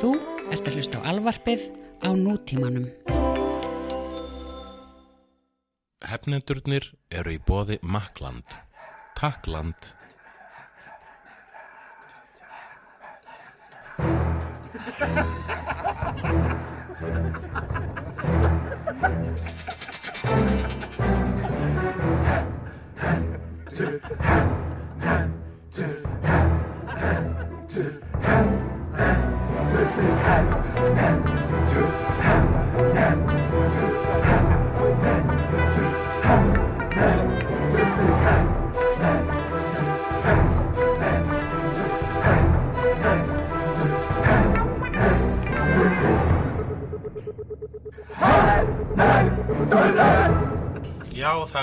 [0.00, 0.14] Þú
[0.48, 1.66] ert að hlusta á alvarpið
[2.00, 2.86] á nútímanum.
[6.08, 8.48] Hefnendurnir eru í bóði Makland.
[9.20, 9.92] Takkland.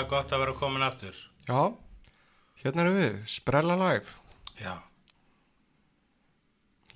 [0.08, 1.16] Er gott að vera komin aftur.
[1.48, 1.60] Já,
[2.62, 4.14] hérna erum við, Sprella Live.
[4.60, 4.74] Já.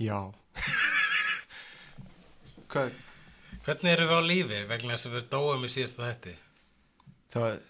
[0.01, 0.19] Já.
[2.73, 2.95] Hvað,
[3.67, 6.33] Hvernig eru við á lífi vegna þess að við dóum í síðasta þætti?
[7.33, 7.61] það,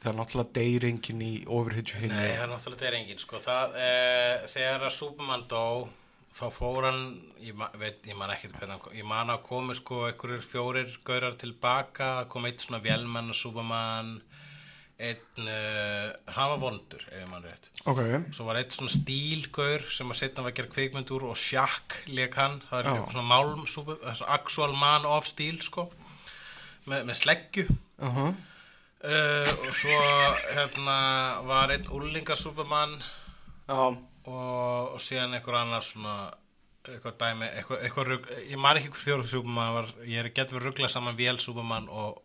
[0.00, 2.14] það er náttúrulega deyringin í ofurhyggju hinni.
[2.14, 3.40] Nei, það er náttúrulega engin, sko.
[3.44, 3.90] Það, e,
[4.54, 5.64] þegar að Superman dó,
[6.38, 7.02] þá fór hann,
[7.42, 8.32] ég ma- veit, ég man
[8.80, 13.40] kom- ég man að komi sko einhverjir fjórir gaurar tilbaka, kom eitt svona vélmann að
[13.42, 14.22] Superman,
[14.98, 17.68] einn, uh, hann var vondur, ef ég man rétt.
[17.90, 18.00] Ok,
[18.36, 21.98] Svo var eitt svona stílgaur sem að setna var að gera kvikmynd úr og Shaq
[22.06, 25.88] leik hann, það er eitthvað svona málm, super, þessi actual man of stíl, sko,
[26.86, 27.68] með, með sleggju.
[27.98, 28.34] uh -huh.
[29.04, 29.96] Uh, og svo
[30.56, 33.02] hérna var einn úlingar Superman
[33.68, 33.92] já,
[34.24, 36.30] og, og síðan einhver annar svona
[36.88, 40.56] eitthvað dæmi, eitthvað, eitthvað rugg, ég man ekki hver fjóru Superman var, ég er getur
[40.56, 42.22] við ruggla saman vél Superman og,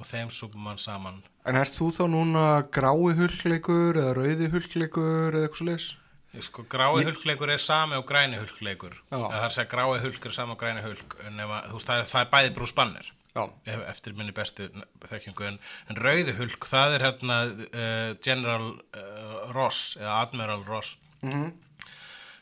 [0.00, 1.20] og þeim Superman saman.
[1.48, 5.88] En ert þú þá núna grái hulkleikur eða rauði hulkleikur eða eitthvað svo leis?
[6.30, 8.98] Ég sko, grái hulkleikur er sami og græni hulkleikur.
[9.10, 12.02] Það er að grái hulk er sami og græni hulk en nema, þú veist, það
[12.02, 14.66] er, það er bæði Já, ef- eftir minni bestu
[15.06, 15.44] þekkingu.
[15.46, 15.58] En,
[15.90, 21.52] en rauði hulk, það er hérna uh, General uh, Ross eða Admiral Ross mhm,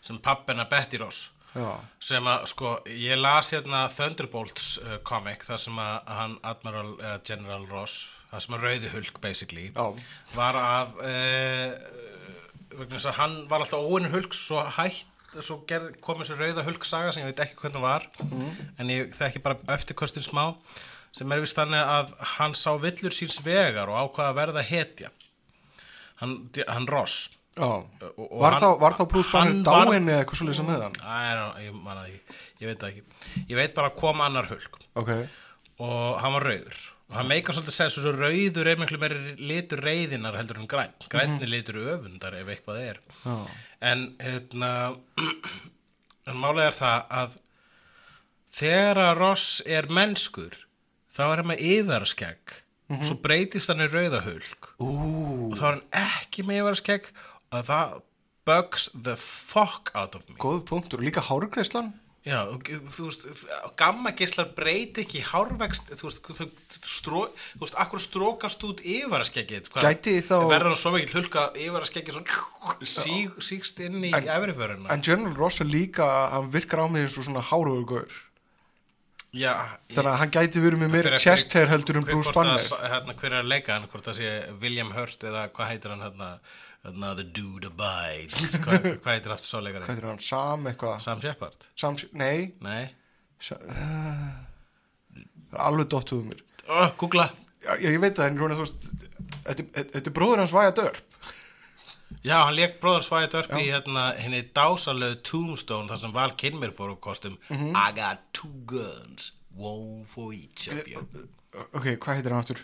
[0.07, 1.27] sem pappina Betty Ross
[1.59, 1.73] já,
[2.11, 7.17] sem að sko, ég las hérna Thunderbolts uh, comic þar sem að hann Admiral uh,
[7.27, 9.87] General Ross það sem að rauði hulk basically já,
[10.35, 11.71] var að uh,
[13.19, 15.07] hann var alltaf óinu hulk svo hætt
[15.45, 15.61] svo
[16.01, 18.07] kom þessi rauða hulk saga sem ég veit ekki hvernig var
[18.81, 20.55] en ég þekki bara eftirkostin smá
[21.15, 25.11] sem er vist þannig að hann sá villur síns vegar og ákvaða að verða hetja.
[26.21, 27.29] Hann, hann Ross.
[27.65, 30.47] Og, og Var, hann- þá, var þá Bruce Banner hann var- dáin eða eitthvað svo
[30.49, 30.99] leis með hann?
[31.03, 33.03] Æ, ég, ég veit ekki.
[33.49, 34.79] Ég veit bara að kom annar hulk.
[34.99, 35.11] Ok,
[35.79, 36.79] og hann var rauður.
[37.09, 40.67] Og hann meikar svolítið að segja svo rauður er miklu meiri litur reyðinar heldur en
[40.69, 42.99] græn grænni litur öfundar ef eitthvað er.
[43.25, 43.37] Já,
[43.81, 44.73] en hérna
[46.29, 47.39] en málega er það að
[48.59, 50.57] þegar að Ross er mennskur
[51.17, 52.57] þá er hann með yfirskegg
[53.05, 54.89] svo breytist hann í rauðahulk ú,
[55.53, 57.09] og þá er hann ekki með yfirskegg
[57.53, 57.97] og það
[58.49, 60.37] bugs the fuck out of me.
[60.41, 61.95] Góð punktur, líka hárgreislan?
[62.29, 63.23] Já, þú veist,
[63.79, 66.47] gamma geislar breyti ekki hárvegst, þú veist, þú,
[66.85, 67.21] stró,
[67.55, 68.83] þú veist, akkur strókast út
[70.27, 74.91] þá- verður hann svo mikið hulka yfiraskeggið svona síg, sígst inn í efriföruna.
[74.93, 76.05] En General Ross er líka,
[76.35, 78.09] hann virkar á mig eins og svona hárugur
[79.33, 82.35] Já, Þannig að hann gæti verið með Það eftir chest hair heldur hver- Bruce að-
[82.35, 82.63] Banner.
[82.93, 86.01] Hérna, hver er að leika hann, hvort það sé William Hurt eða hvað heitir hann
[86.01, 86.39] hérna,
[86.87, 89.85] hérna The Dude Abides, hvað, hvað heitir aftur svo leikari?
[89.89, 91.59] Hvað er hann, Sam eitthvað Sam Shepard?
[91.77, 92.85] Sam, Nei, Nei?
[93.41, 94.31] Sa, uh,
[95.69, 97.31] alveg dottuð mér Oh, Googla.
[97.65, 98.81] Já, ég, veit það, en svona þú veist
[99.49, 99.63] Þetta
[100.03, 100.99] er- bróður hans Vaja Dörp
[102.25, 106.71] Já, hann leik bróðar svæði dörp í hérna, henni dásalegu Tombstone þar sem Val Kilmer
[106.75, 107.75] fór úr kostum Mhm.
[107.77, 111.03] I got two guns, one for each of you
[111.75, 112.61] Ok, hvað heitir hann aftur?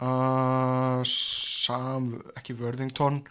[0.00, 3.22] Uh, Sam, ekki Worthington.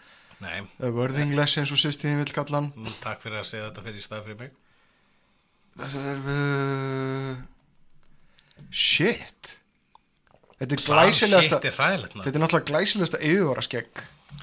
[0.42, 2.70] Nei, eða Worthingless eins og sýstíðin vill kalla hann.
[2.78, 4.54] Mm, takk fyrir að segja þetta fyrir í stað fyrir mig.
[5.80, 7.42] Þetta er uh,
[8.72, 9.56] Shit.
[10.62, 14.02] Þetta er glæsilegasta er Þetta er náttúrulega glæsilegasta yfirvaraskegg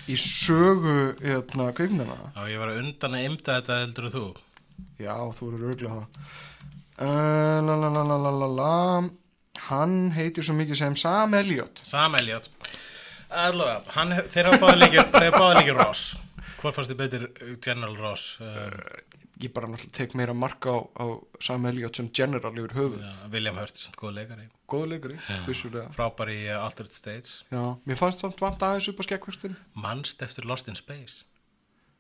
[0.10, 4.26] í sögu hérna, kveikmyndana Já, ég var að undan að ymda þetta heldur þú.
[5.00, 6.36] Já, þú eru örglega það.
[7.00, 8.74] Uh, la, la, la, la, la, la, la.
[9.68, 12.50] Hann heitir svo mikið sem Sam Elliot Sam Elliot
[13.30, 16.16] Allavega, hann, þeir hafa hafa báða líkir Ross.
[16.60, 18.80] Hvor fannst þið betur uh, General Ross um,
[19.40, 21.06] Ég bara náttúrulega tek meira marka á, á
[21.40, 23.06] Sam Elliot sem general yfir höfuð.
[23.06, 24.50] Já, William Hurt, góð leikari.
[24.68, 25.86] Góð leikari, vissulega.
[25.96, 27.38] Frábær í uh, Altered States.
[27.54, 31.24] Já, mér fannst það vant aðeins upp á skekkvöxtin Manst eftir Lost in Space.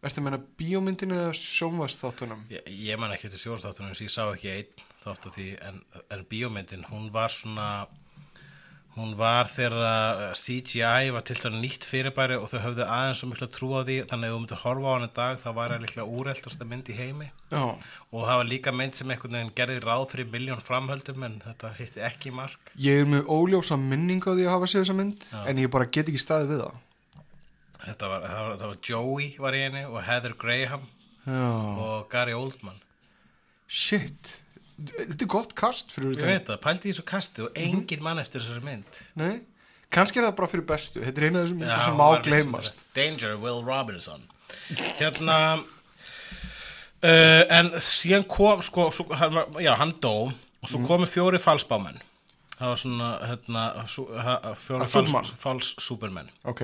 [0.03, 2.43] Ertu að menna bíómyndinu eða sjónvastáttunum?
[2.51, 5.81] Ég, ég man ekki eftir sjónstáttunum sem ég sá ekki einn þátt af því en,
[6.11, 7.69] en bíómyndin hún var svona
[8.99, 13.47] hún var þegar CGI var til dæmis nýtt fyrirbæri og þau höfðu aðeins svo mikla
[13.53, 15.85] trú á því þannig að þú myndir horfa á hann í dag þá var það
[15.85, 17.29] líklega úreldasta mynd í heimi.
[17.53, 21.39] Já, og það var líka mynd sem einhvern veginn gerði ráð fyrir miljón framhöldum en
[21.45, 22.73] þetta hitti ekki mark.
[22.81, 25.39] Ég er með óljósa minning á því að hafa séð þessa mynd Já.
[25.45, 26.83] en ég bara get ekki staðið við það.
[27.85, 30.85] Þetta var, það var, það var Joey var í henni og Heather Graham
[31.23, 31.47] Já,
[31.85, 32.81] og Gary Oldman.
[33.69, 34.39] Shit
[34.79, 38.19] Þetta er gott kast fyrir ég veit það, pældi í þessu kasti og engin mann
[38.21, 38.99] eftir þessari mynd.
[39.19, 39.41] Nei,
[39.91, 41.01] kannski er það bara fyrir bestu.
[41.03, 42.75] Þetta er eina af þessum myndir sem má gleymast.
[42.95, 44.21] Danger, Will Robinson.
[44.99, 45.37] Hérna
[47.03, 50.67] uh, En síðan kom sko, svo, hann, Já, hann dó Og Mhm.
[50.73, 52.01] svo komu fjóri falsbámenn.
[52.59, 55.23] Það var svona hérna, sú, ha, Fjóri Ah, Superman.
[55.23, 56.61] fals, fals supermenn Ok,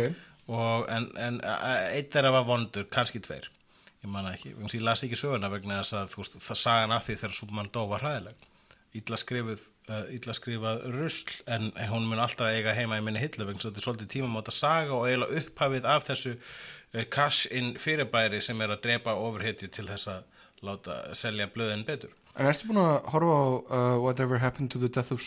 [0.50, 3.48] og, En, en uh, einn þeirra var vondur Kannski tveir
[4.06, 6.94] Ég man það ekki, ég las ekki söguna vegna þess að þú veist, það sagan
[6.94, 8.52] af því þegar Superman dó var hræðileg.
[9.86, 13.78] Uh, illa skrifað rusl en hún mun alltaf eiga heima í minni hillu vegna þetta
[13.78, 18.82] er svolítið tímamóta saga og eiginlega upphafið af þessu uh, cash-in fyrirbæri sem er að
[18.88, 22.16] drepa ofurhetju til þess að láta selja blöðin betur.
[22.34, 25.22] En ertu búin að horfa á uh, Whatever Happened to the Death of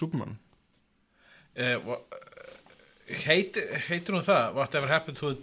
[1.79, 2.03] uh,
[3.29, 4.59] heit, heitir hún það?
[4.59, 5.37] Whatever happened to,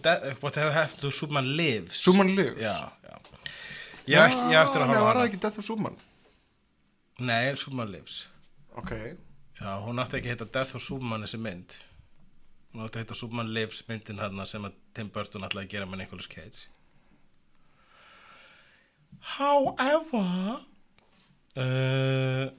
[0.44, 2.04] whatever happened to Superman lives.
[2.04, 2.60] Superman Lives?
[2.60, 3.16] já, já
[4.12, 5.26] ég eftir að Nei, horfa á var það hana.
[5.30, 5.98] ekki Death of Superman?
[7.20, 8.16] nei, Superman lives.
[8.76, 8.92] Ok,
[9.56, 11.76] Já, hún átti ekki að heita Death of Superman þessi mynd.
[12.74, 15.86] Hún átti að heita Superman Lives myndin hann sem að Tim Burton ætlaði að gera
[15.88, 16.66] með Nicolas Cage.
[19.38, 20.60] However
[21.56, 22.50] uh,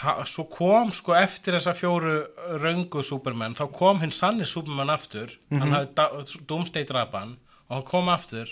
[0.00, 2.16] ha, Svo kom sko eftir þessa fjóru
[2.60, 5.36] röngu Superman þá kom hinn sanni Superman aftur.
[5.54, 7.36] Hann hafði Doomsday drapan
[7.68, 8.50] og hann kom aftur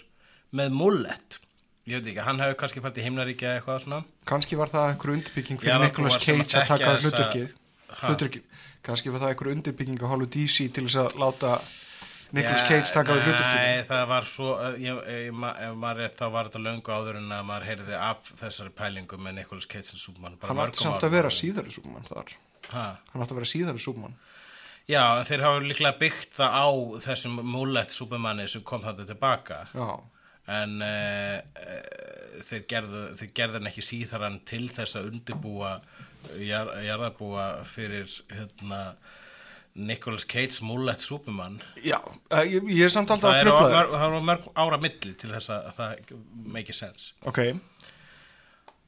[0.55, 1.41] með mullet
[1.89, 4.01] ég veit ekki, hann hefði kannski fælt í himnaríkja eða eitthvað svona.
[4.29, 8.43] Kannski var það einhver undirbygging fyrir Nicolas að Cage að taka hluturkið
[8.85, 11.53] kannski var það einhver undirbygging á hálfu DC til þess að láta
[12.37, 16.25] Nicolas Já, Cage taka hluturkið Nei, það var svo, uh, ég, ég, ma- maður þá
[16.35, 20.19] var þetta löngu áður en að maður heyrði af þessari pælingu með Nicolas Cage sem
[20.21, 22.35] bara hann átti mörgum samt að vera síðari Superman þar.
[22.69, 22.85] Ha?
[23.13, 24.19] hann átti að vera síðari Superman.
[24.89, 26.69] Já, þeir hafa líklega byggt það á
[27.09, 29.59] þessum múlett Supermanni sem kom þetta tilbaka.
[29.73, 29.89] Já,
[30.49, 35.79] en uh, uh, þeir, gerðu, þeir gerðu hann ekki síðaran til þess að undirbúa
[36.41, 38.83] jar, jarðabúa fyrir hérna
[39.79, 41.61] Nicolas Cage múlett Superman.
[41.85, 44.81] Já uh, ég, ég er samt alltaf það að tröfla mörg, það er mörg ára
[44.83, 46.15] milli til þess að það
[46.57, 47.13] make sense.
[47.29, 47.43] Ok,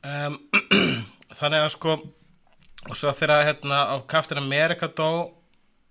[0.06, 0.40] um,
[1.38, 2.00] þannig að sko
[2.88, 5.39] og svo þegar hérna á Captain America dó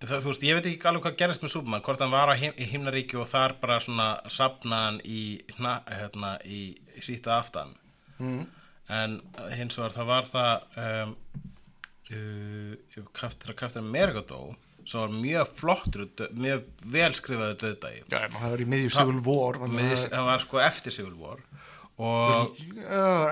[0.04, 2.36] það, þú veist, ég veit ekki alveg hvað gerist með Superman hvort hann var á
[2.40, 5.24] him, í himnaríki og þar bara svona sapnaðan í,
[5.60, 6.62] hérna, í,
[6.96, 7.76] í síta aftan.
[8.20, 8.48] Mm.
[8.92, 9.14] en
[9.56, 11.12] hins vegar það var það um,
[12.12, 14.56] uh, Captain, Captain America dó
[14.90, 16.66] sem var mjög flottur mjög
[16.96, 20.62] velskrifaðu döðdagi já, það var í miðju Civil War þannig Með, að það var sko
[20.66, 21.44] eftir Civil War
[22.00, 22.56] og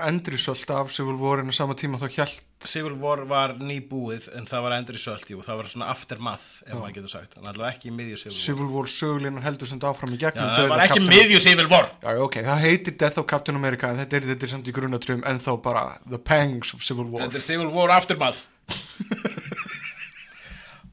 [0.04, 4.44] endrisöld af Civil War en á sama tíma þá hjælt Civil War var nýbúið en
[4.50, 7.92] það var sölt jú, það var svona aftermath ef maður getur sagt, en allavega ekki
[7.94, 8.42] miðju Civil War.
[8.42, 11.70] Civil War sögulinnar heldur sem áfram í Já, gegnum það dauða var ekki miðju Civil
[11.70, 11.88] War.
[12.02, 14.68] Já, já, ok, það heitir Death of Captain America en þetta er, þetta er samt
[14.68, 17.24] í grunnatröfum en þá bara The Pangs of Civil War.
[17.24, 18.44] Þetta er Civil War aftermath.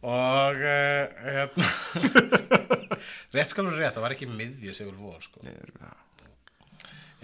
[0.06, 1.06] Og uh,
[3.36, 5.42] rétt skal vera rétt, það var ekki miðju Civil War sko.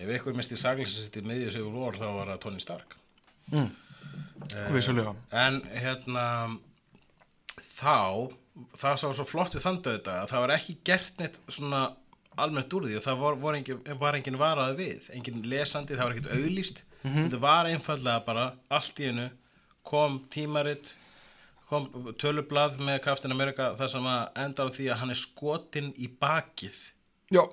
[0.01, 2.97] Ef ykkur misti saglisist í miðju Civil War þá var það Tony Stark.
[4.73, 5.15] Vissulega.
[5.31, 6.25] en hérna
[7.77, 8.31] þá
[8.75, 11.83] það var svo flott við þann döða að það var ekki gert neitt svona
[12.41, 16.15] almennt úr því og það var, engin, var engin varaði við engin lesandi, það var
[16.15, 19.29] ekkert auðlýst þetta var einfallega bara allt í hennu
[19.87, 20.93] kom tímaritt
[21.71, 21.87] kom
[22.19, 26.09] tölublað með Captain America þar sem að endar á því að hann er skotin í
[26.19, 26.79] bakið.
[27.31, 27.45] Já,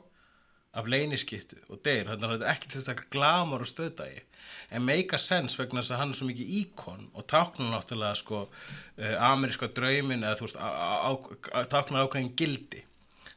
[0.76, 2.08] af leyniskittu og deyr.
[2.08, 4.24] Þannig að þetta er ekki þess að glamur og stöðdagi.
[4.72, 8.18] En make a sense vegna þess að hann er svo mikið íkon og táknar náttúrulega
[8.20, 12.82] sko uh, ameríska draumin eða þú veist táknar ákveðin gildi.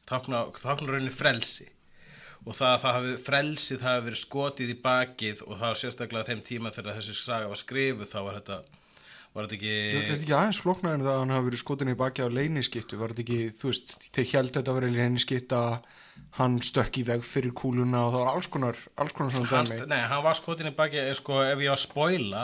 [0.09, 1.69] Táknar, táknar rauninni frelsi.
[2.41, 6.29] Og það að það hafi frelsið hafi verið skotið í bakið og það var sérstaklega
[6.31, 8.61] þeim tíma þegar þessi saga var skrifuð þá var þetta
[9.31, 11.91] var þetta þetta er ekki ekki aðeins flóknar en það að hann hafi verið skotin
[11.93, 15.61] í baki á leyniskittu var þetta ekki, þú veist, þeir held þetta að vera leyniskitta
[16.39, 19.73] hann stökk í veg fyrir kúluna og það var alls konar alls konar svona Hans,
[19.73, 19.87] dæmi.
[19.91, 22.43] nei, hann var skotin í baki sko, ef ég var að spoila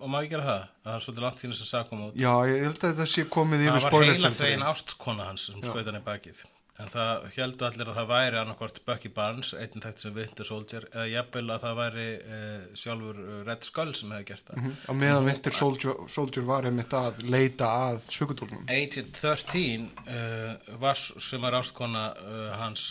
[0.00, 0.64] og maður ekki gera það?
[0.84, 2.16] Það er svolítið langt síðan þess að sagða koma út.
[2.18, 4.50] Já, ég held að þetta sé komið það yfir var spoiler heila territory.
[4.50, 6.44] þvegin ástkona hans sem skoði hann í bakið.
[6.82, 10.86] En það heldur allir að það væri annarkvort Bucky Barnes, einn þekkt sem Winter Soldier
[10.90, 14.66] eða jafnvel að það væri uh, sjálfur uh, Red Skull sem hefði gert það.
[14.90, 20.98] Á meðan Winter Soldier, Soldier var einmitt að leita að sökutólnum Agent 13 uh, var
[20.98, 22.88] sem er ástkona uh, hans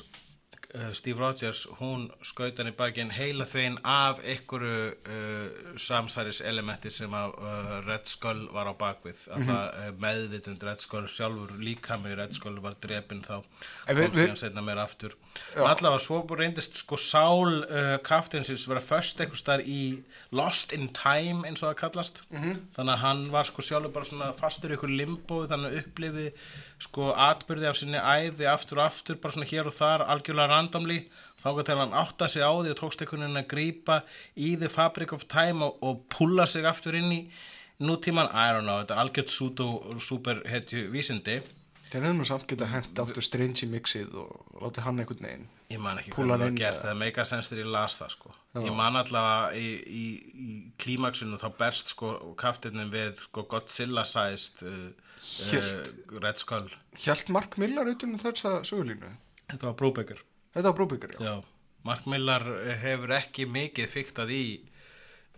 [0.97, 7.13] Steve Rogers, hún skaut hann í bakinn heila þvegin af einhverju uh, samsæris elementi sem
[7.13, 12.33] að uh, Red Skull var á bakvið alltaf uh, meðvitund Red Skull sjálfur líkami Red
[12.33, 13.43] Skull var drepinn þá.
[13.85, 15.13] Kom síðan setna meira aftur
[15.55, 21.47] allavega svo reyndist sko sál uh, kaftinsins vera först einhver staðar í Lost in Time
[21.47, 22.21] eins og það kallast.
[22.31, 22.59] -hmm.
[22.75, 26.27] þannig að hann var sko sjálfur bara svona fastur í ykkur limbo þannig að upplifi
[26.79, 31.09] sko atbyrði af sinni æfi aftur og aftur bara svona hér og þar algjörlega randomly.
[31.43, 34.03] Þá gæti hann átta sig á því og tókst einhvern veginn að grípa
[34.37, 37.27] í the fabric of time og, og pulla sig aftur inn í
[37.79, 41.41] nútíman, I don't know, þetta er algjört sútu super hetju vísindi
[41.93, 45.79] þeir hefðu nú samt geta hent aftur Strange mixið og látið hann einhvern veginn Ég
[45.83, 46.87] man ekki hvernig það var gert, eða?
[46.89, 48.33] það meika sens þegar ég las það sko.
[48.65, 49.69] Ég man allavega í,
[50.01, 50.03] í,
[50.45, 50.49] í
[50.83, 55.15] klímaksinu þá berst sko kaftinnin við sko Godzilla-sized uh,
[55.49, 55.93] Hélt.
[56.11, 56.67] uh, Red Skull.
[56.99, 59.13] Hjælt Mark Millar utan um þessa sögulínu
[59.49, 60.21] Þetta var Brubaker.
[60.53, 61.33] þetta var Brúbyggur, já Já.
[61.83, 62.45] Mark Millar
[62.79, 64.43] hefur ekki mikið fiktað í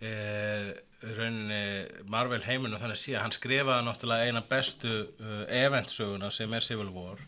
[0.02, 0.70] uh,
[1.02, 1.60] rauninni
[2.08, 3.26] Marvel heiminu þannig síðan.
[3.26, 7.20] Hann skrifaði náttúrulega eina bestu uh, eventsöguna sem er Civil War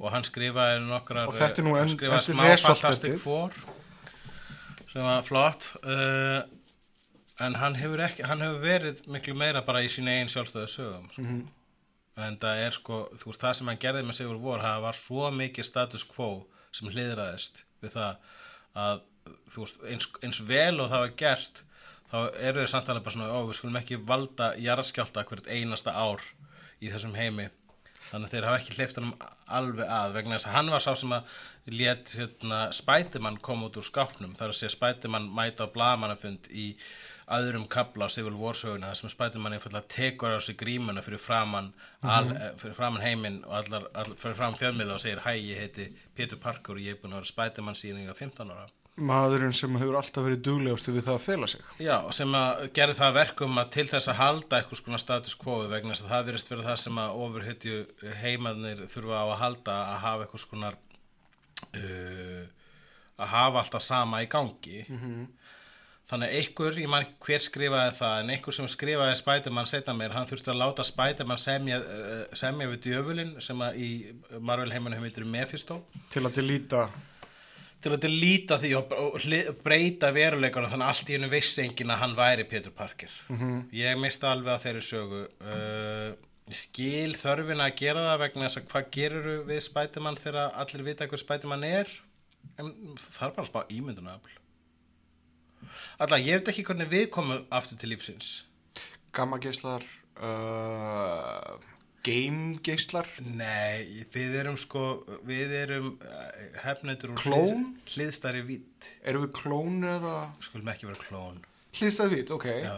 [0.00, 1.26] og hann skrifaði nokkrar.
[1.28, 2.16] Og þetta er nú hann enn- skrifaði
[2.56, 3.52] þetta er Four
[4.90, 6.42] sem var flott uh,
[7.40, 11.06] en hann hefur, ekki, hann hefur verið miklu meira bara í sínu eigin sjálfstöðu sögum
[11.14, 11.22] sko.
[12.20, 14.98] en það er sko þú veist það sem hann gerði með Sigur Vor það var
[14.98, 16.26] svo mikið status quo
[16.76, 18.16] sem hliðraðist við það
[18.76, 19.00] að
[19.54, 21.62] þú veist eins, eins vel og það var gert
[22.10, 25.94] þá eru þau samt alveg bara svona ó við skulum ekki valda jarðskjálta hvert einasta
[25.94, 26.24] ár
[26.80, 27.50] í þessum heimi.
[28.10, 29.12] Þannig að þeir hafa ekki hleyft honum
[29.60, 31.38] alveg að vegna þess að hann var sá sem að
[31.70, 34.32] lét hérna, Spiderman koma út úr skápnum.
[34.38, 36.72] Þar að segja Spiderman mæta á blaðmannafund í
[37.30, 41.22] öðrum kabla á Civil War söguna þar sem Spiderman einfallega tekur á sig grímuna fyrir
[41.22, 45.32] framann, al, eh, fyrir framann heiminn og allar, allar, fyrir framann fjölmiðla og segir hæ
[45.38, 48.50] ég heiti Peter Parker og ég er búin að vera Spiderman síðan ég var 15
[48.50, 48.66] ára
[48.98, 51.64] maðurinn sem hefur alltaf verið duglegustu við það að fela sig.
[51.82, 55.36] Já, sem að gerði það að verkum að til þess að halda eitthvað skona status
[55.40, 57.80] quo vegna þess að það virðist vera það sem að ofurhytju
[58.20, 60.72] heimarnir þurfa á að halda að hafa eitthvað skona
[61.80, 62.42] uh,
[63.20, 64.82] að hafa alltaf sama í gangi.
[66.10, 70.10] Þannig að einhver, ég ekki hver skrifaði það en einhver sem skrifaði Spiderman setna meir,
[70.10, 73.90] hann þurfti að láta Spiderman semja, uh, semja við djöfulinn sem að í
[74.42, 75.84] Marvel heimanum heitir Mephisto.
[76.10, 76.88] Til að til líta
[77.80, 81.94] til að líta því og, og breyta veruleikana þannig að allt í hennu vissi enginn
[81.94, 83.12] að hann væri Peter Parker.
[83.76, 85.22] Ég mista alveg á þeirri sögu.
[85.40, 86.10] Uh,
[86.50, 91.06] skil þörfina að gera það vegna þess að hvað gerur við Spiderman þegar allir vita
[91.06, 91.90] hver Spiderman er?
[92.58, 94.36] En það er bara að spá ímyndunafl
[96.00, 98.28] Alla, ég veit ekki hvernig við komum aftur til lífsins.
[99.12, 99.84] Gamma geislar
[100.16, 101.58] uh,
[102.06, 104.84] game geislar Nei, við erum sko
[105.28, 106.30] við erum uh,
[106.64, 107.66] hefnendur úr Klón?
[107.90, 110.14] hliðstæri vitt erum við klón eða?
[110.44, 111.42] Skulum ekki vera klón.
[111.76, 112.46] Hlýstað vít, ok.
[112.64, 112.76] Já.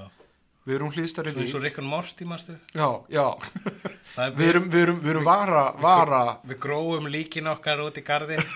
[0.66, 2.56] við erum Svo eins vít og Rick and Morty, mástu?
[2.74, 3.26] já, já.
[4.22, 6.22] Er við erum, við erum, við erum vara, vara.
[6.44, 8.42] Við gróum líkin okkar út í garðin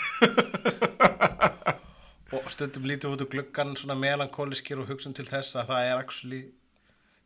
[2.36, 5.96] og stundum lítum út úr gluggan svona melankóliskir og hugsun til þess að það er
[6.02, 6.42] actually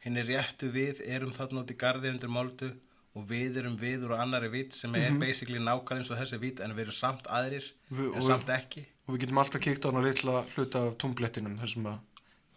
[0.05, 2.71] hinn er réttu við erum þarna út í garði undir moldu
[3.19, 6.63] og við erum við úr annari vít sem er basically nákvæmlega eins og þessi vít
[6.63, 8.87] en við erum samt aðrir Við- en samt ekki.
[9.07, 11.99] og við getum alltaf kíkt á hana litla hluta af tumblettinum þar sem að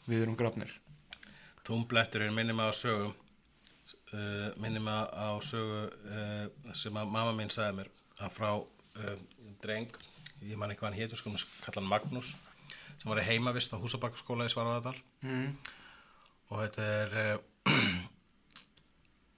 [0.08, 0.72] við erum grafnir.
[1.64, 3.14] Túmbletturinn minnir mig á sögu
[4.14, 9.18] uh, minnir mig á sögu uh, sem að mamma mín sagði mér að frá uh,
[9.64, 9.96] dreng
[10.44, 12.34] ég man ekki hvað hann hétur sko, hann Magnús
[13.00, 15.48] sem var í heimavist á húsabakkaskóla í Svarvaðardal mm.
[16.52, 17.72] og þetta er uh,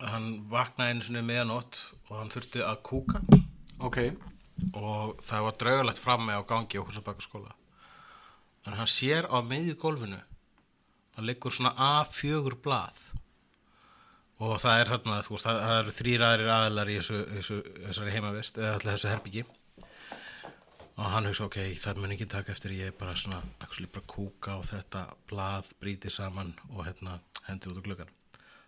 [0.03, 3.21] hann vaknaði einu sinni meðanótt og hann þurfti að kúka.
[3.85, 3.99] Ok,
[4.73, 7.51] og það var draugalegt frammi á gangi á húsabakkaskóla
[8.65, 10.21] en hann sér á miðju gólfinu
[11.15, 13.01] það liggur svona A4 blað.
[14.43, 18.57] Og það er hérna, það, það eru þrýr aðrir aðilar í þessu, þessu, þessari heimavist
[18.59, 19.43] eða allir þessu herbyggi
[20.95, 24.57] og hann hugsa, ok, það mun ekki taka eftir ég bara svona, actually bara kúka
[24.59, 28.13] og þetta blað brýti saman og hérna hendur út á hann-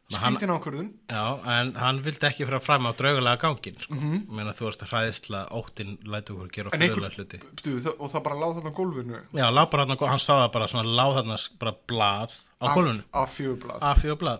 [0.07, 3.93] skrítin ákvörðun Já, en hann vildi ekki fyrir fram á draugulega gangin sko.
[3.93, 4.53] mm -hmm.
[4.57, 8.55] þú veist að hræðisla óttin lætu okkur gera fyrðulega hluti það, og það bara láð
[8.55, 12.31] þarna gólfinu Já, lá bara hann, hann sá það bara svona láð þarna bara blað
[12.61, 14.39] á gólfinu, af fjögublað A4 blað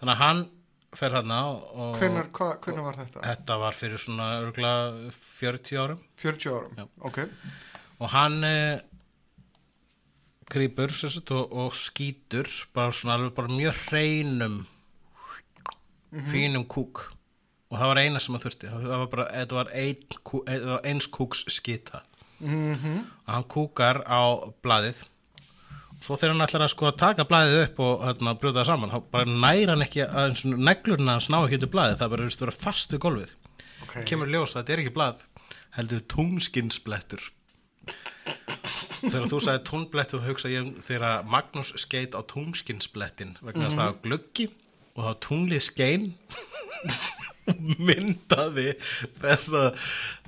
[0.00, 0.48] þannig að hann
[0.96, 3.20] fer hva, hvenær var þetta?
[3.22, 6.88] þetta var fyrir svona örgulega 40 árum 40 árum, Já.
[7.00, 7.18] ok
[8.00, 8.80] og hann eh,
[10.48, 10.90] krýpur
[11.30, 14.66] og, og skýtur bara svona alveg bara mjög hreinum
[16.32, 17.04] fínum kúk.
[17.68, 18.70] Og það var eina sem að þurfti.
[18.72, 22.04] Það var bara, þetta var, ein, kú, þetta var eins kúks skýta
[22.38, 22.74] mm
[23.26, 24.22] og hann kúkar á
[24.62, 25.02] blaðið.
[26.00, 28.92] Svo þegar hann ætlar að sko að taka blaðið upp og hérna, brjóta það saman,
[28.94, 31.98] þá bara næra hann ekki að eins og neglurinn hans ná ekki út í blaðið.
[31.98, 33.34] Það bara verið fast við gólfið.
[33.88, 34.04] Okay.
[34.04, 35.20] kemur ljós að þetta er ekki blað
[35.78, 37.22] heldur tungskinsblettur
[38.98, 43.76] þegar þú sagði túnblettur þá hugsa ég um þegar Magnús skeit á tungskinsblettin vegna þess
[43.76, 44.48] að það var gluggi
[44.98, 46.10] og þá tunglið skein
[47.88, 48.72] myndaði
[49.22, 49.62] þessa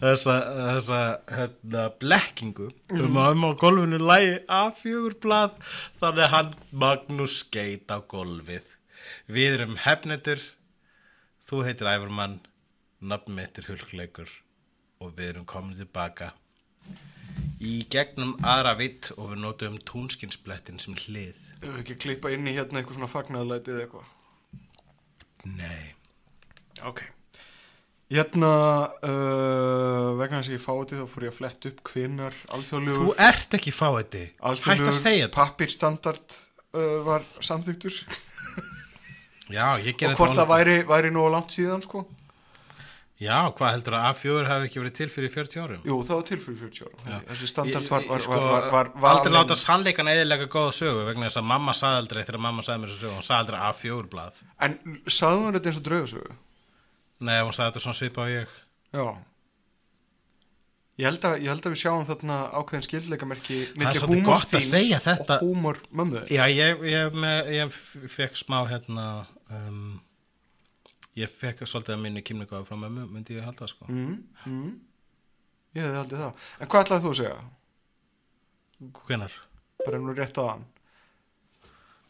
[0.01, 1.01] þessa, þessa
[1.35, 2.71] hérna, blekkingu.
[2.97, 5.57] Um að um á gólfinu lægi A4 blað
[6.01, 6.53] þannig að hann
[6.85, 8.67] Magnús skeit á gólfið.
[9.31, 10.43] Við erum hefnetur
[11.51, 12.39] þú heitir Æfurmann
[13.01, 14.31] nafn mitt er hulkleikur
[15.01, 16.35] og við erum komin tilbaka.
[17.61, 21.37] Í gegnum aðra vitt og við notum túnskinsblettin sem hlið.
[21.61, 24.09] Ef við ekki klippa inn í hérna eitthvað svona fagnaðlæti eða eitthvað
[25.49, 25.95] Nei.
[26.87, 27.03] Ok.
[28.11, 28.51] Hérna,
[29.07, 33.21] uh, vegna þess að ég fáið þá fór ég að fletta upp hvinnar Þú alþjóðlegur
[33.23, 35.35] ert ekki fáiði Hætt að segja þetta.
[35.37, 36.35] pappirstandard
[36.75, 38.01] uh, var samþyktur
[39.51, 42.03] Já, ég gerði og hvort það væri, væri nú á langt síðan sko
[43.21, 45.81] Já, hvað heldur að A4 hafi ekki verið til fyrir 40 árum?
[45.85, 47.19] Jú, það var til fyrir 40 ára Já.
[47.29, 51.41] Þessi standard var, var, sko, var, var, Aldrei láta sannleikan eðilega góða sögu vegna þess
[51.43, 53.19] að mamma sagði aldrei þegar mamma sagði mér þessu sögu.
[53.19, 54.41] Hún sagði aldrei A4 blað.
[54.65, 56.39] En sagði hann þetta eins og draugasögu?
[57.29, 58.57] Nei, hún sagði þetta svona svipa á ég.
[58.97, 59.05] Já.
[61.01, 64.57] Ég held, að, ég held að við sjáum þarna ákveðin skildleikamerki milli svolítið húmors gott
[64.59, 65.37] að segja þetta.
[65.39, 67.21] og húmor mömmu Já, ég, ég,
[67.57, 67.79] ég
[68.13, 69.07] fekk smá hérna
[69.49, 70.01] um,
[71.19, 74.75] ég fekk svolítið að minni kýmningu frá mömmu, myndi ég halda sko mm, mm.
[75.75, 77.41] Ég hefði haldið það En hvað ætlaði þú að segja?
[79.07, 79.35] Hvenar?
[79.85, 80.69] Bara nú rétt aðan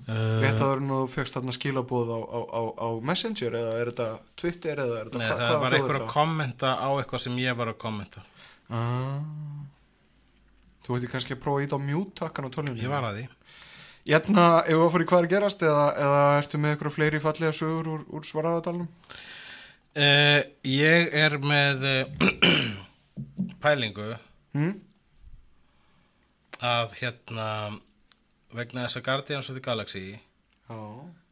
[0.08, 4.06] Uh, Rétt aður nú fegst þarna skilabóð á, á, á, á Messenger eða er þetta
[4.40, 7.58] Twitter eða er þetta Nei, hva- það var er að kommenta á eitthvað sem ég
[7.58, 8.22] var að kommenta
[8.72, 9.18] ah.
[10.86, 13.18] Þú veitir kannski að prófa að íta á mute takkan á tölunni Ég var að
[13.20, 13.26] því
[14.06, 17.20] Hérna, ef við að fara í hvað er gerast eða, eða ertu með eitthvað fleiri
[17.22, 18.88] fallega sögur úr, úr svaraðardalunum?
[19.96, 22.30] uh, Ég er með uh,
[23.62, 24.14] pælingu
[24.50, 24.80] Mm?
[26.60, 27.44] að hérna
[28.52, 30.02] vegna þess að Guardians of the Galaxy
[30.68, 30.78] Já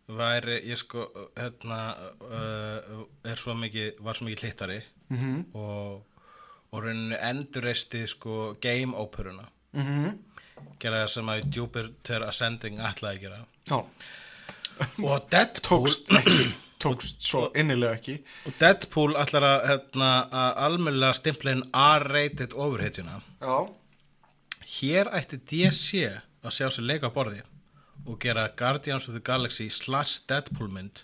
[0.09, 1.03] væri, ég sko
[1.37, 1.81] hérna
[2.23, 4.79] uh, er svo mikið, var svo mikið hlittari
[5.13, 6.23] mm og,
[6.71, 10.15] og rauninni endurreisti sko game óperuna -hmm.
[10.83, 13.41] Gera það sem að Jupiter Ascending ætlaði að gera.
[13.69, 13.79] Já,
[15.11, 16.49] og Deadpool tókst ekki.
[16.79, 18.15] Tókst svo innilega ekki.
[18.47, 23.19] Og Deadpool ætlar að, hérna, að inn R-rated ofurhetjuna.
[23.43, 23.57] Já.
[24.79, 27.43] Hér ætti DC að sjá sér leika á borði
[28.07, 31.03] og gera Guardians of the Galaxy slash Deadpool mynd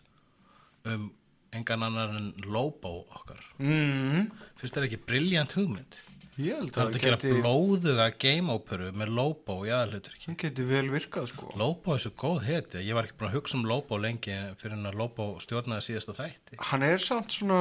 [0.84, 1.10] um
[1.54, 3.42] engan annar en Lobo okkar.
[3.58, 4.30] Mm.
[4.58, 5.98] finnst þetta ekki briljant hugmynd
[6.34, 10.38] Ég held að að það gera geti, blóðuga game óperu með Lobo í aðalhuturki það
[10.42, 11.50] geti vel virkað sko.
[11.60, 12.82] Lobo er svo góð heti.
[12.82, 16.16] Ég var ekki búin að hugsa um Lobo lengi fyrir en að Lobo stjórnaði síðasta
[16.18, 16.58] þætti.
[16.70, 17.60] Hann er samt svona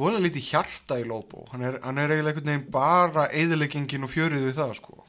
[0.00, 1.46] vola lítið hjarta í Lobo.
[1.54, 5.00] Hann er, hann er eiginlega einhvern veginn bara eðileggingin og fjörið við það sko.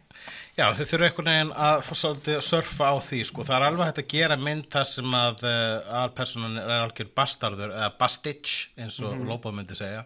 [0.55, 3.45] Já, þau þurfa einhvern veginn að surfa á því, sko.
[3.47, 5.53] Það er alveg hægt að gera mynd þar sem að uh,
[5.99, 10.03] aðalpersonan er algjör bastardur, eða bastitch, eins og mm Lobo myndi segja.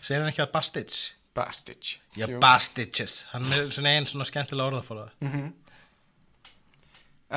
[0.00, 1.12] Segir hann ekki að bastitch?
[1.36, 2.38] Bastich Já, Jú.
[2.40, 3.24] bastitches.
[3.32, 5.10] Hann er svona einn svona skemmtilega orðafólaða.
[5.20, 5.52] Mhm.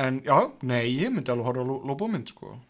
[0.00, 2.60] En já, nei, ég myndi alveg horfa á Lo- Lobo mynd sko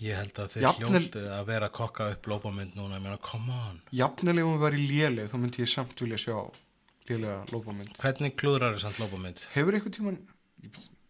[0.00, 3.02] Ég held að þau Jafnvel- hljóttu að vera að kokka upp Lobo mynd núna, ég
[3.04, 3.80] meina, come on.
[3.92, 6.50] Jafnilega um að vera í léleg þá myndi ég samt vilja sjá
[7.08, 9.40] lélega Lobo mynd Hvernig klúðrar er samt Lobo mynd?
[9.54, 10.18] Hefur einhvern tíman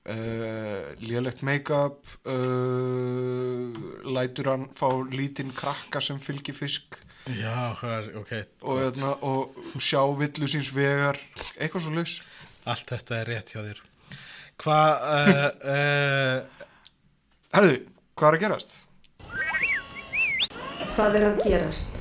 [0.07, 3.71] uh, lélegt make-up uh,
[4.11, 6.99] lætur hann fá lítinn krakka sem fylgir fisk
[7.39, 8.33] Já, hvað er, ok.
[8.41, 8.83] og, gott.
[8.89, 11.19] öðna, og sjá villu síns vegar
[11.57, 12.19] eitthvað svo laus
[12.69, 13.79] Allt þetta er rétt hjá þér.
[14.61, 16.67] Hvað, uh, uh,
[17.55, 17.79] Herðu,
[18.21, 18.75] hvað er að gerast?
[20.91, 21.97] Hvað er að gerast?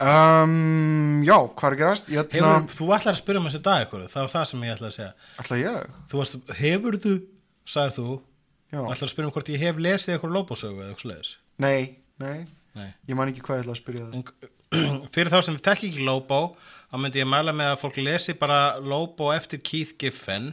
[0.00, 2.08] Um, já, hvað er að gerast?
[2.08, 4.74] Ég hefur, þú ætlar að spyrja um þessi dag ykkur, það var það sem ég
[4.78, 5.10] ætla að segja.
[5.42, 5.98] ætla ég?
[6.08, 7.12] Þú varst, hefur þú,
[7.68, 8.06] sagðir þú,
[8.70, 8.80] Já.
[8.80, 11.34] ætlar að spyrja um hvort ég hef lesið eitthvað lóbósögu eða eitthvað slegis.
[11.60, 11.80] Nei,
[12.22, 12.38] nei,
[12.78, 12.88] Nei.
[13.10, 14.48] ég man ekki hvað ég ætla að spyrja það
[15.14, 16.40] fyrir þá sem við tekki ekki lóbó,
[16.92, 20.52] þá myndi ég mæla með að fólk lesi bara lóbó eftir Keith Giffen,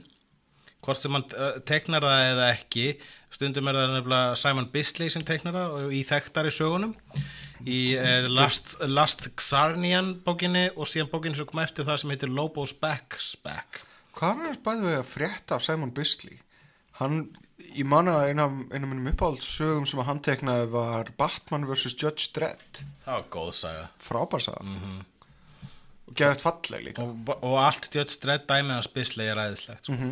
[0.82, 2.88] hvort sem hann uh, teknar það eða ekki
[3.34, 6.96] stundum er það nefnilega Simon Bisley sem teknar það í þekktari sögunum
[7.68, 12.34] í uh, Last, Last Xarnian bókinni og síðan bókinni sem kom eftir það sem heitir
[12.34, 13.20] Lobo's Back
[14.18, 16.40] Hvað er bæðið við að frétta af Simon Bisley?
[16.98, 21.96] Hann, ég manna eina af minnum uppáhaldssögum sem að hann teknaði var Batman vs.
[21.98, 24.98] Judge Dredd það var góð saga frábærsaða mm
[26.08, 30.12] og geðið falleg líka og, og allt Judge Dredd dæmið hans Bisley er æðislegt sko.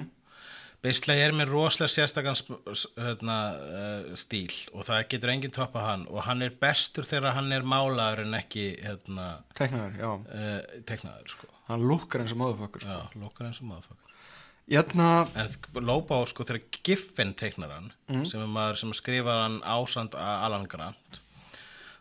[0.83, 5.85] Bisley er með rosalega sérstakann sp- s- hérna, uh, stíl og það getur enginn toppa
[5.85, 10.83] hann og hann er bestur þegar hann er málaður en ekki hérna, teknaður, já, uh,
[10.91, 11.47] teknaður sko.
[11.71, 12.91] hann lukkar eins og móðufakkur sko.
[12.99, 13.87] Já, lókar eins og maður
[14.65, 15.49] Jæna, En
[15.85, 17.91] Lobo, sko, þegar Giffen teiknar hann,
[18.25, 21.19] sem er maður sem skrifar hann ásand Alan Grant,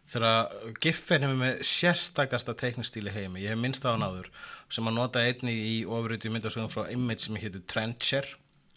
[0.08, 0.48] þegar
[0.80, 4.30] Giffen hefur með sérstakasta teiknistíli heimi, ég hef minnst á hann áður,
[4.72, 8.30] sem hann notaði einnig í ofurötu myndasögum frá Image sem heitir Trencher,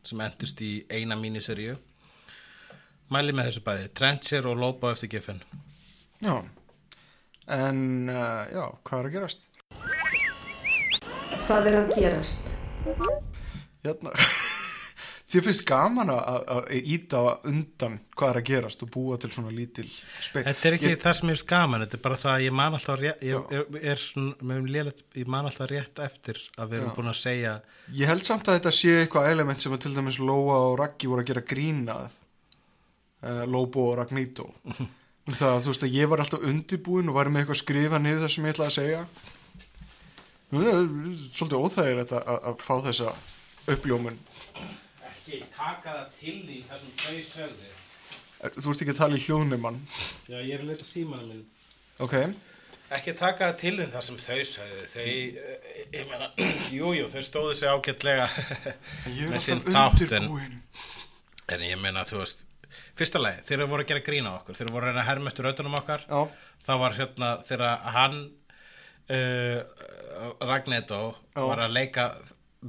[0.03, 1.77] sem endust í eina míniseríu.
[3.07, 5.39] Mæli með þessu bæði, Trencher og Lobo eftir Giffen.
[6.19, 6.43] já
[7.47, 9.47] en, uh, já, hvað er að gerast?
[11.47, 13.26] Hvað er að gerast?
[13.85, 14.11] Jæna,
[15.31, 19.85] þér finnst gaman að- íta undan hvað er að gerast og búa til svona lítil
[20.23, 22.55] speil Þetta er ekki ég, það sem er skaman, þetta er bara það að ég
[22.61, 26.79] man alltaf rétt, ég, ég, er svona, lélegt, ég man alltaf rétt eftir að við
[26.79, 26.95] erum Já.
[26.99, 27.55] búin að segja
[28.01, 31.11] ég held samt að þetta sé eitthvað element sem að til dæmis Lóa og Raggi
[31.11, 34.47] voru að gera grínað uh, Lóbo og Ragnító
[35.27, 37.99] það að þú veist að ég var alltaf undirbúin og var með eitthvað að skrifa
[37.99, 38.99] niður það sem ég ætlaði að segja.
[40.55, 40.77] Er
[41.35, 43.09] svolítið óþægilegt að, að, að fá þessa
[43.73, 44.17] uppljómun
[45.11, 47.71] ekki taka það til því það sem þau sögðu.
[48.61, 49.79] Þú ert ekki að tala í hljóðnumann
[50.29, 51.45] Já, ég er að leita símanum minn
[52.05, 52.15] ok,
[52.97, 54.83] Ekki taka það til því það sem þau sögðu.
[54.93, 56.29] Þau, eh, ég meina
[56.77, 58.27] jú, jú, þau stóðu sig ágætlega
[59.17, 60.61] ég er alltaf þátt, en- undirbúin
[61.51, 62.45] en ég meina, þú veist
[62.99, 64.55] fyrsta lagi, þegar þau voru að gera grína á okkur.
[64.57, 66.01] Þegar þau voru að reyna að herma eftir röddunum okkar.
[66.07, 66.21] Já,
[66.67, 68.17] það var hérna þegar hann
[69.13, 69.59] uh,
[70.49, 71.01] Ragnetto
[71.35, 71.41] Já.
[71.47, 72.07] var að leika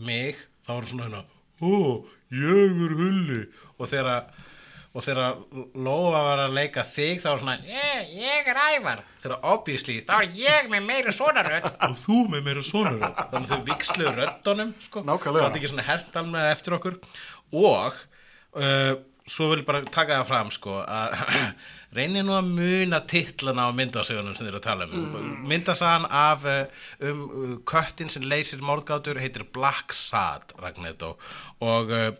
[0.08, 1.24] mig, þá var hann svona hérna
[1.59, 2.04] ó,
[2.35, 3.40] ég er hulli.
[3.78, 4.28] Og þegar
[4.96, 5.37] og þegar
[5.78, 9.02] Lóa var að leika þig þá var svona ég, ég er ævar.
[9.22, 13.20] Þegar obviously þá er ég með meira svona rödd og þú með meira svona rödd
[13.33, 15.04] þannig að þau viksluðu röddunum sko.
[15.09, 15.44] Nákvæmlega.
[15.44, 16.98] það er ekki svona hert alveg eftir okkur.
[17.59, 18.00] Og
[18.59, 18.92] uh,
[19.28, 21.18] svo vil ég bara taka það fram sko að
[21.96, 25.07] reynir nú að muna titlana á myndasögunum sem eru að tala um.
[25.09, 25.35] Mm.
[25.48, 26.59] myndasagan af uh,
[27.09, 31.14] um uh, köttin sem leysir mórgátur heitir Black Sad Ragnetto
[31.64, 32.11] og, uh,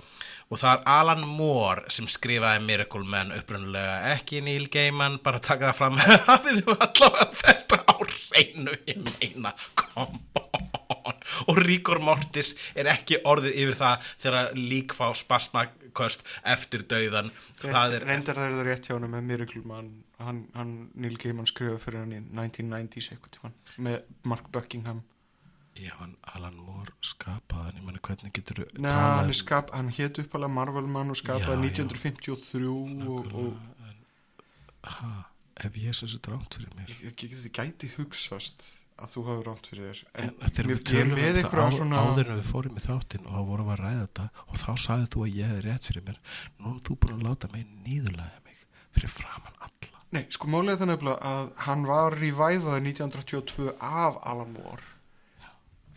[0.49, 5.73] og það er Alan Moore sem skrifaði Miracle Man upprunnulega ekki Neil Gaiman bara taka
[5.73, 6.01] það fram.
[6.31, 7.97] Hafið þið allavega þetta á
[8.33, 11.19] reynu ég meina come on.
[11.49, 15.11] Og Ríkor Mortis er ekki orðið yfir það þegar lík fá
[15.99, 17.31] spasmaköst eftir dauðan
[17.63, 19.91] reyndar það er það rétt hjá hann með Miracle Man.
[20.19, 25.03] Hann, hann Neil Gaiman skrifaði fyrir hann í 1990s eitthvað með Mark Buckingham.
[25.79, 30.51] Já, hann Alan Moore skapaði hann, hvernig getur þú hann, er skap, hann hétt uppalega
[30.51, 31.87] Marvel Man og skapaði Já, já.
[31.95, 32.65] 1953
[33.07, 35.13] og, og ha,
[35.63, 36.91] ef ég svo svo drátt fyrir mér.
[36.99, 38.67] Ég, ég, ég gæti hugsast
[38.99, 40.01] að þú hafi rátt fyrir þér.
[40.15, 43.27] En þegar mér- við tölum um þetta á, svona- áður en við fórum í þáttinn
[43.27, 45.89] og þá vorum við að ræða þetta og þá sagði þú að ég hefði rétt
[45.89, 46.19] fyrir mér.
[46.59, 48.59] Nú er þú búin að láta mig nýðurlega mig
[48.95, 49.97] fyrir framann alla.
[50.11, 54.83] Nei, sko málið er það nefnilega að hann var revivaði 1982 af Alan Moore.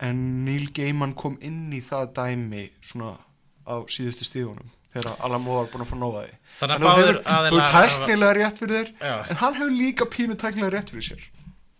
[0.02, 3.18] En Neil Gaiman kom inn í það dæmi svona
[3.66, 6.34] á síðustu stíðunum þegar Alan Moore var búin að fá nóða því.
[6.58, 9.30] Þannig að báðir hefur- þú er tæknilega rétt fyrir þér Já.
[9.30, 11.22] en hann hefur líka pínu tæknilega rétt fyrir sér.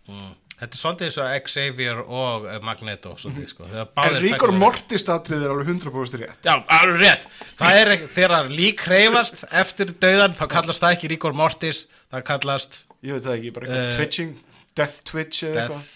[0.07, 0.31] Mm.
[0.59, 3.67] Þetta er svolítið eins og Xavier og eh, Magneto svolítið, sko.
[4.03, 6.39] En Ríkor Mortis atrið er alveg 100% rétt.
[6.45, 7.27] Já, alveg rétt.
[7.59, 12.79] Það er þegar lík hreyfast eftir dauðan, þá kallast það ekki Ríkor Mortis, það kallast
[13.03, 14.33] ég veit það ekki, bara eitthvað Eh, twitching
[14.77, 15.91] death twitch eða eitthvað.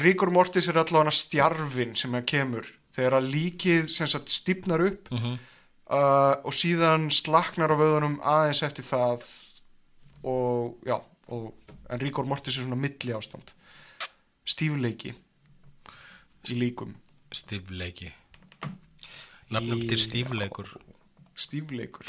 [0.00, 2.72] Ríkor Mortis er allavega stjarfin sem að kemur.
[2.96, 5.38] Þegar að líkið sagt stífnar upp mm
[5.88, 9.24] uh, og síðan slaknar á vöðunum aðeins eftir það
[10.26, 11.52] og já og,
[11.88, 13.54] en Ríkor Mortis er svona milli ástand
[14.48, 15.14] stífleiki
[16.48, 16.94] í líkum
[17.34, 18.12] stífleiki.
[19.52, 20.68] Nafnum til stífleikur.
[21.38, 22.06] stífleikur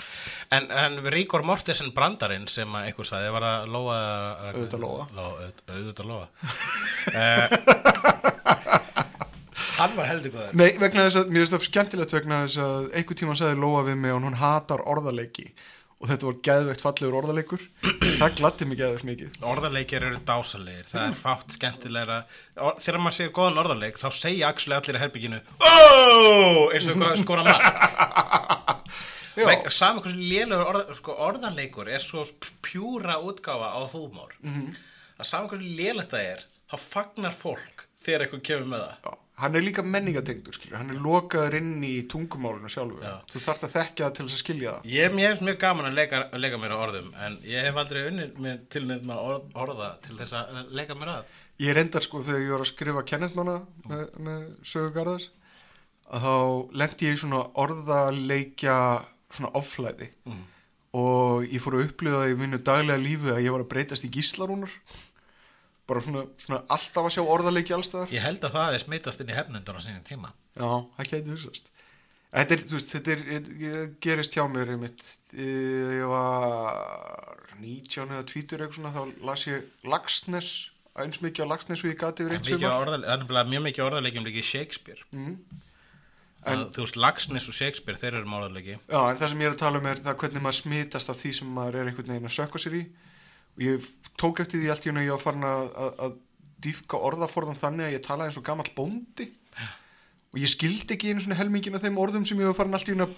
[0.52, 3.98] En, en Ríkor Mortensen brandarinn sem að einhver sagði var að lóa
[4.50, 4.80] Auðvitað.
[4.82, 6.28] Lóa, auðvitað lóa
[7.14, 7.46] uh,
[9.80, 12.90] Hann var heldur góður Nei, vegna þess að mér finnst það skemmtilegt vegna þess að
[13.00, 15.48] einhver tíma sagði Lóa við mig og hún hatar orðaleiki
[16.00, 17.64] og þetta var geðveikt fallegur orðaleikur.
[18.22, 19.40] Það gladdi mig geðveikt mikið.
[19.52, 22.20] Orðarleikir eru dásalegir, það er fátt skemmtilegra.
[22.56, 25.74] Or, Þegar maður segir góðan orðarleik þá segja allir í herbygginu Ó,
[26.74, 27.44] eins og skora
[29.40, 29.70] Já.
[29.72, 32.26] Saman hversu lélegur orða, sko, orðarleikur er svo
[32.66, 34.56] pjúra útgáfa á þúmór mm.
[34.56, 34.80] -hmm.
[35.20, 38.96] að saman hversu lélegt það er þá fagnar fólk þegar eitthvað kemur með það.
[39.06, 40.78] Já, hann er líka menningatengdur skilur.
[40.78, 43.14] hann er lokaður inn í tungumálinu sjálfu Já.
[43.32, 45.98] þú þarft að þekkja það til þess að skilja það Ég er mjög gaman að
[46.00, 49.50] leika, að leika mér á orðum en ég hef aldrei unnið mér til nefn orð,
[49.56, 53.06] orða til þess að leika mér að ég reyndar sko þegar ég var að skrifa
[53.14, 53.58] kennetmanna
[53.90, 55.30] með, með sögugarðars
[56.10, 56.36] að þá
[56.82, 58.78] lendi ég í svona orðaleikja
[59.30, 60.46] svona offlæði Mm.
[60.98, 64.06] og ég fór að upplifa það í mínu daglega lífi að ég var að breytast
[64.08, 64.72] í gíslarúnar
[65.90, 69.34] bara svona, svona alltaf að sjá orðaleiki allstaðar Ég held að það er smitast inn
[69.34, 70.32] í hefnendur á sínum tíma.
[70.56, 71.72] Já, það gæti þessast
[72.30, 73.22] Þetta er, þú veist, þetta er,
[73.58, 75.00] ég, gerist hjá mér einmitt,
[75.34, 80.50] ég var 19 eða 20 eitthvað svona, þá las ég Lagsnes,
[81.02, 84.28] eins mikið á Lagsnes og ég gati yfir eitt orðale- það er mjög mikið orðarleikjum
[84.30, 85.02] líka í Shakespeare.
[85.10, 85.34] Mm.
[86.46, 89.50] en, Þú veist, Lagsnes og Shakespeare, þeir eru með orðarleiki Já, en það sem ég
[89.50, 92.14] er að tala um er það hvernig maður smitast af því sem maður er einhvern
[92.14, 92.84] veginn að sökka sér í
[93.56, 96.16] og ég tók eftir því allt í hún að ég var farin að, að, að
[96.64, 99.30] dýfka orðaforðan þannig að ég talaði eins og gamall bóndi.
[100.30, 102.90] Og ég skildi ekki einu svona helmingin af þeim orðum sem ég var farin allt
[102.92, 103.14] í hún að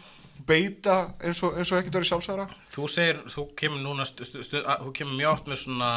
[0.48, 4.44] beita eins og, eins og ekkert verið sjálfsæra Þú segir, þú kemur núna stu, stu,
[4.46, 5.90] stu, að, þú kemur mjög oft með svona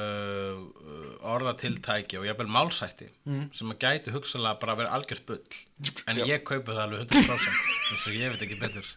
[0.00, 3.10] uh, orðatiltæki og jafnvel málsætti
[3.54, 5.60] sem að gæti hugsalega bara að vera algjört bull.
[6.08, 6.26] En Já.
[6.32, 8.90] ég kaupi það alveg 100% þess að ég veit ekki betur.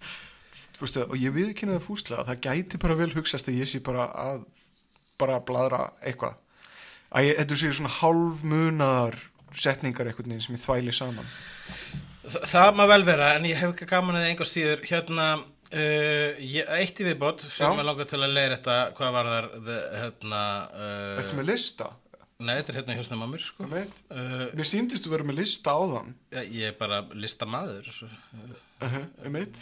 [0.77, 3.81] Veist, og ég viðkynna það fúslega að það gæti bara vel hugsast að ég sé
[3.85, 4.43] bara að
[5.21, 6.37] bara bladra eitthvað
[7.15, 9.19] að ég, þetta sé svona hálfmunaðar
[9.57, 11.29] setningar veginn sem ég þvæli saman
[12.27, 16.31] Þa, Það má vel vera en ég hef ekki gaman að einhver síður hérna uh,
[16.41, 17.79] ég, eitt í viðbót sem Já.
[17.79, 19.47] ég langar til að leira þetta hvað var þar
[20.01, 20.41] hérna
[20.73, 21.87] uh, Ertu með lista?
[22.37, 23.65] Nei, þetta er hérna á mér sko.
[23.65, 26.11] Uh, Mér síndist þú vera með lista á þann
[26.53, 28.07] Ég er bara listamaður svo.
[28.83, 29.57] uh -huh, um eitt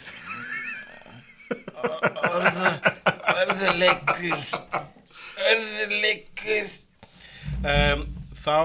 [5.36, 6.70] Örðuleikur
[7.66, 8.04] um,
[8.46, 8.56] Þá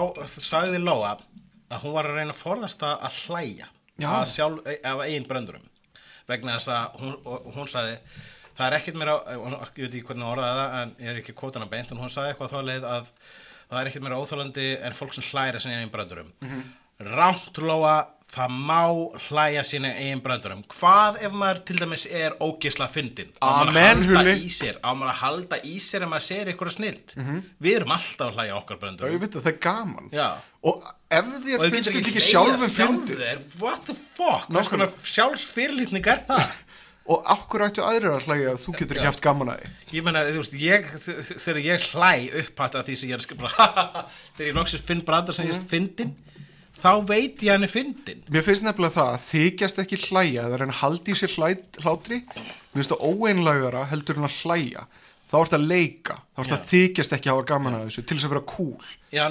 [0.42, 1.16] sagði Lóa
[1.72, 3.68] að hún var að reyna að forðast að að hlæja
[4.22, 5.66] að sjálf, af eigin bröndurum
[6.28, 7.16] vegna þess að hún,
[7.56, 7.96] hún sagði
[8.58, 11.10] það er ekkert mér á, hún- ég veit ekki hvernig hún orðaði það en ég
[11.14, 13.10] er ekki kvotana beint en hún sagði eitthvað þá leið að
[13.72, 16.32] það er ekkert mér óþólandi en fólk sem hlæra sinni eigin bröndurum.
[16.42, 16.64] Mm -hmm.
[17.16, 17.96] Rámt Lóa
[18.32, 18.82] það má
[19.28, 24.22] hlæja sína eigin bröndurum hvað ef maður til dæmis er ógisla fyndin á maður að
[24.22, 27.14] halda í sér á maður að halda í sér ef maður segir eitthvað snilt?
[27.62, 30.10] Við erum alltaf að hlæja okkar ég veit að það er gaman.
[30.16, 30.28] Já.
[30.62, 33.46] Og ef þér þú finnst þetta ekki sjálfum sjálfum fyndi þér.
[33.62, 36.52] What the fuck, sjálfsfyrirlítning er það?
[37.12, 39.72] Og akkur ættu aðrir að hlæja að þú getur ekki haft gaman að því?
[39.98, 40.86] Ég meina, þú veist, ég,
[41.42, 42.12] þegar ég hlæ
[42.44, 43.50] upphatt að því sem ég er að skrifa
[44.38, 46.14] þegar ég loksist finn brandar sem ég er fyndin
[46.82, 50.76] þá veit ég hann er fyndin Mér finnst nefnilega það að þykjast ekki hlæja að
[50.82, 51.48] halda í sér hlæ,
[51.84, 52.22] hlátri.
[52.28, 54.86] Mér finnst það óeinlægara heldur en að hlæja.
[55.32, 58.28] Þá ertu að leika Þá ertu að þykjast ekki hafa gaman að þessu til þess
[58.28, 58.90] að vera cool.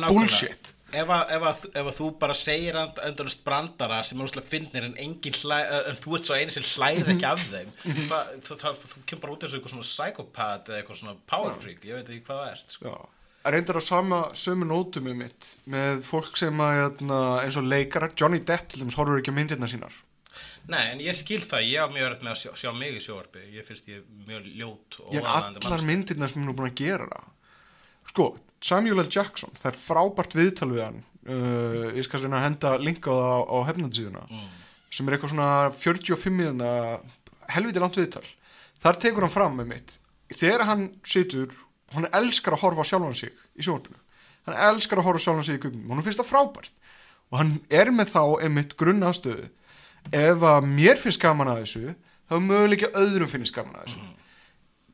[0.08, 0.74] Bullshit.
[0.90, 4.88] Ef að, ef, að, ef að þú bara segir endurist brandara sem er úrslega fyndnir
[4.88, 8.80] en hlæ, en þú ert svo eini sem hlæð ekki af þeim það, það, það,
[8.90, 12.00] þú kemur bara út eins og eitthvað svona psychopath eða eitthvað svona power freak, ég
[12.00, 12.90] veit ekki hvað það ert sko.
[12.90, 12.96] Já.
[12.98, 17.64] að reyndar á sama sömu nótum um mitt með fólk sem að jæna, eins og
[17.70, 19.94] leikara, Johnny Depp til dæmis horfur ekki á myndirna sínar
[20.70, 23.00] Nei, en ég skil það, ég á mjög öll með að sjá, sjá mig í
[23.02, 26.70] sjóarpi ég finnst ég mjög ljót og ég er allar myndirna sem hún er búin
[26.70, 28.26] að gera það sko,
[28.60, 29.08] Samuel L.
[29.10, 33.40] Jackson það er frábært viðtal við hann uh, ég skal að henda linka á það
[33.48, 34.46] á, hefnandisíðuna Mm.
[34.90, 35.50] sem er eitthvað svona
[35.80, 36.70] 45 miðuna
[37.54, 38.26] helviti langt viðtal
[38.84, 39.96] þar tekur hann fram með mitt
[40.34, 41.50] þegar hann situr,
[41.94, 43.98] hann elskar að horfa á sjálfan sig í sjónvarpinu.
[44.48, 46.72] Hann elskar að horfa á sjálfan sig í gugnum og hann finnst það frábært.
[47.30, 49.50] Og hann er með þá einmitt grunn ástöðu
[50.16, 51.94] ef að mér finnst gaman að þessu
[52.30, 54.02] þá möguleika öðrum finnst gaman að þessu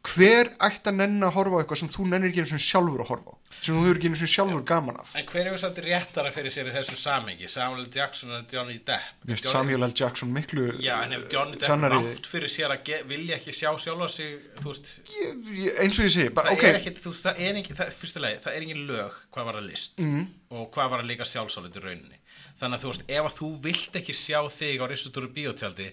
[0.06, 3.02] hver ætti að nenn að horfa á eitthvað sem þú nennir ekki einu sinni sjálfur
[3.02, 5.62] að horfa á sem þú hefur ekki einu sinni sjálfur gaman af En hver hefur
[5.62, 7.86] samt réttara fyrir sér í þessu samengi Samuel.
[7.94, 9.94] Jackson og Johnny Depp Johnny- Samuel L.
[9.96, 13.70] Jackson miklu Já, en ef Johnny Depp sannari- rátt fyrir sér að vilja ekki sjá
[13.78, 17.26] sjálfa sig veist, ég, ég, eins og ég segi, það ok er ekki, þú veist,
[17.26, 20.26] það er ekki, það, fyrstulega, það er engin lög hvað var að list mm.
[20.50, 22.20] og hvað var að líka sjálfsálit í rauninni.
[22.60, 25.88] Þannig að þú veist, ef að þú vilt ekki sjá þig á risutúru bíótjaldi,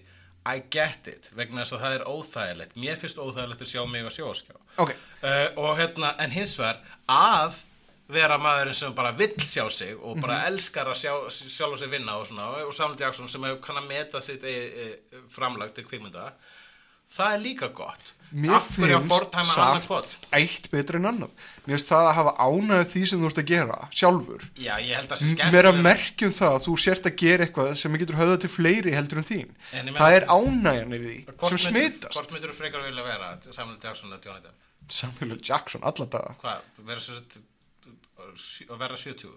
[0.46, 2.74] I get it, vegna þess að það er óþægilegt.
[2.80, 4.58] Mér finnst óþægilegt að sjá mig á sjóaskjá.
[4.78, 7.62] ok, Uh, og hérna, en hins vegar, að
[8.12, 12.18] vera maðurinn sem bara vill sjá sig og bara elskar að sjá, sjálfa sig vinna
[12.20, 15.88] og svona, og Samuel Jackson sem hefur kann að meta sitt e, e, framlag til
[15.88, 16.34] kvikmynda,
[17.14, 18.14] það er líka gott.
[18.34, 21.30] Mér að finnst hvort eitt betra en annar
[21.68, 24.46] Mér finnst það að hafa ánægð því sem þú ert að gera sjálfur.
[24.58, 28.18] Já, að það Mér að merkjum það að þú sért að gera eitthvað sem getur
[28.18, 29.54] höfða til fleiri heldur en þín.
[29.78, 31.20] En Það er ánægjan yfir því
[31.62, 32.18] sem myndir- smitast.
[32.18, 34.70] hvort myndur þú frekar vilja vera Samuel Jackson og Johnny Depp?
[34.90, 35.38] Samuel.
[35.46, 35.82] Jackson
[36.90, 37.22] vera svo
[38.74, 39.30] að vera 70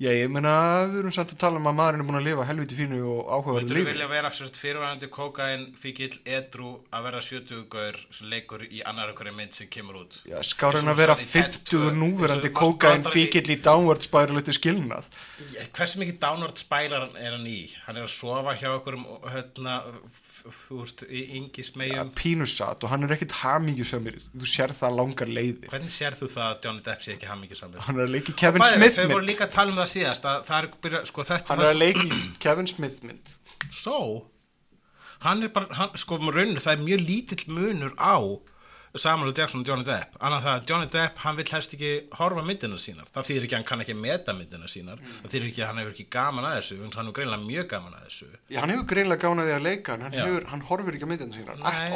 [0.00, 0.52] Já, ég meina,
[0.88, 3.18] við erum samt að tala um að maðurinn er búin að lifa helviti fínu og
[3.34, 3.90] áhugaverðu myndur þú lífi.
[3.90, 9.28] vilja vera fyrirvægandi kókain fíkil edru að vera 70 gaur sem leikur í annar okkur
[9.36, 10.16] mynd sem kemur út?
[10.24, 14.08] Já, skárin Eins og að vera Sonny Ted 50 tvö, núverandi kókain fíkill í downward
[14.08, 15.12] spiral eftir skilnað.
[15.76, 17.60] Hversu mikið downward spilar er hann í?
[17.84, 19.82] Hann er að sofa hjá okkur um hérna,
[20.64, 25.70] þú veist, yngi smegjum pínusat og hann er ekkit hamingjusömmir þú sér það langar leiðir.
[25.72, 28.66] Hvernig sér þú það að Johnny Depp sé ekki hamingisamur hann er að leiki Kevin
[28.66, 29.30] Smith þau voru mynd.
[29.30, 32.70] líka að tala um það síðast að það byrja, sko hann er að leiki Kevin
[32.70, 33.34] Smith mynd.
[33.70, 33.98] Svo?
[35.20, 38.16] Hann er bara, hann, sko rauninu það er mjög lítill munur á
[38.98, 39.34] Samuel.
[39.36, 40.16] Jackson og Johnny Depp.
[40.20, 43.54] Annað það að Johnny Depp hann vil helst ekki horfa myndina sínar, það þýðir ekki
[43.54, 46.48] að hann kann ekki meta myndina sínar, það þýðir ekki að hann hefur ekki gaman
[46.48, 48.28] að þessu, hann er greinlega mjög gaman að þessu.
[48.50, 51.56] Já, hann hefur greinlega gána því að leika hann, hefur, hann horfir ekki myndina sínar
[51.60, 51.88] Nei,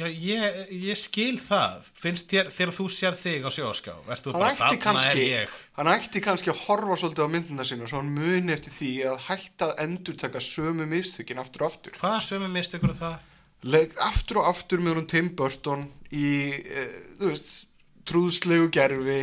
[0.00, 1.90] já, ég, ég skil það.
[2.02, 3.92] Finnst þér, þegar þú sér þig á sjóská
[5.78, 9.20] hann ætti, kannski, að horfa svolítið á myndina sína svo hann muni eftir því að
[9.30, 11.96] hætta að endur taka sömu mistökin aftur og aftur
[13.62, 16.26] Leik, aftur og aftur með hún Tim Burton í,
[16.58, 16.86] e,
[17.20, 17.52] þú veist
[18.08, 19.20] trúðslegu gerfi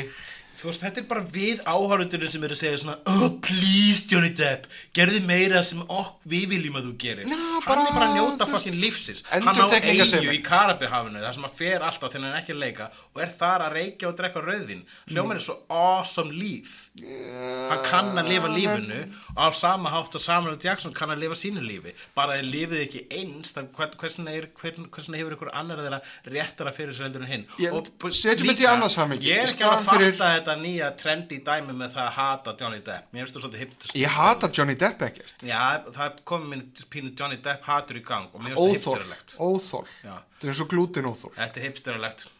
[0.60, 4.32] Þú veist, þetta er bara við áhörundurinn sem eru að segja svona Oh, please, Johnny
[4.36, 4.66] Depp,
[4.98, 7.30] gerði meira sem ok, við viljum að þú gerir.
[7.32, 7.38] Já,
[7.70, 9.24] Hann er bara að njóta fokkin lífsins.
[9.32, 12.90] Hann á eigu í Karabihafinu þar sem að fer alltaf þegar hann ekki að leika
[13.16, 16.76] og er þar að reykja og drekka rauðvin Hljómar er svo awesome líf.
[17.00, 19.00] Hann kann að lifa lífinu
[19.38, 20.58] og á sama hátt og Samuel.
[20.60, 21.94] Jackson kann að lifa sínu lífi.
[22.18, 26.02] Bara þeir lifið ekki eins þannig hversna, er, hvern, hversna hefur ykkur annar þeirra
[26.36, 27.46] réttara fyrir sér heldur en hinn?
[27.64, 29.30] Ég- Og setjum þetta í annað samhengi.
[29.30, 33.06] Ég er ekki að fatta þetta nýja trendi dæmi með það að hata Johnny Depp.
[33.14, 35.38] Mér finnst þú svolítið hipt ég hata Johnny Depp ekkert.
[35.46, 35.62] Já,
[35.96, 39.30] það komið minn pínu Johnny Depp hatur í gang og mér finnst það óþól, hipsteralegt
[39.40, 42.20] óþól þetta er eins og glútin óþól þetta er hipsteralegt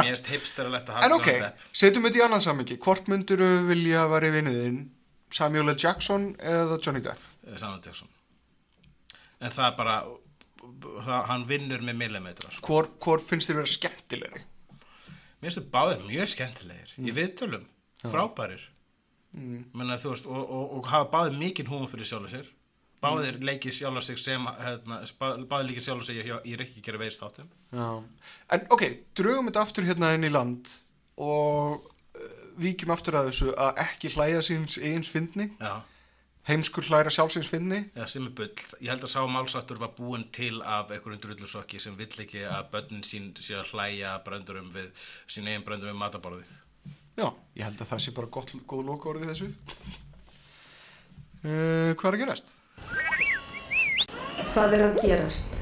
[0.00, 1.56] Mér finnst hipsteralegt að hata en ok, Johnny Depp.
[1.82, 2.76] setjum þetta í annað samhengi.
[2.86, 4.80] Hvort myndur vilja að vera í vinnuðinn
[5.30, 5.76] Samuel L.
[5.78, 7.20] Jackson eða Johnny Depp?
[7.46, 8.08] Eh, Samuel Jackson.
[9.40, 9.96] En það er bara
[11.04, 12.64] það, hann vinnur með millimetra sko.
[12.66, 14.42] hvor, hvor finnst þér vera skemmtilegri
[15.40, 17.06] Mér finnst þau báðir mjög skemmtilegir Mm.
[17.08, 17.64] í viðtölum,
[18.02, 18.60] frábærir.
[19.32, 22.48] Menna, veist, og, og, og hafa báðir mikinn húma fyrir sjálf sér.
[23.00, 23.46] Báðir Mm.
[23.48, 27.20] leikið sjálf sig sem hérna, bá- báðir leikið sjálf sig í, í Rikki gera veist
[27.20, 28.02] þáttum Já.
[28.50, 28.82] en ok,
[29.14, 30.66] drögum þetta aftur hérna inn í land
[31.16, 32.20] og uh,
[32.60, 35.46] víkjum aftur að þessu að ekki hlæja síns eigins fyndni.
[35.60, 35.80] Já,
[36.48, 38.54] heimskur hlæra sjálfsins fyndni eða sem er bull.
[38.80, 42.70] Ég held að sá málsáttur var búinn til af einhverjum drullusokki sem vill ekki að
[42.72, 44.88] börnin sín sé að hlæja bröndurum við
[45.30, 46.52] sín eigin bröndurum við mataborðið.
[47.20, 47.26] Já,
[47.58, 49.50] ég held að það sé bara gott, góð loka orðið þessu.
[51.40, 52.52] Uh, Hvað er að gerast?
[54.54, 55.54] Hvað er að gerast?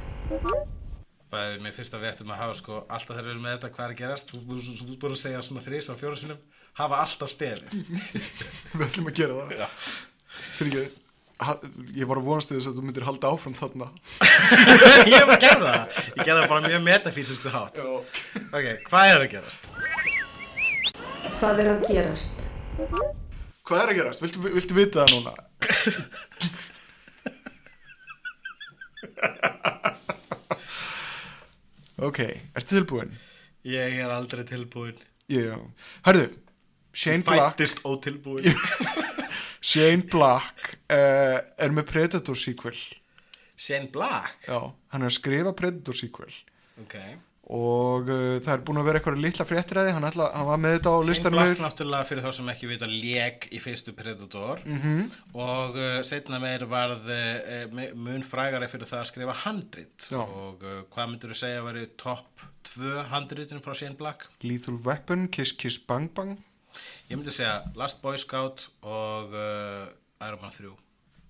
[1.29, 3.71] Bæði, mér finnst að við ættum að hafa sko alltaf þegar við erum með þetta
[3.75, 4.31] hvað er að gerast?
[4.33, 6.39] Þú þú- þú ert búin að segja svona þrís á fjóra sinum
[6.79, 7.75] hafa alltaf stefið
[8.79, 9.53] Við ætlum að gera það.
[9.59, 9.69] Já.
[10.59, 10.87] Fyrir ekki
[11.95, 13.87] Ég var að vonast þess að þú myndir halda áfram þarna
[15.07, 15.83] ég hef að gera það
[16.17, 19.63] ég gera það bara mjög metafísisku hátt Já ok, hvað er að gerast?
[21.39, 22.35] Hvað er að gerast?
[23.69, 24.21] Hvað er að gerast?
[24.25, 25.33] Viltu, viltu vita það núna?
[32.09, 32.19] ok,
[32.59, 33.15] ertu tilbúin?
[33.69, 34.99] ég er aldrei tilbúin
[35.29, 35.55] Já
[36.07, 36.29] Hörðu,
[36.93, 38.45] Shane Black fættist ótilbúin
[39.61, 42.77] Shane Black uh, er með Predator sequel.
[43.59, 44.37] Shane Black?
[44.47, 44.61] Já,
[44.95, 46.31] hann er að skrifa Predator sequel.
[46.85, 46.95] Ok.
[47.49, 50.91] Og uh, það er búin að vera eitthvað litla fréttræði hann, hann var með þetta
[50.93, 54.61] á Shane listanum Black yfir- náttúrulega fyrir þá sem ekki vita lék í fyrstu Predator.
[54.69, 54.99] Mhm.
[55.33, 57.09] og uh, setna meir varð
[57.97, 60.09] mun frægari fyrir það að skrifa handrit.
[60.13, 64.29] Og hvað myndur þú segja að veri topp 2 handritin frá Shane Black?
[64.45, 66.37] Lethal Weapon, Kiss Kiss Bang Bang
[67.11, 69.89] ég myndi segja Last Boy Scout og uh,
[70.27, 70.75] Iron Man 3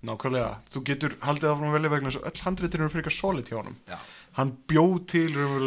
[0.07, 3.49] Nákvæmlega, þú getur haldið áfram að velja vegna þess að öll handritin eru frekar solid
[3.51, 3.79] hjá honum.
[3.91, 3.97] Já.
[4.37, 5.65] Hann bjóð til hún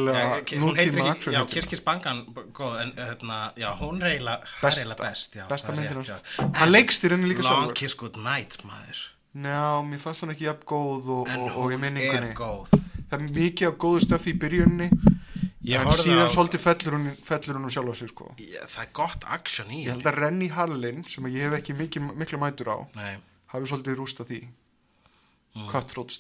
[0.62, 2.22] nútíma action já, Kiss Bangan
[2.56, 6.12] góð, en hérna, já, hún Besta- eiginlega best, já, besta rétt, hans.
[6.56, 7.76] Hann leikstýrir henni líka Long sjálfur.
[7.76, 9.02] Kiss Good Night, maður.
[9.36, 12.72] Já, mér fannst hún ekki jafn góð og, en og, og í hún er góð.
[13.12, 14.88] Það er mikið af góðu stöfi í byrjunni
[15.80, 18.28] en síðan á- svolítið fellur hún, fellur hún sjálf á sig sko.
[18.38, 21.74] Já, það er gott action í Ég held að Renny Harlin sem ég hef ekki
[21.78, 23.16] mikið, miklu mætur á Nei,
[23.54, 24.42] hafi svolítið rústa því.
[25.56, 25.68] Mm.
[25.72, 26.12] Cutthroat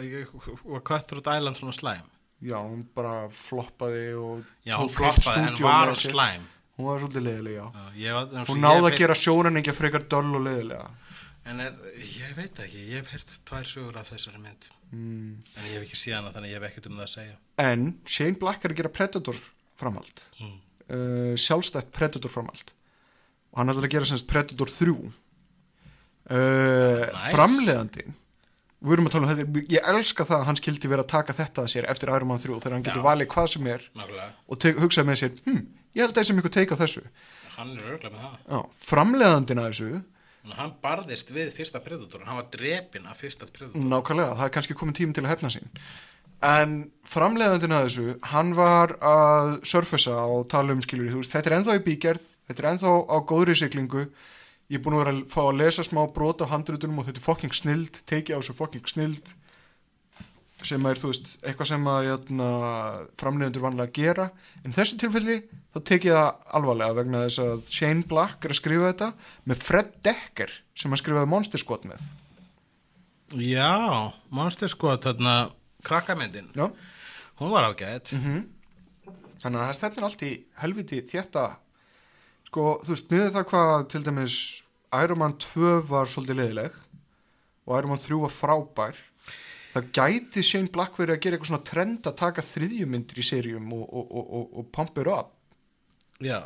[0.00, 0.28] ég-
[0.64, 2.02] Var Cutthroat Island svona slæm?
[2.42, 6.42] Já, hún bara floppaði og Já, hún floppaði en var slæm.
[6.78, 7.66] Hún var svolítið leiðileg, já.
[7.94, 10.88] Ég, og Hún ég náði hef að gera sjónarningja frekar döll og leiðilega
[11.48, 14.68] En er, ég veit ekki, ég hef heyrt tvær sögur af þessari mynd.
[14.92, 15.32] Mm.
[15.56, 17.34] En ég hef ekki síðan að þannig ég hef ekkert um það að segja.
[17.64, 19.40] En Shane Black er að gera Predator
[19.80, 20.22] framhald.
[20.38, 20.54] Mm.
[20.86, 22.70] uh, Sjálfstætt Predator framhald.
[23.52, 25.12] Og hann ætlar að gera semst Predator 3 uh,
[26.32, 27.32] Nice.
[27.34, 28.14] Framleiðandinn
[28.82, 31.36] Við erum að tala um þetta Ég elska það að hann skildi vera að taka
[31.38, 34.30] þetta að sér eftir Iron Man 3 þegar hann getur valið hvað sem er Nákvæmlega,
[34.48, 35.60] og hugsaði með sér hm,
[35.92, 37.04] ég held að þessi mjög teika þessu.
[37.52, 38.40] Hann er örglega með það.
[38.48, 39.90] Já, framleiðandinn að þessu
[40.50, 43.78] hann barðist við fyrsta predator Hann var drepinn af fyrsta predator.
[43.78, 45.70] Nákvæmlega, það er kannski komin tími til að hefna sín.
[46.42, 46.72] En
[47.06, 51.58] framleiðandinn að þessu hann var að surfasa og tala um skilur, þú veist, þetta er
[51.60, 54.06] ennþá í bígerð þetta er ennþá á góðri siglingu.
[54.72, 57.20] Ég er búin að vera að fá að lesa smá brot á handrutunum og þetta
[57.20, 59.32] er fucking snild tekið á þessu fucking snild
[60.68, 62.48] sem er, þú veist, eitthvað sem að jæna,
[63.20, 64.28] framleiðandur vanlega gera.
[64.62, 65.38] En þessu tilfelli,
[65.74, 69.10] þá tekið það alvarlega vegna þess að Shane Black er að skrifa þetta
[69.50, 72.06] með Fred Decker sem að skrifaði Monster Squad með.
[73.42, 75.36] Já, Monster Squad þarna
[75.86, 76.50] krakkamyndin.
[76.56, 76.68] Já.
[77.40, 78.42] Hún var ágætt mm
[79.42, 80.32] Þannig að það stefnir allt í
[80.62, 81.44] helviti þétta.
[82.46, 84.36] Sko, þú veist, miður það hvað til dæmis
[84.94, 86.76] Iron Man 2 var svolítið leiðileg
[87.66, 89.00] og Iron Man 3 var frábær
[89.74, 93.70] það gæti Shane Black verið að gera eitthvað svona trend að taka þriðjumyndir í seríum
[93.76, 95.32] og, og, og, og, og pumpir up.
[96.22, 96.40] Já,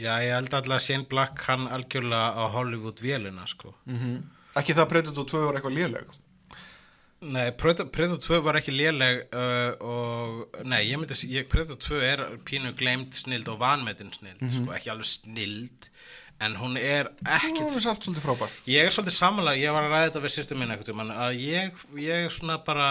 [0.00, 3.74] já ég held alltaf að Shane Black hann algjörlega á Hollywood vélina sko.
[3.84, 6.14] mm ekki það Predator 2 var eitthvað léleg?
[7.26, 11.80] Nei, Predator Predator 2 var ekki léleg uh, og nei, ég myndi að ég, Predator
[11.98, 15.88] 2 er pínu gleimt snild og vanmetin snild, sko, ekki alveg snild
[16.44, 18.58] en hún er það ekkit var samt svolítið frábær.
[18.68, 21.40] Ég er svolítið samanlega, ég var að ræða þetta við sýstu minna eitthvað tímann, að
[21.40, 22.90] ég, ég svona bara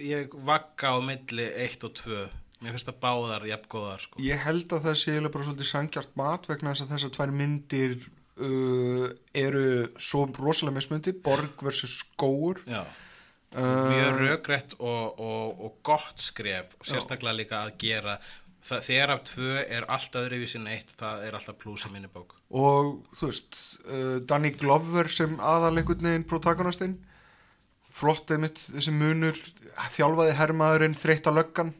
[0.00, 2.22] ég vagga á milli 1 og 2
[2.60, 4.22] mér finnst það báðar jafngóðar sko.
[4.22, 7.94] ég held að það sé bara svolítið sangjart mat vegna þess að þessar tvær myndir
[8.04, 9.64] uh, eru
[9.96, 16.76] svo rosalega mismundi, borg versus skóur Já, uh, mjög rökrætt og, og, og gott skref
[16.78, 18.20] og sérstaklega líka að gera
[18.64, 22.36] það, þegar af tvö er allt öðruvísin eitt það er alltaf pluss í minni bók.
[22.50, 26.98] Og þú veist uh, Danny Glover sem aðal einhvern veginn protagonistinn
[28.00, 29.38] flott einmitt þessi munur
[29.96, 31.74] þjálfaði hermaðurinn þreytta löggan.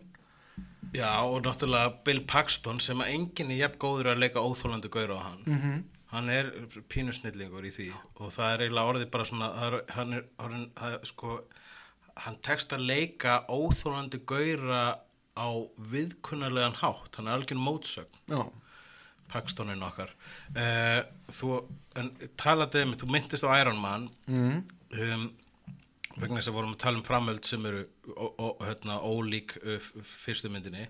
[0.91, 5.15] Já, og náttúrulega Bill Paxton sem að enginn er jafn góður að leika óþólandi gaur
[5.15, 5.43] á hann.
[5.47, 6.51] Mm hann er
[6.91, 10.65] pínusnillingur í því og það er eiginlega orðið bara svona það er, hann er, hann,
[10.89, 11.37] er, sko
[12.25, 14.83] hann tekst að leika óþólandi gaura
[15.41, 15.49] á
[15.95, 18.21] viðkunnarlegan hátt, hann er algjör mótsögn.
[18.29, 18.43] Já,
[19.31, 20.11] Paxtonin okkar.
[20.57, 21.51] Uh, þú,
[22.01, 22.09] en
[22.41, 24.09] talaði um, þú myndist á Iron Man.
[24.27, 24.65] Mm.
[24.99, 25.29] um,
[26.21, 27.85] vegna þess að vorum að tala um framöld sem eru
[28.67, 29.93] hérna, ólík f-
[30.27, 30.89] fyrstu myndinni.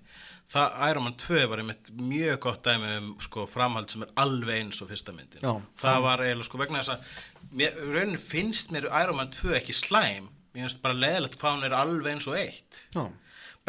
[0.51, 4.63] Það Iron Man 2 var einmitt mjög gott dæmi um sko, framhald sem er alveg
[4.65, 5.45] eins og fyrsta myndin.
[5.45, 5.53] Já.
[5.85, 10.31] það var eiginlega sko vegna þess að rauninni finnst mér Iron Man 2 ekki slæm.
[10.57, 12.81] Mér finnst bara leðilegt hvað hún er alveg eins og eitt.
[12.97, 13.05] Já,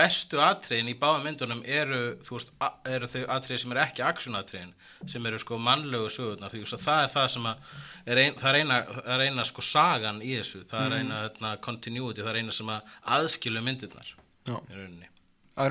[0.02, 2.52] bestu atriðin í báða myndunum eru, veist,
[2.90, 4.74] eru þau atriðin sem eru ekki aksjónatriðin,
[5.14, 8.60] sem eru sko mannlegu sögurnar, því að það er það sem er ein, það er
[8.64, 12.42] eina, það er eina sko sagan í þessu, það er eina þarna, continuity, það er
[12.42, 14.14] eina sem að aðskilu myndirnar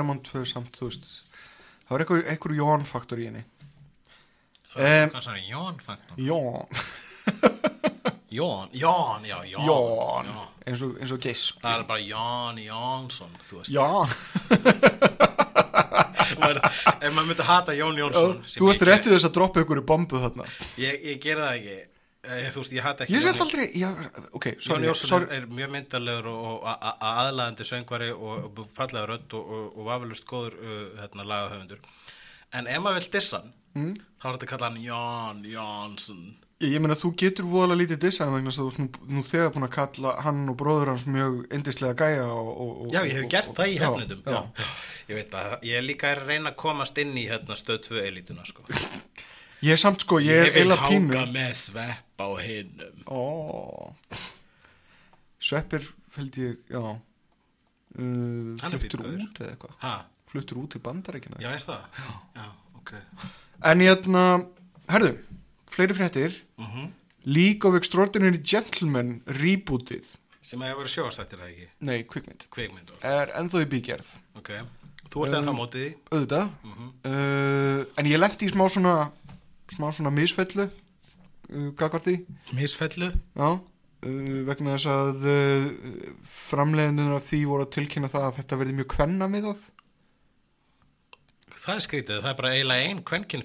[0.07, 1.07] Man 2 samt, veist
[1.89, 3.41] það var einhver, einhver Jón faktor í henni.
[4.71, 5.47] Það Em, er hvað sagði,
[6.29, 6.85] Jón?
[8.31, 10.27] Jón, Jón, Jón, já, Jón.
[10.31, 13.73] Jón eins og, eins og Gisp Það er bara Jón Jónsson, veist.
[16.41, 16.61] Maður-
[17.01, 18.37] Ef maður myndi hata Jón Jónsson.
[18.47, 20.45] þú ég- réttið þess að droppa ykkur í bombu þarna
[20.79, 21.79] Ég, ég gera það ekki.
[22.23, 23.91] Eh, Þú veist, ég hata ekki Ég Jón sett aldrei, já,
[24.33, 25.25] ok, Jón sorry, Jónsson sorry.
[25.31, 29.79] er, er mjög myndalegur og, og a- a- aðlaðandi söngvari og, fallega rödd og, og,
[29.79, 31.79] og vafalust góður uh, hérna, lagahöfundur
[32.53, 33.95] en ef maður vil dissa hann Mm.
[34.21, 38.01] þá er þetta að kalla hann Jón Jónsson Ég, ég meina þú getur voðalega lítið
[38.03, 40.91] dissaðum vegna þess að þú ert nú, nú þegar búin að kalla hann og bróður
[40.93, 43.85] hans mjög indislega gæja og, og, og, Já, ég hef gert og- það í já,
[43.87, 44.35] hefnindum já.
[44.35, 44.67] já.
[45.09, 48.03] Ég veit að ég er líka að reyna að komast inn í hérna, stöð 2
[48.11, 48.67] elítuna sko.
[49.61, 51.13] Ég er samt sko, ég er eila pínu.
[51.35, 53.93] með svepp á hinnum Ó.
[55.41, 55.85] Sveppir
[56.15, 56.81] fylgdi ég, já.
[57.99, 60.07] Uh, er Fluttur út eða eitthvað.
[60.33, 61.85] Fluttur út til bandaríkina já er það?
[61.99, 62.09] Já,
[62.41, 62.47] já
[62.81, 62.95] ok.
[63.69, 64.25] En ég hérna,
[64.89, 65.13] herðu
[65.71, 66.89] Fleiri fréttir uh
[67.25, 70.07] League of Extraordinary Gentlemen rebootið.
[70.41, 71.67] Sem ég verið sjóastættir það ekki?
[71.85, 72.47] Nei, kvikmynd.
[72.55, 74.07] Kveikmynd, Er ennþá í bígerð.
[74.41, 74.49] Ok.
[75.13, 76.47] Þú ert ennþá á mótið Auðvitað.
[76.65, 76.87] Mhm.
[77.05, 79.11] uh, En ég lendi í smá svona
[79.71, 82.17] Smá svona misfellu uh, Gagvart því.
[82.57, 83.11] Misfellu?
[83.37, 83.51] Já.
[84.01, 88.79] Uh, vegna þess að uh, framleiðinu af því voru að tilkynna það að þetta verði
[88.81, 89.67] mjög kvenna miðað
[91.61, 93.43] Það er skrítið, það er bara eiginlega ein kvenkinn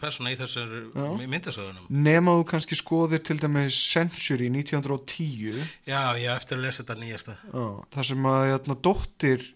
[0.00, 1.08] persóna í þessar Já.
[1.20, 1.88] myndasöðunum.
[1.92, 7.36] nema þú kannski skoðir til dæmis Century 1910 Já, ég eftir að lesa þetta nýjasta.
[7.52, 9.46] Já, þar sem að jæna, dóttir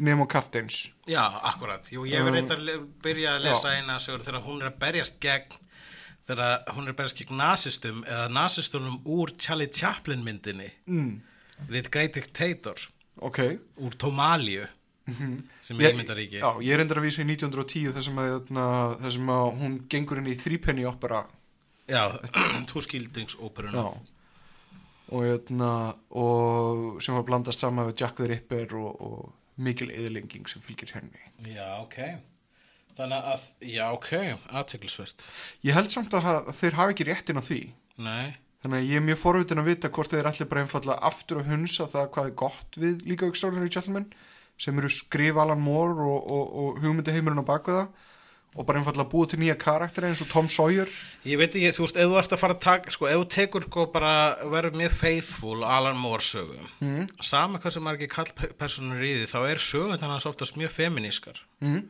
[0.00, 1.86] Nemo Kaftins Já, akkurat.
[1.92, 5.20] Jú, ég Um, reyndar að byrja að lesa eina sögur þegar hún er að berjast
[5.20, 5.58] gegn
[6.26, 11.20] þegar hún er að berjast gegn nasistum eða nasistunum úr Charlie Chaplin myndinni mm.
[11.68, 12.88] The Great Dictator
[13.20, 13.40] ok
[13.78, 13.94] úr
[15.18, 18.30] Tomalíu sem er ímyndaríki Já, ég er endur að vísa í 1910 þar sem að,
[18.32, 18.64] jæna,
[19.02, 21.24] þar sem að hún gengur inn í þrípenni opera.
[21.90, 22.02] Já,
[22.70, 23.84] túskildingsóperuna
[25.10, 25.70] og, jæna,
[26.14, 30.92] og sem var blandast saman við Jack the Ripper og, og mikil eðlenging sem fylgir
[30.94, 31.24] henni.
[31.50, 31.98] Já, ok.
[33.00, 34.08] Þannig að, já, ok,
[34.60, 35.22] aðteglisvert
[35.64, 37.60] Ég held samt að ha- þeir hafi ekki réttin á því.
[38.04, 41.38] Nei, Þannig að ég er mjög forvitin að vita hvort þeir allir bara einfallega aftur
[41.40, 44.04] að hunsa það hvað er gott við líka Extraordinary Gentlemen
[44.60, 48.08] sem eru skrif Alan Moore og, og, og hugmyndaheimurinn á baku það
[48.58, 50.90] og bara einfallega búið til nýja karakteri eins og Tom Sawyer
[51.22, 53.28] ég veit ekki, þú veist, ef þú ert að fara að taka, sko, ef þú
[53.36, 57.06] tekur sko bara, verður mjög faithful Alan Moore sögum, mm.
[57.22, 61.38] sama hvað sem margir kallpersonur í því, þá er sögum þannig að oftast mjög feminískar
[61.62, 61.80] mm.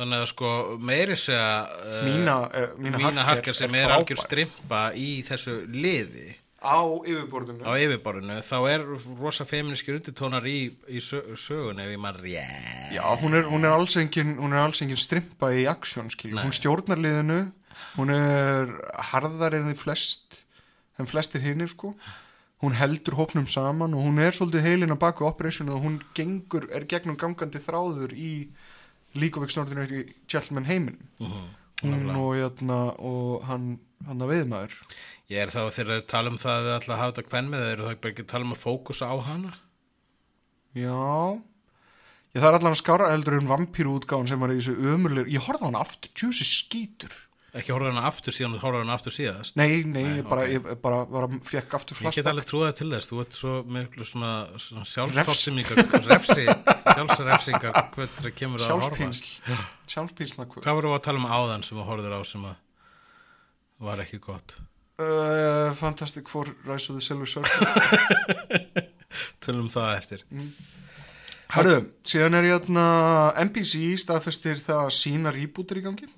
[0.00, 0.54] þannig að sko,
[0.90, 4.00] meiri segja uh, Mína, uh, mína, Mína Harker sem er, frábær.
[4.00, 6.32] algjör strimpa í þessu liði
[6.62, 8.84] á yfirborðinu á yfirborðinu, þá er
[9.20, 13.66] rosa feminískir undirtónar í, í sö- sögun ef ég maður rétt Já, hún er, hún
[13.66, 16.36] er alls engin, engin strimpa í aksjón, skilju.
[16.38, 16.44] Nei.
[16.46, 17.38] Hún stjórnar liðinu,
[17.98, 18.72] hún er
[19.12, 20.42] harðar en því flest,
[20.98, 21.94] en flestir hinnir, sko.
[22.62, 26.68] Hún heldur hópnum saman og hún er svolítið heilin að baka operationu og hún gengur,
[26.70, 28.30] er gegnum gangandi þráður í
[29.18, 31.00] League of Extraordinary Gentlemen heiminn.
[31.18, 31.48] Mhm.
[31.82, 34.76] Hún og, jæna, og hann, hann að viðmaður.
[35.32, 37.50] Ég er þá þegar þau tala um það að þau ætla að hafa þetta kvenn
[37.52, 39.52] með þau eru það bara ekki að tala um að fókusa á hana
[40.72, 41.00] Já,
[42.32, 45.28] ég það er allan að skára eldur en vampíru útgáðan sem var í þessu ömurlegur,
[45.34, 47.12] ég horfði á hann aftur, tjúsi skítur.
[47.52, 50.46] ekki horfða hana aftur síðan og horfða hana aftur síðast Nei, nei, Nei, ég bara,
[50.48, 50.52] ok.
[50.56, 52.18] ég bara, bara fekk aftur Ég flashback.
[52.22, 54.32] get alveg trúið til þess, þú ert svo miklu svona,
[54.64, 58.88] svona sjálfstorsimingar, refsi, sjálfsrefsingar, hvað það kemur að horfa.
[58.88, 59.62] Sjálfspínsl,
[59.92, 62.56] sjálfspínsla Hvað voru að tala um áðan sem þú horfður á sem að
[63.92, 64.56] var ekki gott?
[65.02, 67.66] Uh, Fantastic Four Rise of the Silver Surfer.
[69.44, 70.24] Tölum það eftir.
[71.52, 71.76] Herðu,
[72.08, 72.84] síðan er ég aðna
[73.44, 76.08] NBC staðfestir það að sína reboot er í gangi.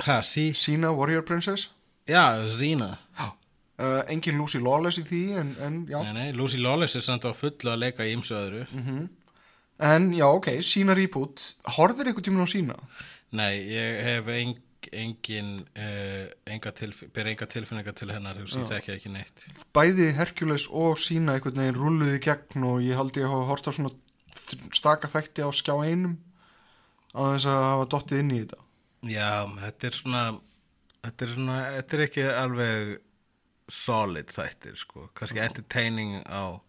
[0.00, 0.46] Hæ, sí?
[0.56, 1.68] sína Warrior Princess.
[2.08, 2.94] Já, Zina.
[3.20, 7.32] uh, engin Lucy Lawless í því en, en Nei, nei, Lucy Lawless er samt á
[7.36, 8.64] fullu að leika í ymsu öðru.
[9.90, 11.44] en já, ok, sína reboot.
[11.76, 12.78] Horfður einhvern tímann á sína
[13.36, 14.56] Nei, ég hef eng,
[14.92, 19.44] engin, uh, enga tilf, ber enga tilfinninga til hennar, sé þekki ekki neitt.
[19.76, 23.72] bæði Hercules og sína einhvern veginn rulluði gegn og ég haldi að hafa hort á
[23.76, 23.94] svona
[24.74, 26.18] staka þætti á skjá einum
[27.14, 28.66] á þess að hafa dottið inn í þetta
[29.10, 30.24] Já, þetta er svona,
[31.06, 32.90] þetta er svona, þetta er ekki alveg
[33.70, 35.06] solid þættir, sko.
[35.16, 36.60] Kannski entertaining á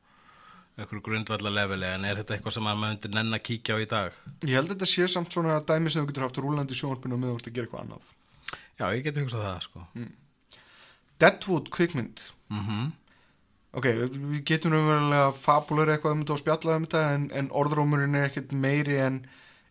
[0.82, 3.88] einhverju grundvallar leveli, en er þetta eitthvað sem maður myndi nenn að kíkja á í
[3.90, 4.18] dag?
[4.46, 7.18] Ég held að þetta sé samt svona dæmi sem þú getur haft rúlandi í sjónvarpinu
[7.18, 8.10] og meðvort að gera eitthvað annað.
[8.52, 9.86] Já, ég geti hugsað það, sko.
[11.22, 12.26] Deadwood kvikmynd.
[12.54, 12.90] Mm
[13.72, 18.18] Ok, við getum umverulega fabulur eitthvað um þetta og spjallað um þetta en, en orðrómurinn
[18.20, 19.22] er ekkert meiri en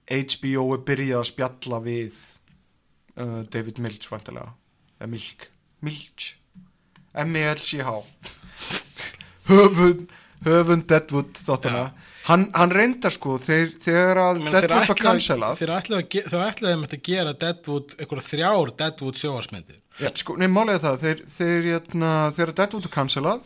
[0.08, 2.22] HBO er byrjað að spjalla við
[3.20, 4.54] uh, David Milch vantilega.
[5.04, 5.50] Milk.
[5.84, 6.30] Milch.
[7.12, 7.92] M-I-L-C-H.
[9.50, 10.08] höfund,
[10.46, 11.84] höfund Deadwood þáttuna.
[12.30, 15.56] Hann, hann reyndar sko þeir, þegar að Deadwood var cancelað.
[15.60, 19.78] Þeir ætlaðu að ge- þau ætlaðu að gera Deadwood, einhverja þrjár Deadwood sjóarsmyndir.
[20.00, 21.80] Já, sko, nei, málega það, þeir, þeir, þeir,
[22.38, 23.42] þegar Deadwood er cancelað,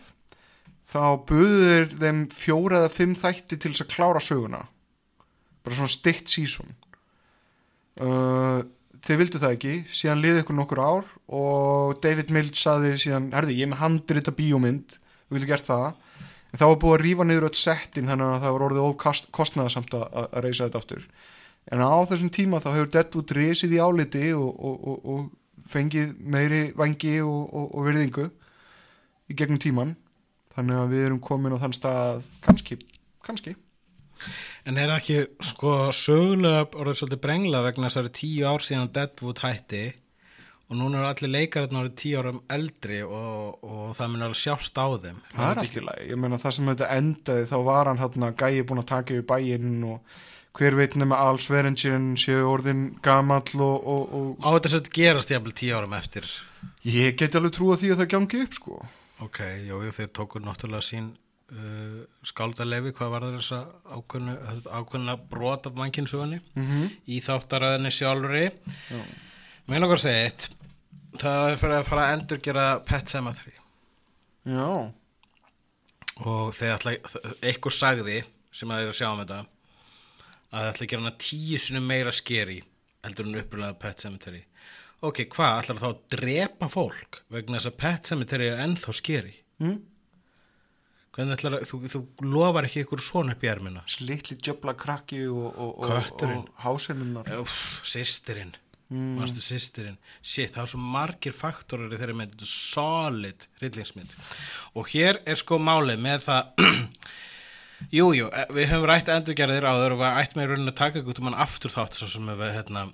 [0.95, 4.63] þá buður þeim fjóra eða fimm þætti til þess að klára söguna.
[5.65, 6.75] Bara svona stitt sísón.
[7.95, 8.63] Uh,
[9.07, 13.55] þeir vildu það ekki, síðan liði ykkur nokkur ár og David Milch saði síðan, herði,
[13.61, 14.97] ég er með handrita bíómynd,
[15.31, 15.87] við vildu gert það.
[16.55, 19.25] En þá var búið að rífa niður öll settin, þannig að það var orðið of
[19.35, 21.09] kostnaðasamt að, að reysa þetta aftur.
[21.75, 26.15] En á þessum tíma þá hefur Deadwood risið í áliti og, og, og, og fengið
[26.21, 28.29] meiri vangi og, virðingu
[29.27, 29.97] í gegnum tíman
[30.55, 32.79] þannig að við erum komin á þann stað kannski,
[33.27, 33.57] kannski.
[34.69, 39.85] En er ekki, sko, sögulega orðið svolítið brengla vegna þessari tíu ár síðan Deadwood hætti
[40.71, 44.79] og núna eru allir leikarinn orðið tíu árum eldri og, og það mun alveg sjást
[44.81, 45.19] á þeim.
[45.35, 48.39] það er allt í lagi, ég meina það sem þetta endaði þá var hann að
[48.45, 50.15] gæi búin að taka yfir bæinn og
[50.55, 55.31] hver veit nema alls verengin séu orðin gamall og, og, og Á þetta sett gerast
[55.35, 56.29] jafnvel tíu árum eftir.
[56.87, 58.79] ég geti alveg trú að því að það gangi upp sko
[59.25, 59.39] Ok,
[59.69, 61.05] jú, þeir tóku náttúrulega sín
[61.55, 64.01] uh, skáldalefi, hvað var þess að
[64.75, 66.89] ákveðna brot af mannkynnsugunni Mhm.
[67.07, 68.45] í þáttaröðinni sjálfri.
[69.65, 70.49] Mér langar að segja eitt,
[71.21, 73.55] það er fyrir að fara að endurgera Pet Sematary.
[74.45, 74.69] Já,
[76.23, 76.85] og þegar
[77.43, 78.21] einhver sagði
[78.55, 79.41] sem að er að sjá um þetta
[80.55, 82.61] að það ætla að gera hana tíu sinni meira skeri
[83.05, 84.45] heldur en upprunaða Pet Cemetery
[85.05, 89.35] ok, hvað, ætlar þá að drepa fólk vegna þess að Pet Cemetery er ennþá skeri
[89.65, 89.79] mm.
[91.17, 92.03] hvernig ætlar að, þú, þú
[92.37, 93.83] lofar ekki ykkur svona upp í ermina?
[93.89, 98.55] Þessi litli djöfla krakki og, og, og, og Uff, sýstirinn
[98.93, 99.13] mm.
[99.19, 102.43] Manstu sýstirinn Shit, það er svo margir faktorar í þeirri mynd.
[102.49, 104.17] Solid hryllingsmynd.
[104.75, 106.53] Og hér er sko málið með það
[107.93, 111.01] Jú, jú, eh, við höfum rætt endurgerðir áður og við ættum með rauninni að taka
[111.01, 112.85] ykkur um hann aftur þátt svo sem við hérna,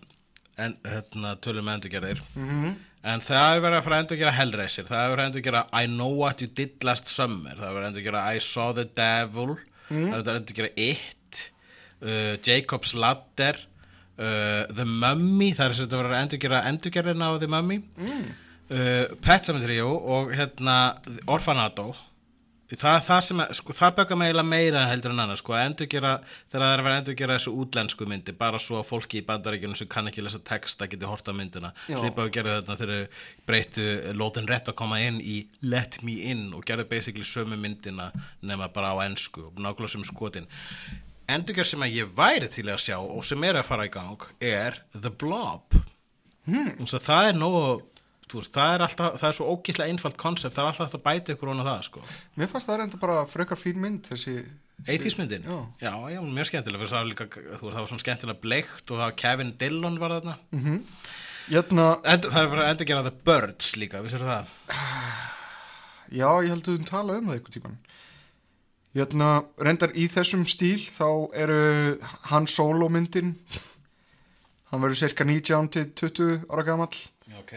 [0.58, 2.22] en, hérna tölum endurgerðir.
[2.34, 2.72] Mhm.
[3.02, 5.86] en það er verið að fara að endurgera Hellraiser það er verið að endurgera I
[5.88, 9.54] Know What You Did Last Summer það er verið að endurgera I Saw the Devil
[9.88, 11.44] það er verið að endurgera It
[12.02, 13.62] uh, Jacob's Ladder
[14.20, 18.28] uh, The Mummy það er sem þetta verið að endurgera endurgerðina á The Mummy mm.
[18.76, 20.76] uh, Pet Cemetery jú, og hérna
[21.30, 21.90] Orfanato
[22.78, 25.64] það er það sem, sko, það böggar mig eiginlega meira heldur en annars, sko, að
[25.66, 29.20] endurgera þegar það er að vera að endurgera þessu útlensku myndi bara svo að fólki
[29.20, 31.98] í bandaríkjunum sem kann ekki lesa texta geti horta myndina, Já.
[31.98, 33.86] svipa og gerðu þetta þegar þau breytu
[34.20, 38.12] lótin rétt að koma inn í Let Me In og gerðu basically sömu myndina
[38.46, 40.46] nema bara á ensku og nákvæmlega sem skotin
[41.36, 44.26] endurgerð sem að ég væri til að sjá og sem er að fara í gang
[44.40, 45.76] er The Blob
[46.48, 46.86] hmm.
[46.90, 47.64] það er nógu
[48.30, 51.06] þú veist, það er alltaf, það er svo ógíslega einfalt konsept, það er alltaf að
[51.06, 52.02] bæta ykkur á það, sko
[52.38, 54.36] Mér fannst það reynda bara frekar fín mynd þessi
[54.86, 55.44] 80s myndin?
[55.44, 55.58] Já.
[55.82, 58.94] já, já, mjög skemmtilega það var líka, þú veist, það var svona skemmtilega bleikt og
[58.94, 60.36] það var Kevin Dillon var þarna
[61.50, 64.52] Jæna, End, það er bara endur gera The Birds líka, vissir það?
[66.20, 67.78] já, ég held að við tala um það einhvern tíman
[68.96, 71.60] Jæna, reyndar í þessum stíl þá eru
[72.32, 73.36] Han Solo myndin.
[74.70, 76.98] Hann verður cirka 19 til 20 ára gamall.
[77.38, 77.54] Ok.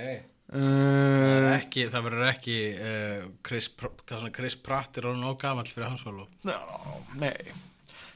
[0.54, 3.72] Það, er uh, ekki, það verður ekki uh, Chris,
[4.36, 6.28] Chris Pratt er orðin og gamall fyrir Hans Solo?
[6.46, 6.60] Já,
[7.18, 7.34] nei.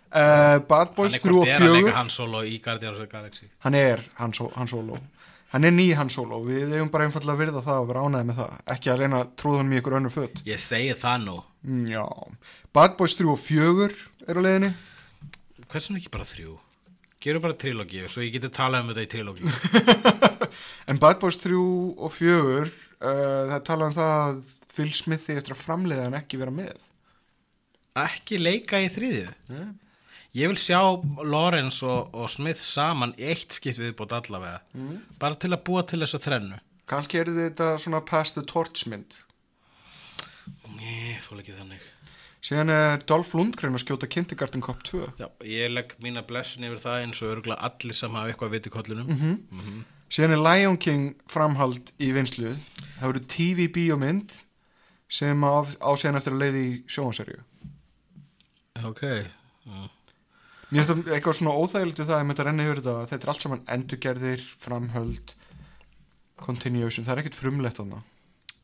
[0.07, 2.59] Uh, Bad Boys Hann er 3 og hvort er að 4 leika Hans Solo í
[2.63, 3.49] Guardians of the Galaxy?
[3.65, 5.01] Hann er Han, so Han Solo.
[5.55, 8.29] Hann er ný Han Solo, við eigum bara einfallega að virða það og vera ánæði
[8.29, 10.41] með það, ekki að reyna að trúða hann í ykkur önnur föt.
[10.47, 11.37] Ég segi það nú.
[11.67, 12.03] Mm, Já,
[12.77, 13.85] Bad Boys 3 og 4
[14.29, 14.67] er á leiðinni.
[15.71, 16.51] Hversu ekki bara þrjú?
[17.25, 19.53] Gerum bara trilógi, svo ég geti talað um þetta í trilógi.
[20.89, 22.69] En Bad Boys 3 og 4 uh,
[23.01, 24.37] það tala um það að
[24.75, 26.77] Phil Smith eftir að framleiða hann ekki vera með.
[27.97, 29.33] Ekki leika í þriðju?
[29.55, 29.65] Nei.
[30.37, 30.77] Ég vil sjá
[31.25, 34.61] Lawrence og, og Smith saman í eitt skipt viðbót allavega.
[34.77, 35.01] Mm.
[35.17, 36.61] bara til að búa til þessa þrennu.
[36.85, 39.23] Kannski er þetta svona Pass the Torch mynd?
[40.77, 41.93] Nei, þú ekki þannig
[42.45, 46.79] Síðan er Dolph Lundgren að skjóta Kindergarten Cop 2 Já, ég legg mína blessin yfir
[46.83, 49.85] það eins og örgulega allir sem hafa eitthvað að vita í kollinum.
[50.13, 52.53] Síðan er Lion King framhald í vinslu
[52.99, 54.37] Það verður TV bíómynd
[55.09, 57.41] sem á, á síðan eftir að leiði í sjónserju
[58.85, 59.01] Ok.
[59.01, 59.79] Já.
[60.67, 62.93] Mér finnst það eitthvað svona óþægilegt við það að ég myndi að renna yfir þetta
[63.01, 65.33] að þetta er allt saman endurgerðir, framhöld
[66.43, 68.01] continuation, það er ekkert frumlegt þarna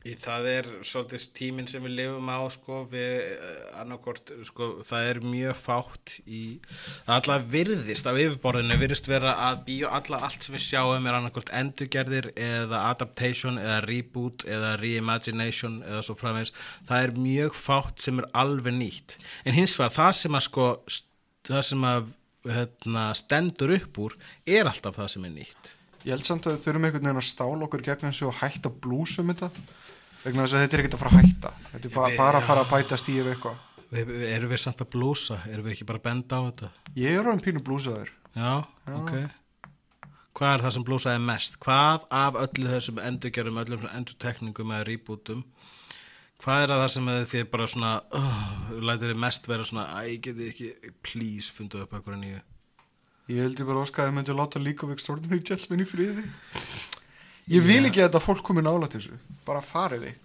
[0.04, 3.38] Í það er svolítið tíminn sem við lifum á sko, við
[3.80, 6.40] annarkort sko, það er mjög fátt í
[7.08, 11.52] alltaf virðist af yfirborðinu virðist vera að bíó alla allt sem við sjáum er annarkort
[11.56, 16.52] endurgerðir eða adaptation eða reboot eða reimagination eða svo framvegs
[16.90, 19.16] það er mjög fátt sem er alveg nýtt.
[19.48, 20.66] En hins vegar það sem að sko
[21.48, 22.10] það sem að
[22.50, 25.72] hérna, stendur upp úr er alltaf það sem er nýtt.
[26.04, 28.74] Ég held samt að við þurfum einhvern veginn að stála okkur gegn þessu og hætta
[28.84, 29.50] blúsum þetta
[30.24, 31.54] vegna þess að þetta er ekkert að fara að hætta.
[31.74, 32.48] Þetta er ba- Ég- bara að já.
[32.48, 33.62] fara að bæta eitthvað.
[33.94, 35.38] Við, við, erum við samt að blúsa?
[35.52, 36.70] Erum við ekki bara að benda á þetta?
[36.96, 38.10] Ég er hann pínu blúsaður.
[38.34, 39.12] Já, ok.
[40.34, 41.60] Hvað er það sem blúsaði mest?
[41.62, 45.44] Hvað af öllu þessum endurgerum, öllum endurtekningum eða rebootum
[46.44, 48.40] Hvað er það sem að þið bara svona uh,
[48.84, 50.72] lætur þið mest vera svona Æ, getið ekki,
[51.06, 52.42] please, fundu upp eitthvað nýju?
[53.32, 56.26] Ég heldur bara óska að þið myndu láta líka Extraordinary Gentleman í friði
[57.52, 59.18] Ég vil ekki að þetta fólk komi nálægt þessu.
[59.46, 60.20] Bara farið þig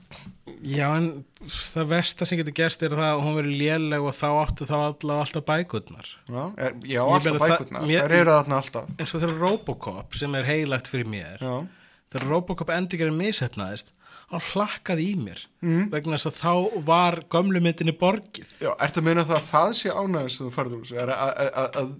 [0.64, 4.28] Já, en það versta sem getur gerst er það að hún verið léleg og þá
[4.40, 6.08] áttu þá alltaf bækurnar.
[6.30, 8.88] Já, er, já alltaf það- bækurnar, þær eru þarna alltaf.
[8.98, 11.66] Eins og þegar Robocop sem er heilagt fyrir mér Já,
[12.14, 13.92] þegar Robocop endurgerðin mishefnaðist
[14.28, 15.90] þá hlakkaði í mér Mm.
[15.90, 18.46] vegna þess að þá var gömlu myndinni borgið.
[18.60, 21.12] Já ertu að meina það að það sé ánægðis sem þú farið úr þessu, að,
[21.18, 21.94] að, að, að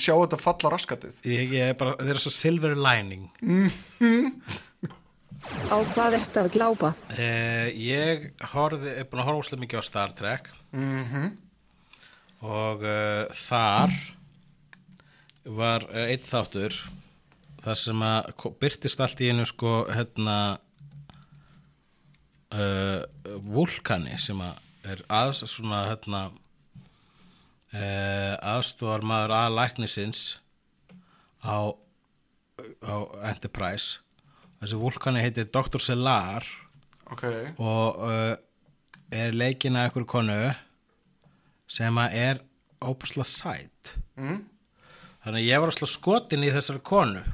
[0.00, 3.28] sjá þetta falla raskatið Ég, ég er bara, þeir eru svo silver lining
[5.42, 6.92] Á hvað ertu að glápa?
[7.10, 11.24] Uh, ég horfði, er búin að horfa úslega mikið á Star Trek Mhm.
[12.42, 13.92] og uh, þar
[15.44, 16.76] var uh, einn þáttur
[17.62, 20.36] þar sem að birtist allt í einu sko hérna
[22.54, 23.02] uh,
[23.52, 24.58] vulkani sem að
[24.94, 26.22] er aðs, svona hérna
[27.72, 30.22] uh, aðstofar maður að læknisins
[31.42, 31.72] á,
[32.84, 32.94] á
[33.32, 34.00] Enterprise
[34.62, 35.80] þessi vulkani heitir Dr.
[35.82, 36.46] Selar
[37.10, 37.26] ok,
[37.58, 38.34] og uh,
[39.12, 40.38] er leikin að einhverju konu
[41.72, 42.42] sem að er
[42.82, 44.40] óbúslega sæt mm?
[45.24, 47.24] þannig að ég var alltaf skotin í þessari konu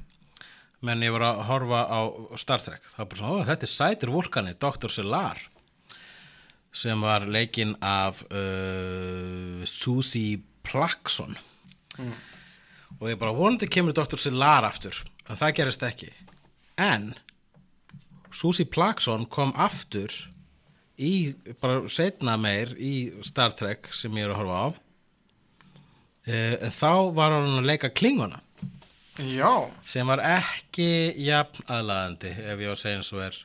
[0.84, 2.00] menn ég var að horfa á
[2.38, 4.92] Star Trek það var bara svona, þetta er sætur vulkani Dr.
[4.92, 5.42] Selar
[6.78, 11.36] sem var leikin af uh, Susie Plaxon.
[12.98, 14.18] Og ég bara vonandi kemur Dr.
[14.20, 16.10] Selar aftur en það gerist ekki.
[16.78, 17.12] En
[18.34, 20.12] Susie Plaxon kom aftur
[20.98, 24.68] í, bara setna meir í Star Trek sem ég er að horfa á.
[26.28, 28.42] Uh, þá var hann að leika klinguna
[29.18, 29.70] já.
[29.88, 33.38] Sem var ekki jafn aðlaðandi ef ég á að segja eins og er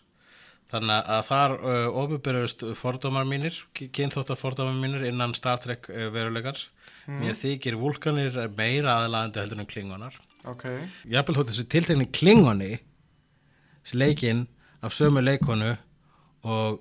[0.73, 6.69] þannig að þar uh, ofurbyrjast fordómar mínir, kynþóttar fordómar mínir innan Star Trek uh, veruleikans.
[7.03, 10.15] Mér þykir vulkanir meira aðlaðandi heldur en klingonar.
[10.47, 10.63] Ok,
[11.11, 12.71] jafnvel þótt þessi tiltekni klingoni
[13.83, 14.45] þessi leikinn
[14.83, 15.73] af sömu leikonu
[16.43, 16.79] og,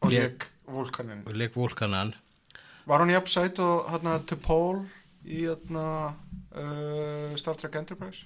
[0.00, 2.14] og leik vulkanin og leik vulkanan.
[2.88, 4.82] Var hann jafn sæt og hérna T'Pol
[5.24, 5.86] í hérna
[6.56, 8.24] uh, Star Trek Enterprise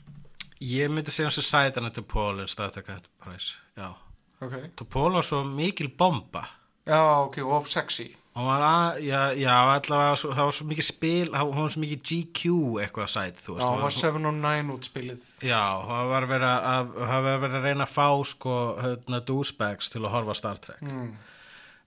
[0.65, 3.93] ég myndi segja hans að sæta hann til Paul en Star Trek Enterprise já.
[4.41, 6.47] ok, Paul var svo mikil bomba
[6.89, 11.69] já ok, of sexy að, já, já, allavega, það var svo mikið spil, það var
[11.71, 13.67] svo mikið GQ eitthvað sæt, þú já, veist.
[13.69, 17.69] hann það var 7 og 9 útspilið Já, það var verið að, það verið að
[17.69, 20.83] reyna að fá, sko, hérna, douchebags til að horfa Star Trek.
[20.83, 21.15] mm.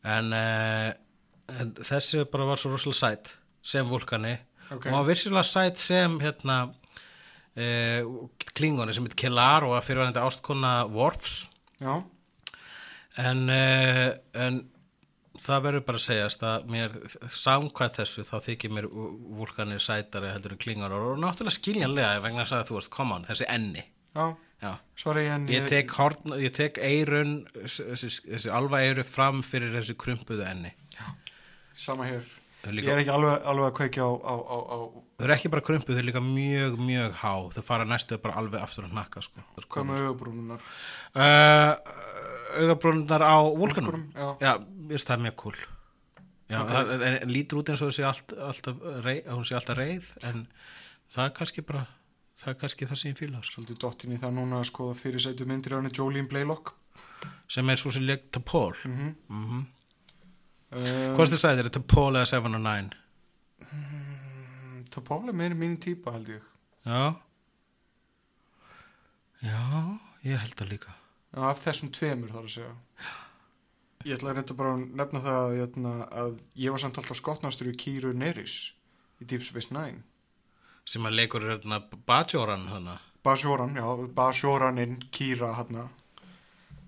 [0.07, 3.34] En, uh, en þessi bara var svo rosalega sæt,
[3.65, 4.38] sem vulkani.
[4.69, 4.86] Ok.
[4.86, 6.61] Og hann var virkilega sæt sem, hérna,
[8.58, 11.47] klingoni sem heit Kellar og að fyrirvændi ástkona Worfs.
[11.82, 12.03] já,
[13.18, 14.60] En, uh, en
[15.41, 16.97] það verður bara að segjast að mér
[17.34, 18.88] samkvæmt þessu þá þykir mér
[19.39, 23.26] vulkanir sætari heldur en klingar og náttúrulega skiljanlega vegna þess að þú veist, come on,
[23.26, 23.84] þessi enni.
[24.14, 24.28] Já,
[24.62, 24.72] Já.
[24.97, 29.97] sorry en Ég tek, horn, ég tek eirun þessi, þessi alva eiru fram fyrir þessi
[29.97, 30.74] krumpuðu enni.
[31.78, 32.26] Sama hér
[32.66, 34.78] ég er ekki alveg, alveg að kveikja á, á, á, á
[35.18, 38.38] þau eru ekki bara krumpuð, þau eru líka mjög, mjög há þau fara næstu bara
[38.41, 39.45] alveg aftur að hnakka sko.
[39.68, 40.66] Hvað með augabrúnunar
[41.16, 41.72] uh,
[42.58, 44.28] augabrúnar á vulkanum já.
[44.41, 45.60] já, mér finnst það mjög cool
[46.47, 46.74] já, Ok.
[46.74, 49.80] það, en, en lítur út eins og þessi allt, alltaf reið, að hún sé alltaf
[49.80, 50.43] reið en
[51.14, 51.86] það er kannski bara
[52.38, 53.53] það er kannski það sem ég fíla sko.
[53.55, 56.76] svolítið dottin í það núna að skoða fyrirsætu myndir á henni Jolene Blaylock
[57.51, 59.66] sem er svo sem leik Tapól mm mm -hmm.
[60.72, 61.15] -hmm.
[61.15, 62.95] hvort þið sagði, þetta Tapól eða 7 og 9
[64.97, 66.43] Topol er meiri mín típa held ég.
[66.88, 67.20] Já.
[69.45, 70.93] Já, ég held það líka.
[71.36, 72.76] Já, af þessum tveimur þar að segja.
[74.05, 75.93] Ég ætla að reynda bara að nefna það að, hérna,
[76.24, 78.55] að ég var samt alltaf skotnastur í Kýru Neris
[79.22, 80.01] í Deep Space Nine.
[80.88, 82.97] Sem að leikur hérna Bajoran hana.
[83.28, 85.89] Basjóran, já, Basjóraninn Kýra hérna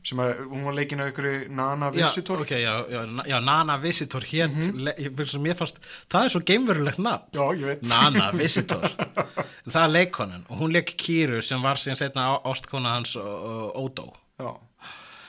[0.10, 2.42] sem að hún var leikin af ykkur Nana Visitor.
[2.42, 5.80] já, ok, já, já, já, Nana Visitor hér, mm -hmm.
[6.10, 7.30] það er svo geimverulegt nafn.
[7.34, 7.82] Já, ég veit.
[7.84, 8.90] Nana Visitor.
[9.70, 13.18] Það er leikonan og hún leik Kýru sem var síðan setna ástkona hans
[14.40, 14.54] já.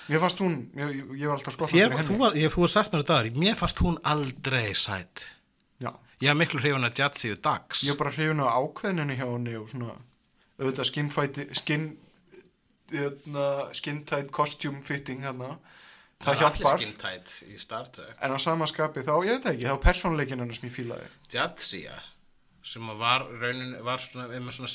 [0.08, 2.20] mér fannst hún, ég, ég var alltaf skotnastur Þér, í þú, henni.
[2.22, 5.24] var, ég, þú var sagt mér þetta mér fannst hún aldrei sætt
[5.82, 5.90] já,
[6.22, 9.26] ég haf miklu hrifun að Jatsi og Dags ég var bara hrifin á ákveðninni hjá
[9.26, 9.96] henni og svona
[10.60, 11.90] auðvitað skinnfæti skinn
[12.92, 15.56] hérna, skinntætt costume fitting hérna
[16.20, 19.84] það hjálpar skintætt í Star Trek En á samaskapi þá, ég veit það ekki, þá
[19.86, 21.12] persónleikin hennar sem ég fílaði.
[21.32, 22.00] Jatsia
[22.70, 24.72] sem var raunin var svona, með svona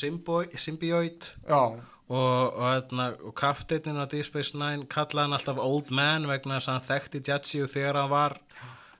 [0.58, 5.94] symbioid Já, og, og, og, og kafteitnin á Deep Space Nine kallaði hann alltaf Old
[5.94, 8.40] Man vegna þess að hann þekkti Jatsi þegar hann var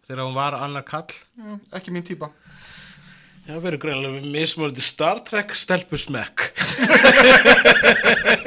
[0.06, 2.30] þegar hann var annar kall mm, ekki mín típa.
[3.46, 6.48] Já, verður greinlega við mismöldi Star Trek stelpusmekk.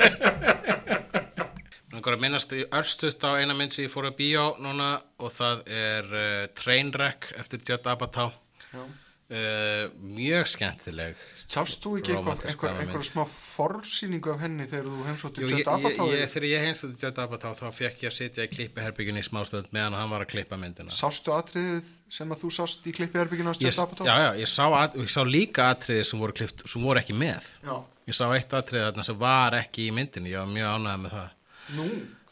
[2.09, 5.59] Náttúrulega minnast í örstuðt á eina mynd sem ég fór að bíó núna og það
[5.69, 8.31] er uh, Trainwreck eftir Judd Apatow.
[8.73, 11.21] Uh, mjög skemmtileg.
[11.53, 16.15] Sást þú ekki eitthvað, eitthvað, smá forsýningu af henni þegar þú heimsótti Judd Apatow?
[16.33, 20.01] þegar ég heimstöði Judd Apatow þá fekk ég að sitja í klippiherbyggjunni í smástönd meðan
[20.01, 20.97] hann var að klippa myndina.
[20.97, 24.09] Sástu atriðið sem að þú sást í klippiherbygginu á Judd Apatow?
[24.09, 27.21] já, já, ég sá, at, ég sá líka atriði sem voru, klift, sem voru ekki
[27.21, 27.53] með.
[27.69, 27.77] Já.
[28.09, 31.19] Ég sá eitt atrið þarna sem var ekki í myndinni, ég var mjög ánægð með
[31.19, 31.35] það.
[31.77, 31.89] Nú,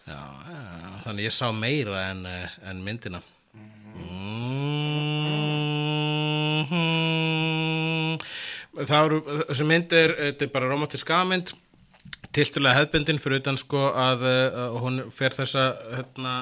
[0.06, 0.22] Já,
[1.02, 3.18] þannig ég sá meira en, eh, en myndina.
[3.56, 4.36] Mm.
[8.76, 9.18] Það eru,
[9.48, 11.52] þessi mynd er, þetta er bara romantisk gamynd,
[12.36, 15.64] tiltulega hefbundin fyrir utan sko að uh, hún fer þessa
[15.96, 16.34] hérna,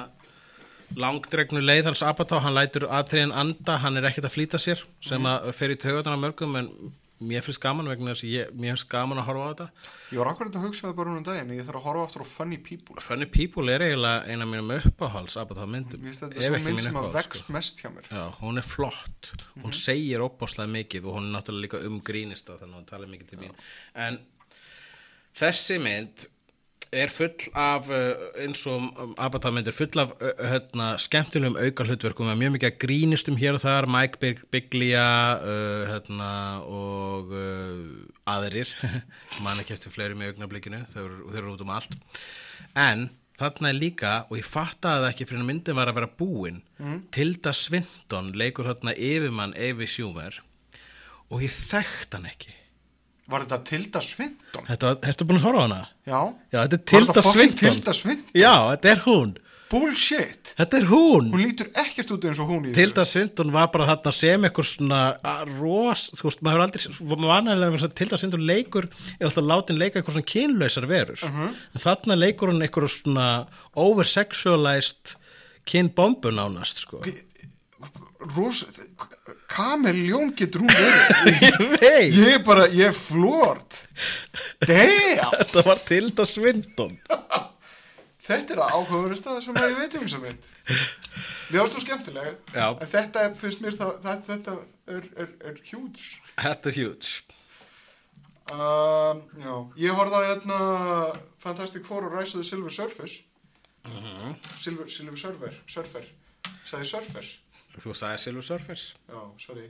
[0.99, 5.25] langdregnu leið hans Apatá, hann lætur atriðin anda, hann er ekkert að flýta sér sem
[5.25, 6.67] að fer í taugatana mörgum en
[7.21, 9.67] mér finnst gaman vegna þess að ég, mér finnst gaman að horfa á þetta.
[10.11, 12.27] ég var akkurat að hugsa það bara um daginn Ég þarf að horfa aftur á
[12.27, 16.01] Funny People Funny People er eiginlega eina af mínum uppáhals Apatá myndum.
[16.03, 17.55] Mér finnst þetta Ef svo mynd sem að uppáhalds, vext sko.
[17.55, 19.31] mest hjá mér Já, hún er flott,
[19.63, 23.31] hún segir óbáslega mikið og hún er náttúrulega líka umgrínista þannig að hún talar mikið
[23.31, 23.55] til mín
[23.95, 24.19] en
[25.35, 26.27] þessi mynd
[26.91, 31.57] er full af uh, eins og um, Avatar mynd er full af uh, hérna, skemmtilegum
[31.57, 35.05] auka hlutverkum mjög mikið að grínistum hér og þar Mike Big, Biglia
[35.39, 36.31] uh, hérna,
[36.65, 38.71] og uh, aðrir.
[39.45, 41.95] Man ekki eftir fleiri með augnablikinu eru, þau eru út um allt.
[42.75, 43.09] En
[43.39, 46.61] þarna er líka og ég fattaði það ekki fyrir að myndin var að vera búin
[47.15, 50.39] Tilda Swinton leikur þarna yfirmann Evi Schumer
[51.27, 52.55] og ég þekkt hann ekki
[53.27, 54.65] Var þetta Tilda Swinton?
[54.67, 55.79] Þetta, ertu búin að horfa á hana?
[56.05, 56.19] Já
[56.53, 58.31] Já, þetta er Tilda Swinton Tilda Swinton?
[58.37, 59.33] Já, þetta er hún
[59.65, 62.75] Bullshit Þetta er hún, Hún lítur ekkert út eins og hún í þessu.
[62.77, 64.99] Tilda Swinton var bara þarna sem eitthvað svona
[65.57, 69.79] ros, þú veist, maður hefur aldrei maður vanægilega að Tilda Swinton leikur er alltaf látin
[69.81, 71.49] leika eitthvað svona kynlausar verur Mhm.
[71.73, 73.27] en þarna leikur hún eitthvað svona
[73.73, 75.15] oversexualized
[75.65, 77.01] kynbombu nánast sko.
[78.37, 78.63] Ros
[79.51, 81.41] Kameljón getur hún verið?
[81.45, 83.83] Ég veit, Ég er bara, ég er flort.
[84.65, 85.21] Damn.
[85.39, 86.97] Þetta var Tilda Swinton.
[88.25, 90.47] Þetta er það áhugaverðist að sem að ég veit um þess að mynd
[91.51, 92.63] Mér ástu skemmtilega Já.
[92.81, 94.55] En þetta er, finnst mér það, það Þetta
[94.95, 96.07] er, er, er huge.
[96.39, 97.11] Þetta er huge.
[98.49, 100.59] Um, Já, ég horfði á hérna
[101.45, 103.21] Fantastic Four og Rise of the Silver Surface.
[104.57, 106.09] Silver, Silver Surfer Surfer.
[106.65, 107.33] Sæði Surfer
[107.75, 108.85] Þú sagði Silver Surfers.
[109.09, 109.67] Já, sorry.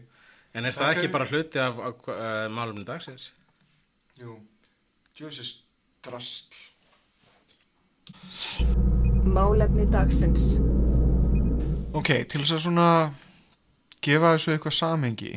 [0.55, 3.31] En er Takk það ekki bara hluti af, af uh, málumni dagsins?
[4.21, 4.37] Jú,
[5.19, 5.65] Jesus
[6.05, 6.55] Drastl
[9.25, 10.55] Málefni dagsins.
[11.95, 12.87] Ok, til þess að svona
[14.05, 15.33] gefa þessu eitthvað samhengi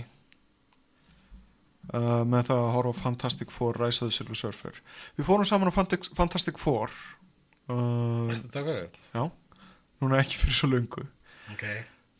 [1.96, 4.82] uh, með það að horfa á Fantastic Four Rise of the Silver Surfer.
[5.18, 6.92] Við fórum saman á Fantastic, Fantastic Four
[7.72, 8.98] uh, Veistu þetta hvað?
[9.16, 9.22] Já,
[10.04, 11.08] núna ekki fyrir svo löngu.
[11.56, 11.64] Ok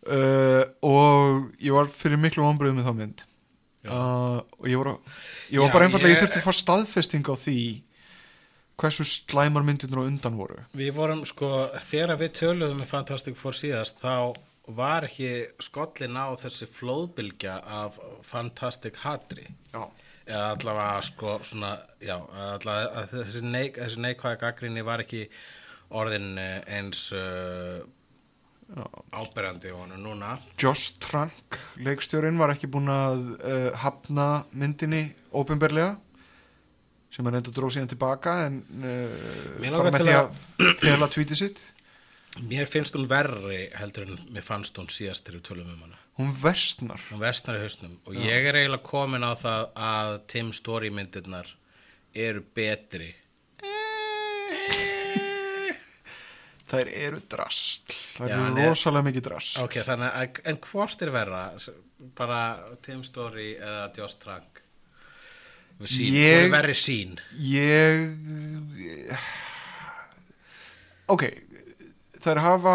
[0.06, 3.24] uh, og ég var fyrir miklu vonbröðum með þá mynd.
[3.88, 4.90] Uh, og ég var,
[5.48, 7.58] ég var Já, bara einfallega, ég ég- þurfti að fá staðfesting á því
[8.78, 10.60] hversu slæmar myndirnir á undan voru.
[10.76, 11.48] Við vorum sko,
[11.88, 14.34] þegar við töluðum með Fantastic Four síðast þá
[14.76, 15.30] var ekki
[15.64, 17.96] skollin á þessi flóðbylgja af
[18.28, 19.86] Fantastic Hatri Já,
[20.28, 21.70] eða allavega sko svona,
[22.04, 22.18] já,
[22.52, 25.24] allavega þessi, neik, þessi neikvæða gaggrinni var ekki
[25.96, 27.80] orðin eh, eins uh,
[29.16, 30.34] áberandi hann núna.
[30.60, 35.94] Josh Trank, leikstjórin, var ekki búinn að uh, hafna myndinni ópenbarlega
[37.08, 41.40] sem hann enda dróð síðan tilbaka en uh, bara með til því að- fela tweetið
[41.40, 41.62] sitt.
[42.44, 45.96] Mér finnst hún verri heldur en mér fannst hún síðast við tölum um hana.
[46.20, 47.00] Hún versnar.
[47.08, 47.96] Hún versnar í hausnum.
[48.06, 51.48] Og ég er eiginlega komin á það að Tim Story myndirnar
[52.14, 53.14] eru betri
[56.68, 61.10] þær eru drast þær eru er- rosalega mikið drast ok, þannig að, en hvort er
[61.14, 61.42] verra?
[62.18, 62.40] Bara
[62.84, 64.60] Tim Story eða Joss Trank?
[65.86, 66.50] Sín, Ég- ég...
[66.52, 69.14] verri sín ég
[71.08, 71.24] ok
[72.18, 72.72] þær hafa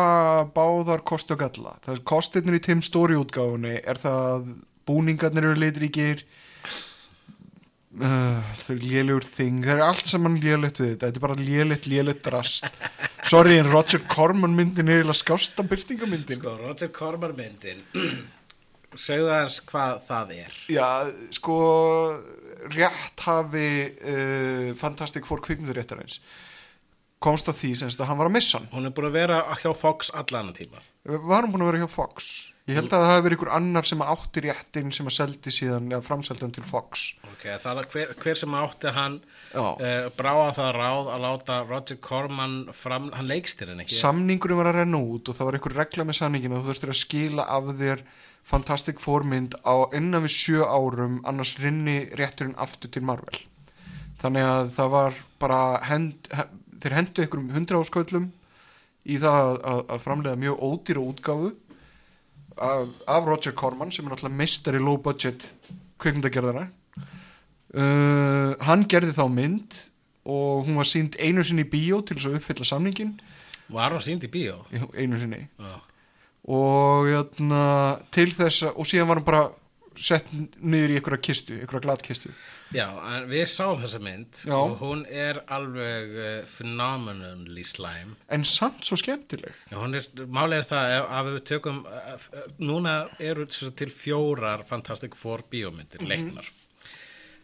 [0.56, 1.74] báðar kosti og galla.
[1.84, 4.46] Það er kostirnir í Tim Story útgáfunni er það að
[4.88, 6.24] búningarnir eru litríkir
[8.02, 9.64] uh, þau eru lélugur þing.
[9.66, 11.10] Það er allt saman lélegt við þetta.
[11.10, 12.70] Þetta er bara lélegt, lélegt drast.
[13.30, 17.84] Sorry en Roger Corman myndin er eiginlega skásta byrtingamyndin sko, Roger Corman myndin
[19.06, 20.58] segðu aðeins hvað það er.
[20.72, 20.88] Já,
[21.34, 21.60] sko
[22.72, 26.20] rétt hafi uh, Fantastic Four kvikmynduréttarins
[27.24, 29.44] komst að því semst að hann var að missa hann hún er búin að vera
[29.62, 32.32] hjá Fox allan tíma var hann búin að vera hjá Fox
[32.70, 35.89] ég held að það hafi verið ykkur annar sem átti réttin sem að seldi síðan
[35.91, 37.05] eða framseldi hann til Fox.
[37.34, 39.18] Ok, það er hver, hver sem átti hann
[39.51, 43.97] uh, bráða það ráð að láta Roger Corman fram, hann leikst þér en ekki.
[43.99, 46.93] Samningurum var að renna út og það var ykkur regla með samninginu og þú þurftir
[46.93, 48.05] að skila af þér
[48.43, 53.39] Fantastic Four mynd á innan við sjö árum annars rinni rétturinn aftur til Marvel.
[54.24, 56.47] Þannig að það var bara hend, he,
[56.84, 58.30] þeir hendu ykkur um hundra ásköllum
[59.03, 61.49] í það að, að, að framlega mjög ódýra útgáfu
[62.58, 65.45] af, af Roger Corman sem er náttúrulega meistari low budget
[66.01, 66.68] kvikmyndagerðara
[67.74, 69.80] uh, hann gerði þá mynd
[70.24, 73.16] og hún var sínd einu sinni í bíó til þess að uppfylla samningin
[73.74, 74.62] Var hún sínd í bíó?
[74.72, 75.76] Já, einu sinni Já.
[76.54, 77.64] og jötna,
[78.12, 79.43] til þess að og síðan var hann bara
[79.95, 82.32] sett niður í einhverja kistu, einhverja glatkistu
[82.74, 82.88] Já,
[83.30, 84.55] við sáum þessa mynd Já.
[84.57, 88.15] og hún er alveg uh, phenomenally slæm.
[88.34, 89.55] En samt svo skemmtileg.
[89.69, 94.65] Já, hún er, málið er það að við tökum, uh, uh, núna eru til fjórar
[94.69, 96.49] Fantastic Four bíómyndir, leiknar.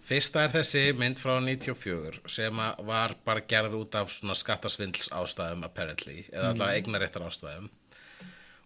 [0.09, 5.67] Fyrsta er þessi mynd frá 94 sem var bara gerð út af svona skattasvindls ástæðum
[5.67, 7.69] apparently, eða allavega eignaréttar ástæðum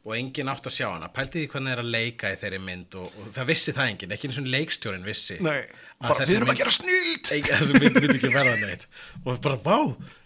[0.03, 1.07] og enginn átt að sjá hana.
[1.13, 4.15] Pælti því hvernig er að leika í þeirri mynd og, og það vissi það enginn,
[4.15, 5.61] ekki eins og leikstjórin vissi Nei,
[6.03, 8.83] bara við erum að gera snild þessi mynd myndi ekki verða neitt.
[9.23, 9.77] Og bara, vá,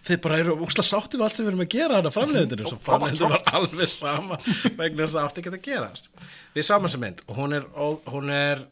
[0.10, 2.82] þeir bara eru úksla sáttir við allt sem við erum að gera hana framleiðindinu svo
[2.88, 6.12] framleiðindinu var alveg sama vegna þess að það átti ekki að gerast.
[6.58, 7.72] Við sáum þessa mynd og hún er,
[8.10, 8.68] hún er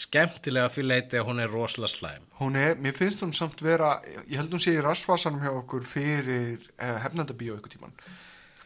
[0.00, 2.28] skemmtilega því leiti að hún er rosalega slæm.
[2.40, 5.84] Hún er, mér finnst hún samt vera ég held hún sé í rassvasanum hjá okkur
[5.88, 7.04] fyrir eh,
[7.68, 7.92] tíman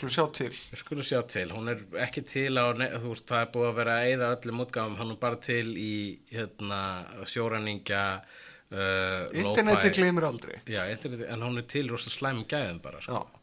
[0.00, 0.52] skulum sjá til.
[0.80, 3.96] Skulum sjá til, hún er ekki til á, þú veist, það er búið að vera
[3.96, 5.92] að eyða öllum útgáfum, hann er bara til í
[6.32, 6.80] hérna,
[7.28, 10.56] sjóræningja uh, interneti gleymir aldrei.
[10.64, 13.20] Já, interneti, en hún er til rosalega slæmum gæðum bara, sko.
[13.20, 13.36] Já.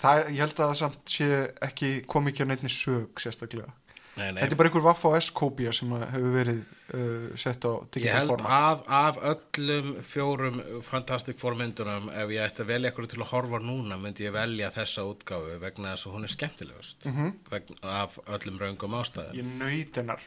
[0.00, 1.26] Það, ég held að það samt sé
[1.66, 3.74] ekki kom ekki að neittni sög sérstaklega
[4.18, 6.60] Nei, nei, þetta er bara einhver Vaffa OS kópía sem hefur verið
[6.96, 8.50] uh, sett á Ég digital held format.
[8.50, 10.56] af, af öllum fjórum
[10.88, 14.34] Fantastic Four myndunum ef ég ætti að velja eitthvað til að horfa núna myndi ég
[14.34, 16.98] velja þessa útgáfu vegna þess að hún er skemmtilegust.
[17.06, 17.26] Mhm.
[17.54, 19.34] vegna, af öllum raungum ástæðum.
[19.38, 20.22] Ég nöyt hennar.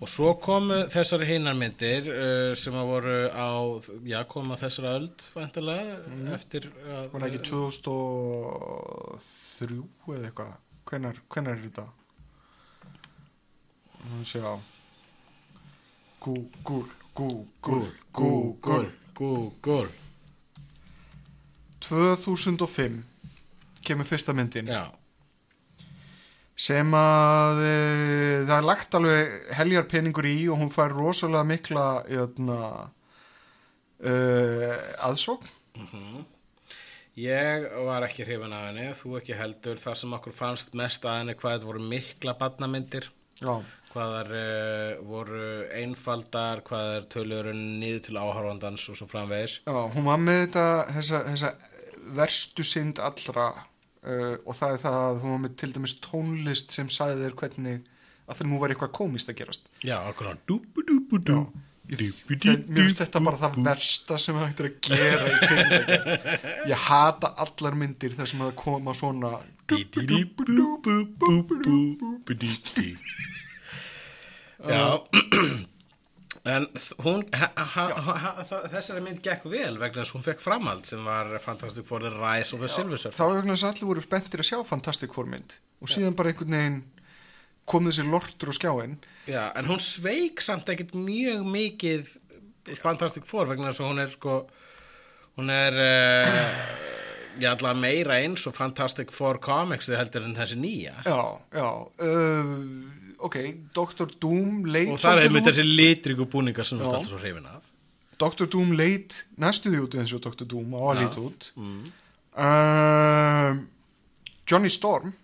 [0.00, 3.48] Og svo komu þessari hinnar myndir uh, sem að voru á
[4.04, 5.94] já, komu á þessara öld væntalega
[6.34, 9.78] eftir að, var það ekki 2003
[10.16, 10.52] eða eitthvað?
[10.86, 11.86] Hvenar, hvenar er þetta
[14.24, 14.58] sjá.
[16.20, 16.84] Google
[17.14, 19.88] Google Google Google
[21.80, 23.02] 2005
[23.86, 24.66] kemur fyrsta myndin.
[24.66, 24.90] Já,
[26.56, 27.72] sem að e,
[28.48, 32.60] það er lagt alveg heljar peningur í og hún fær rosalega mikla jötna,
[34.00, 34.14] e,
[35.04, 35.52] aðsókn.
[37.16, 39.78] Ég var ekki hrifin af henni, þú ekki heldur.
[39.80, 43.08] Það sem okkur fannst mest að henni hvað þetta voru mikla badnamyndir,
[43.40, 43.52] já,
[43.92, 45.46] hvað þar uh, voru
[45.80, 49.60] einfaldar, hvað þar tölur niður til áhárfandans og svo framvegis.
[49.66, 50.66] já, hún var með þetta
[50.98, 51.52] þessa, þessa
[52.16, 56.76] verstu synd allra uh, og það er það að hún var með til dæmis tónlist
[56.76, 57.86] sem sagði þér hvernig
[58.26, 59.70] að það nú var eitthvað komist að gerast.
[59.86, 61.46] Já, okkur svona
[61.86, 67.30] mér finnst þetta bara það versta sem það hættir að gera í kvikmyndagerð ég hata
[67.44, 69.30] allar myndir þar sem það koma svona
[74.66, 74.84] Já,
[76.46, 76.66] en
[77.02, 77.24] hún,
[78.72, 82.12] þessari mynd gekk vel vegna þess að hún fekk framhald sem var Fantastic Four The
[82.14, 83.16] Rise of the Silver Surfer.
[83.18, 85.56] það var vegna þess að allir voru spenntir að sjá Fantastic Four mynd.
[85.82, 86.78] Og síðan bara einhvern veginn
[87.66, 88.94] kom þessi lortur og skjáin
[89.26, 92.12] Já, en hún sveik samt ekkert mjög mikið
[92.82, 94.36] Fantastic Four vegna þess að hún er sko
[95.36, 96.95] hún er uh,
[97.40, 101.20] já, allavega meira eins og Fantastic Four Comics heldur en þessi nýja já,
[101.56, 101.68] já
[102.06, 102.54] uh,
[103.28, 103.36] ok,
[103.76, 104.16] Dr.
[104.22, 107.62] Doom leit og það er einmitt þessi litriku búningar sem ert alltaf svo hrifin af
[108.16, 108.48] Dr.
[108.52, 110.48] Doom leit næstu því út eins og Dr.
[110.48, 111.78] Doom á að lít út mm.
[112.48, 113.62] um,
[114.48, 115.14] Johnny Storm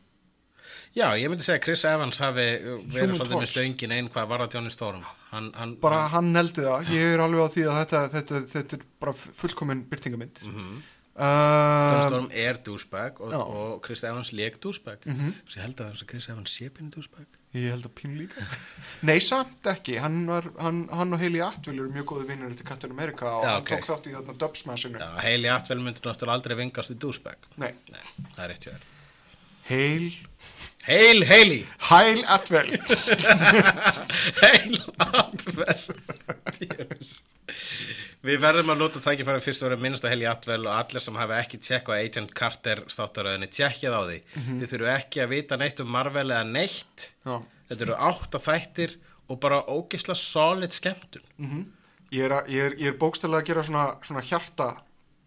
[0.92, 4.32] Já, ég myndi segja að Chris Evans hafi uh, verið svolítið með stöngin einn hvað
[4.34, 7.62] var að Johnny Storm hann, hann, bara hann neldi það, ég er alveg á því
[7.64, 10.82] að þetta, þetta, þetta er bara fullkomin byrtingamind mm
[11.12, 15.02] Johnny um, Storm er douchebag og, og Chris Evans leik douchebag.
[15.04, 15.34] Mm Mhm.
[15.52, 17.26] ég held að Chris Evans sé pinni douchebag.
[17.54, 18.46] Ég held að pínu líka.
[19.08, 22.64] Nei samt ekki, hann, var, hann, hann og Hailey Atwell eru mjög góði vinnur til
[22.64, 23.68] Captain America og Já, hann ok.
[23.74, 24.98] tók þátt í þarna dubsmashinu.
[24.98, 27.36] Já, Hailey Atwell myndi náttúrulega aldrei vingast við douchebag.
[27.60, 28.00] Nei, Nei,
[28.36, 28.88] það er rétt hjá þér.
[29.68, 30.12] Hail
[30.86, 31.60] Hail Hailey
[31.90, 32.72] Hail Atwell
[34.42, 35.84] Hail Atwell
[36.58, 37.12] Djöfus.
[38.22, 41.16] Við verðum að nota tækifæri fyrst að vera minnst að Hailey Atwell og allir sem
[41.18, 44.18] hafa ekki tjekkað Agent Carter þáttaröðinni tjekkið á því.
[44.62, 47.08] Þið þurfu ekki að vita neitt um Marvel eða neitt.
[47.26, 47.34] Já.
[47.72, 48.94] þetta eru átta þættir
[49.30, 51.26] og bara ógisla solid skemmtun.
[52.12, 54.66] Ég er, að- ég er, ég er bókstæðlega að gera svona, svona hjarta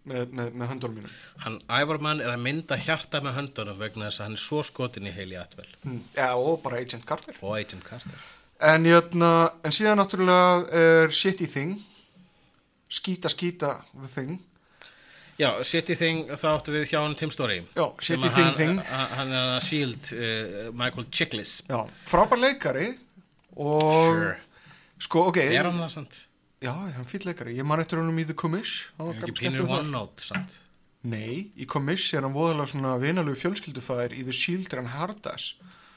[0.10, 4.22] með, með, með höndunum mínum hann Ævormann er að mynda hjarta með höndunum vegna þess
[4.22, 6.02] að hann er svo skotin í Hailey Atwell mm.
[6.18, 8.26] já, og bara Agent Carter og Agent Carter
[8.72, 9.32] en, jötna,
[9.66, 11.78] en síðan náttúrulega er Shitty Thing
[12.96, 14.36] skýta skýta The Thing
[15.36, 18.78] Já, City Thing þá áttu við hjá hann Tim Story Já, Shitty Thing hann, Thing.
[18.88, 22.94] hann, er að Shield uh, Michael Chiklis já, frábær leikari
[23.60, 24.30] og Sure.
[25.04, 26.16] sko ok Er hann það sant?
[26.66, 29.72] Já, hann fýll leikari ég man eftir honum í The Commish hann var Ekki skemmtilegur
[29.72, 29.82] þar.
[29.86, 30.60] OneNote, sant?
[31.06, 35.52] nei, í Commish er hann voðalega svona vinalegu fjölskyldufæðir í The Shield er hann Hardas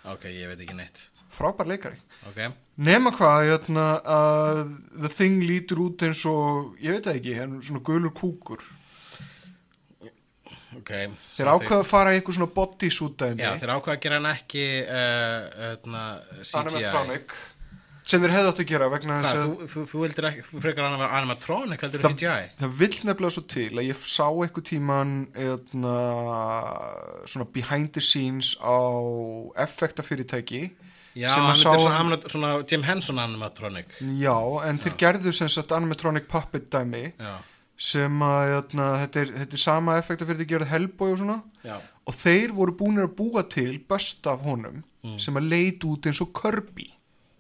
[0.08, 1.06] Ok, ég veit ekki neitt.
[1.32, 1.98] frábær leikari
[2.28, 2.38] Ok,
[2.80, 4.60] nema hvað, jötna, að
[5.02, 8.62] The Thing lítur út eins og ég veit ekki, hann svona gulur kúkur
[10.78, 10.90] ok.
[11.36, 14.30] þeir ákveða að fara í eitthvað svona bodysuit dæmi Já, þeir ákveða að gera hann
[14.32, 15.38] ekki uh,
[15.68, 16.10] uh,
[16.42, 16.58] CGI.
[16.62, 17.36] animatronic
[18.08, 20.60] sem þeir hefðu átt að gera vegna þess að þú, þú, þú vildir ekki, þú
[20.64, 22.44] frekar anima- animatronic heldur Það- CGI?
[22.62, 25.10] það vill nefnilega svo til að ég sá eitthvað tíman
[25.46, 25.96] eðna,
[27.28, 28.76] svona behind the scenes á
[29.64, 30.62] effektafyrirtæki
[31.18, 33.86] Já, sem að sá svona, svona Jim Henson animatronic.
[34.20, 34.36] já,
[34.68, 37.36] en þeir gerðu sem sagt animatronic puppet dæmi Já,
[37.78, 41.76] sem að eðna, þetta, er, þetta er sama effektafyrirtæki gerði Hellboy og svona já.
[42.06, 45.14] og þeir voru búinir að búa til böst af honum Mm.
[45.20, 46.88] sem að leit út eins og Kirby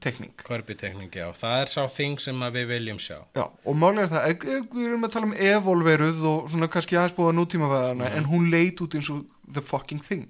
[0.04, 1.26] tekning Kirby-tekning, já.
[1.36, 3.18] Það er sá þing sem við viljum sjá.
[3.36, 4.46] Já, og málega er það,
[4.76, 8.28] við erum að tala um evolveruð og svona kannski aðeins búið að nútíma veðarna, en
[8.30, 10.28] hún leit út eins og the fucking thing.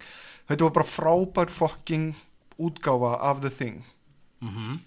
[0.49, 2.15] Þetta var bara frábær fucking
[2.59, 3.85] útgáfa af the thing.
[4.43, 4.79] Mm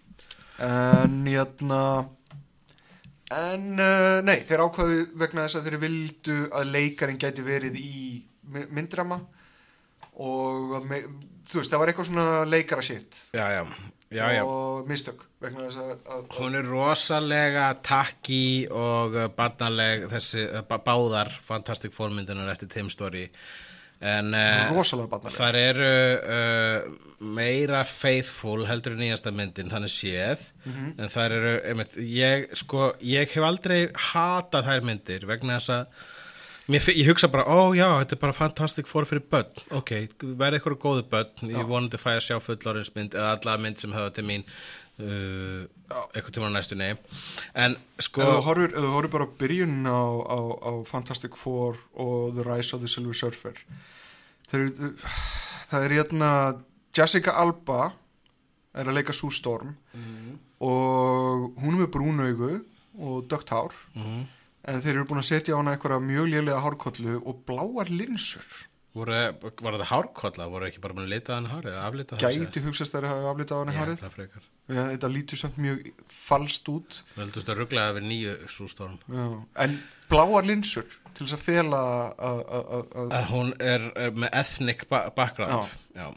[0.62, 2.06] En jæna,
[3.34, 7.94] en uh, nei, þeir ákvaðu vegna þess að þeir vildu að leikarinn gæti verið í
[8.52, 9.18] my- myndrama
[10.22, 13.64] og þú veist, það var eitthvað svona leikara shit Já, já,
[14.12, 14.44] já, já.
[14.44, 20.46] og mistök vegna þess að, að, að Hún er rosalega takki og uh, barnaleg þessi
[20.50, 23.28] uh, bá- báðar Fantastic Four myndunar eftir Tim Story
[24.02, 24.82] en uh,
[25.30, 30.88] þar eru uh, meira faithful heldur nýjasta myndin þannig séð Mhm.
[31.02, 36.04] en þar eru einmitt, ég, sko, ég hef aldrei hatað þær myndir vegna þess að
[36.70, 39.92] Mér, ég hugsa bara, ó já, þetta er bara Fantastic Four fyrir börn, ok,
[40.40, 44.14] verði eitthvað góðu börn, ég vonandi fæ að sjá fullorinsmynd eða alla mynd sem höfða
[44.16, 44.44] til mín
[45.02, 45.66] uh,
[46.14, 46.92] eitthvað tíma á næstunni.
[47.58, 52.76] En sko Ef þú horfir bara byrjun á, á, á Fantastic Four og The Rise
[52.78, 53.58] of the Silver Surfer
[54.52, 54.94] þeir, eru-
[55.72, 56.32] það er hérna
[56.96, 57.92] Jessica Alba
[58.78, 59.74] er að leika Sue Storm
[60.62, 62.52] og hún er með brúnaugu
[63.02, 63.74] og dögt hár.
[63.96, 64.28] Mhm.
[64.66, 68.46] En þeir eru búin að setja á hana eitthvað mjög lélega hárkollu og bláar linsur.
[68.92, 69.14] Voru,
[69.64, 72.34] var það hárkolla, voru ekki bara búin að lita hann hárið, aflita það?
[72.44, 74.02] Gæti hugsaðst þeir hafa aflitað á hana Já, hárið.
[74.02, 76.98] það ja, þetta lítur samt mjög falskt út.
[77.16, 79.24] Við heldumst að rugglaði við nýju sústorm Já.
[79.64, 79.78] en
[80.12, 80.86] bláar linsur
[81.16, 81.80] til þess að fela
[82.20, 85.72] að- að- að að- að hún er, er með ethnic ba background.
[85.96, 86.12] Já.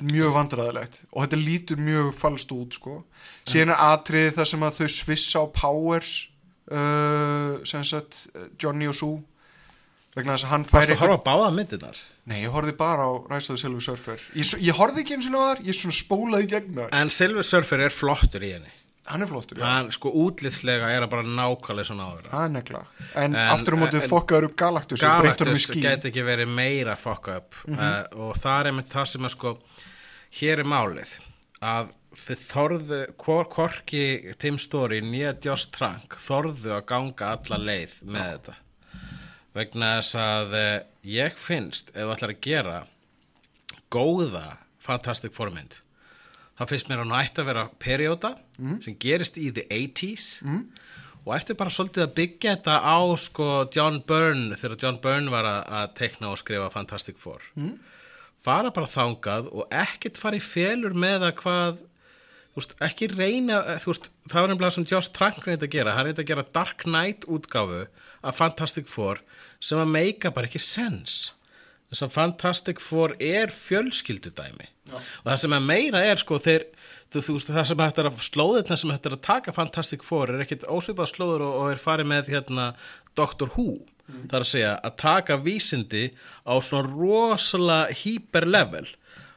[0.00, 3.04] mjög vandræðilegt og þetta lítur mjög falskt út sko.
[3.46, 6.28] síðan er atriði þar sem að þau svissa á Powers
[6.70, 8.26] uh, sem sagt
[8.62, 9.20] Johnny og Sue.
[10.16, 11.98] Vegna þess að hann fær Varstu að horfa á báða myndirnar?
[12.30, 14.22] nei, ég horfði bara á the Silver Surfer.
[14.34, 17.46] Ég, ég horfði ekki eins og náðar, ég svona spólaði í gegn það En Silver
[17.46, 18.72] Surfer er flottur í henni.
[19.10, 22.26] Hann er flottur, já, Hann sko útlitslega er að bara nákvæmlega svona áður.
[22.30, 22.82] Það er negla.
[23.14, 26.96] En, En- aftur á móti en- fokkaður upp Galactus um Galactus geti ekki verið meira
[26.98, 27.54] fuck up.
[27.66, 29.54] Uh, og það er einmitt það sem að sko
[30.40, 31.16] hér er málið.
[31.60, 38.32] Að þorðu hvor, hvorki Tim Story nýja Josh Trank þorðu að ganga alla leið með
[38.32, 38.56] þetta.
[39.54, 40.72] Vegna þess að uh,
[41.06, 42.80] ég finnst ef þú ætlar að gera
[43.90, 44.44] góða
[44.82, 45.80] Fantastic Four mynd
[46.60, 48.34] þá finnst mér að hún ætti að vera perjóta
[48.84, 50.64] sem gerist í the 80s mm.
[51.24, 55.48] og ætti bara svolítið að byggja þetta á sko John Byrne þegar John Byrne var
[55.48, 57.46] að, að tekna og skrifa Fantastic Four.
[57.56, 57.78] Mm.
[58.44, 61.80] fara bara þangað og ekkert fara í felur með að hvað
[62.50, 65.96] þú veist, ekki reyna þú veist, það var nefnilega sem Josh Trank reyndi að gera.
[65.96, 67.84] Hann reyndi að gera Dark Knight útgáfu
[68.20, 69.22] af Fantastic Four
[69.60, 71.30] sem að meika bara ekki sens
[71.90, 74.68] þess að Fantastic Four er fjölskyldudæmi.
[74.90, 74.96] Já.
[74.98, 76.64] og það sem er meira er sko þeir
[77.12, 80.04] þú, þú veist það sem hægt er að slóðirna sem hægt er að taka Fantastic
[80.06, 82.66] Four er ekkit ósvipað slóður og, og er farið með hérna
[83.18, 83.80] Doctor Who.
[84.10, 86.04] Það er að segja að taka vísindi
[86.42, 88.88] á svona rosalega hyper level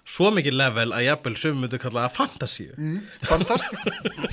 [0.04, 2.74] svo mikið level að jafnvel sem myndu kalla það fantasíu.
[2.78, 2.98] Mm.
[3.30, 3.86] Fantastic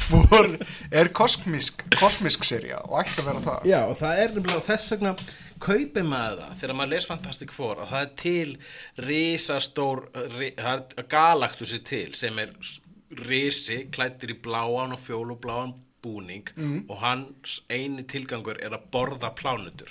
[0.09, 0.49] Four
[0.91, 3.69] er kosmisk kosmisk serja og ætti að vera það?
[3.71, 5.15] Já, og það er nefnilega þess vegna
[5.61, 8.57] kaupið maður það þegar maður les Fantastic Four að það er til
[9.11, 10.03] risastór
[10.39, 10.51] ri,
[11.13, 12.57] galaktusi til sem er
[13.27, 16.49] risi klættir í bláan og fjólubláan búning
[16.89, 19.91] og hans eini tilgangur er að borða plánutur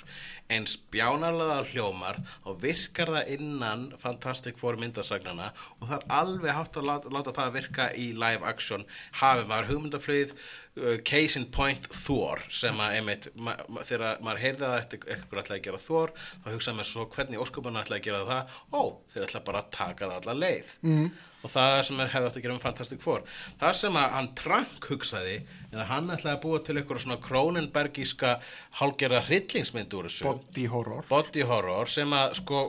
[0.50, 6.80] eins bjánarlega hljómar og virkar það innan Fantastic Four myndasagnana og það er alveg hátt
[6.80, 8.86] að láta, láta það virka í live action.
[9.20, 14.44] Hafi maður hugmyndaflöð uh, case in point Thor sem að einmitt ma ma þegar maður
[14.44, 18.08] heyrði að eitthvað ætlaði að gera Thor þá hugsaði maður svo hvernig ósköpunna ætlaði að
[18.08, 18.54] gera það?
[18.74, 18.82] Ó,
[19.12, 20.78] þeir ætla bara að taka það alla leið.
[20.86, 21.10] Mm.
[21.40, 23.24] Og það sem er hefði átt að gera með Fantastic Four.
[23.60, 25.36] Það sem að hann Trank hugsaði
[25.70, 28.32] er að hann ætlaði að búa til eitthvað svona krónenbergíska
[28.80, 30.26] hálgerða hryllingsmynd úr þessu.
[30.28, 31.04] Body horror.
[31.10, 32.64] Body horror sem að sko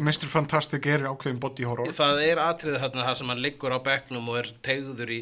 [0.00, 0.26] Mr.
[0.26, 1.92] Fantastic er ákveðin body horror.
[1.94, 5.20] Það er atriðið þarna það sem hann liggur á bekknum og er tegður í,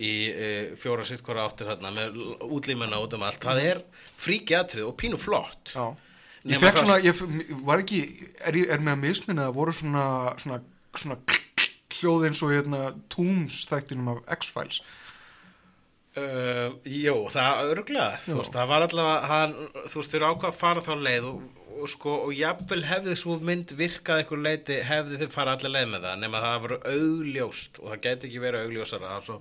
[0.00, 0.48] í e,
[0.80, 2.16] fjóra sittkora áttir þarna með
[2.48, 3.44] útlímuna út um allt.
[3.44, 3.82] Það er
[4.16, 5.74] fríki atrið og pínu flott.
[5.76, 5.92] Já.
[6.48, 7.18] Ég fekk svona, ég
[7.62, 8.00] var ekki,
[8.42, 10.06] er, er með að misminna að voru svona,
[10.42, 10.58] svona,
[10.98, 11.18] svona
[11.98, 12.82] hljóð eins og hérna
[13.12, 14.82] Tooms þættinum af X-Files.
[16.12, 19.52] Uh, jú, það örgulega þú veist, það var allavega hann,
[19.88, 21.38] þú veist, þeir ákvað að fara þá leið og,
[21.72, 25.88] og sko, og jafnvel hefði svo mynd virkað einhver leiti, hefði þeir fara allir leið
[25.94, 29.38] með það, nema það var augljóst og það geti ekki verið augljósara það er svo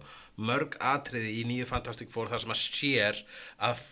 [0.47, 3.19] mörg atriði í nýju Fantastic Four þar sem að sér
[3.67, 3.83] að,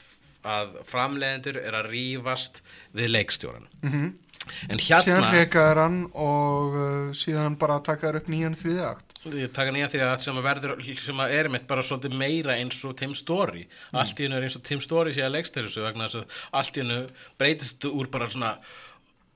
[0.56, 2.64] að framleiðendur er að rífast
[2.96, 4.10] við leikstjóran -hmm.
[4.70, 9.06] en Síðan hérna rekaður hann og uh, síðan bara takaður upp nýjan þriði akt.
[9.26, 12.56] Ég taka nýja því að sem að verður sem að er mitt bara svolítið meira
[12.56, 15.84] eins og Tim Story allt í hennu er eins og Tim Story sé að þessu
[15.84, 17.00] vegna þess að allt í hennu
[17.38, 18.54] breytist úr bara svona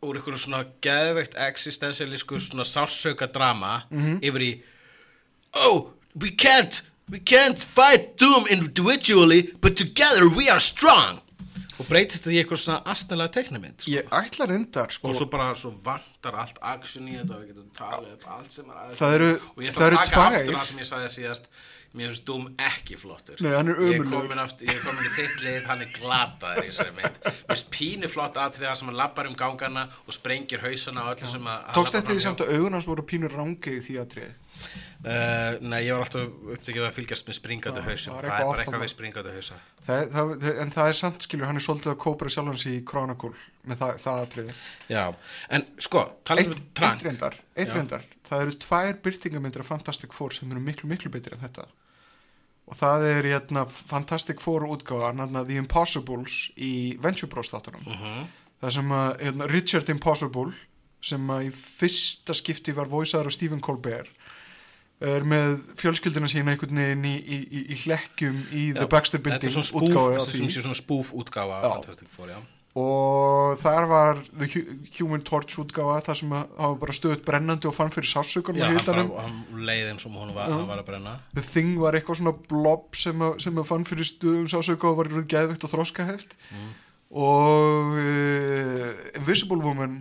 [0.04, 3.84] úr ykkur svona geðveikt existentialísku svona sársauka drama
[4.22, 4.54] yfir í
[5.54, 11.20] Oh, we can't we can't fight Doom individually but together we are strong.
[11.82, 13.90] Og breytist það í eitthvað svona astnilega teiknumynd sko.
[13.92, 17.48] Ég ætla reyndar, sko, og svo bara svo vantar allt action í þetta og við
[17.50, 20.54] getum talið upp allt sem er aðeins Það eru- og ég ætla að taka aftur
[20.60, 21.48] það sem ég sagði síðast.
[21.94, 23.42] Mér finnst Doom ekki flottur.
[23.42, 26.62] Nei, hann er ég er komin, aftur, ég er komin í tittlið hann er glataður
[26.64, 27.20] í þessari mynd.
[27.26, 31.30] Mér finnst pínu flott atriða sem hann lappar um gangana og sprengir hausana og öllu
[31.36, 34.32] sem að tókst eftir því samt að augun hans voru pínur rángið í því aðrið.
[35.04, 38.64] Uh, nei, ég var alltaf upptekið að fylgjast með springandi hausum það er bara eitthvað
[38.70, 38.80] þarna.
[38.86, 42.30] við springandi hausa Það, það, en það er samt, skilur, hann er svolítið að kópra
[42.32, 43.34] sjálfan sig í Chronicle
[43.68, 44.56] með það, það aðriði.
[44.88, 45.04] já,
[45.58, 48.06] en sko, talað Eitt, um eitt trang reyndar, eitt reyndar.
[48.30, 51.68] Það eru tvær byrtingamyndir af Fantastic Four sem eru miklu, miklu betri en þetta.
[52.72, 57.84] Og það er hérna Fantastic Four útgáðan, hérna The Impossibles í Venture Bros þáttunum.
[57.92, 58.28] Mhm.
[58.64, 60.54] Það sem að hérna, Richard Impossible,
[61.04, 64.08] sem að í fyrsta skipti var voisaður af Stephen Colbert,
[65.04, 69.24] er með fjölskylduna sína einhvern veginn í, í, í, í hlekkjum í The Baxter er
[69.28, 70.42] Building útgáðu af þetta er því.
[71.60, 71.72] af Já.
[71.78, 72.42] Fantastic Four, já
[72.74, 76.48] og þar var The Hu- Human Torch útgáfa þar sem var
[76.82, 78.66] bara stöðut brennandi og fann fyrir sásökunum Já,
[78.98, 80.58] hann, hann leið eins og hún var, Já.
[80.72, 84.10] var að brenna The Thing var eitthvað svona blob sem að, sem að fann fyrir
[84.10, 86.72] stöðum sásöku og var rúð geðvegt og þroskaheft Mm.
[87.14, 88.90] og uh,
[89.20, 90.00] Invisible Woman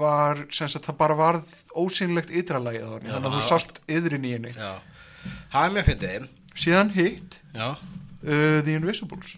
[0.00, 4.28] var sem sagt það bara varð ósynlegt ytralagið á henni þannig að þú sást yðrin
[4.28, 4.52] í henni.
[4.56, 4.72] Já,
[5.52, 6.28] það er mér fyndið.
[6.62, 9.36] Síðan hitt uh, The Invisibles.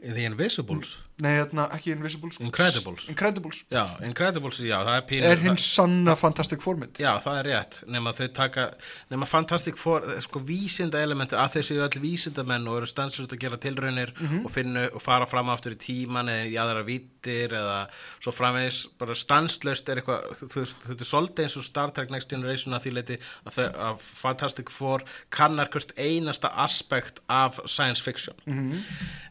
[0.00, 3.08] The Invisibles nei, þarna, ekki Invisibles Incredibles.
[3.10, 7.48] Incredibles Já, Incredibles, já, það er pínu er hinn sanna Fantastic Formid Já, það er
[7.50, 8.66] rétt, nema þau taka
[9.10, 13.32] nema Fantastic Four, eh, sko vísinda elementi að þau séu öll vísindamenn og eru stanslust
[13.34, 14.44] að gera tilraunir Mhm.
[14.46, 17.88] og finna og fara fram aftur í tíman eða í aðra vítir eða
[18.20, 22.10] svo framvegis bara stanslust er eitthvað þú veist, þetta er svolítið eins og Star Trek
[22.10, 27.58] Next Generation að því leiti að, þau, að Fantastic Four kannar hvert einasta aspekt af
[27.66, 28.82] science fiction Mhm.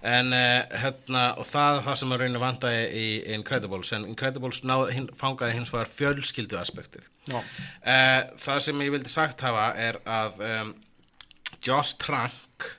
[0.04, 3.06] en uh, hérna og það er það sem að rauninu vandaði í
[3.36, 7.08] Incredibles en Incredibles náð, hin, fangaði hins vegar fjölskyldu aspektið.
[7.30, 10.76] Uh, það sem ég vildi sagt hafa er að um,
[11.64, 12.72] Josh Trank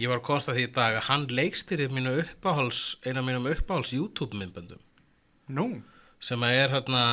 [0.00, 3.48] ég var að konsta því í dag að hann leikstýrið mínu uppáhals eina af mínum
[3.50, 4.82] uppáhals YouTube myndböndum.
[5.54, 5.68] Nú,
[6.24, 7.04] sem að er hérna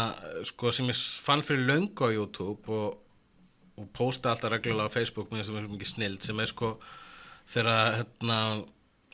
[0.48, 2.98] sko, sem ég fann fyrir löngu á YouTube og,
[3.78, 6.76] og posta alltaf reglulega á Facebook mér sem er svo mikið snild sem er sko
[7.52, 8.40] þegar hérna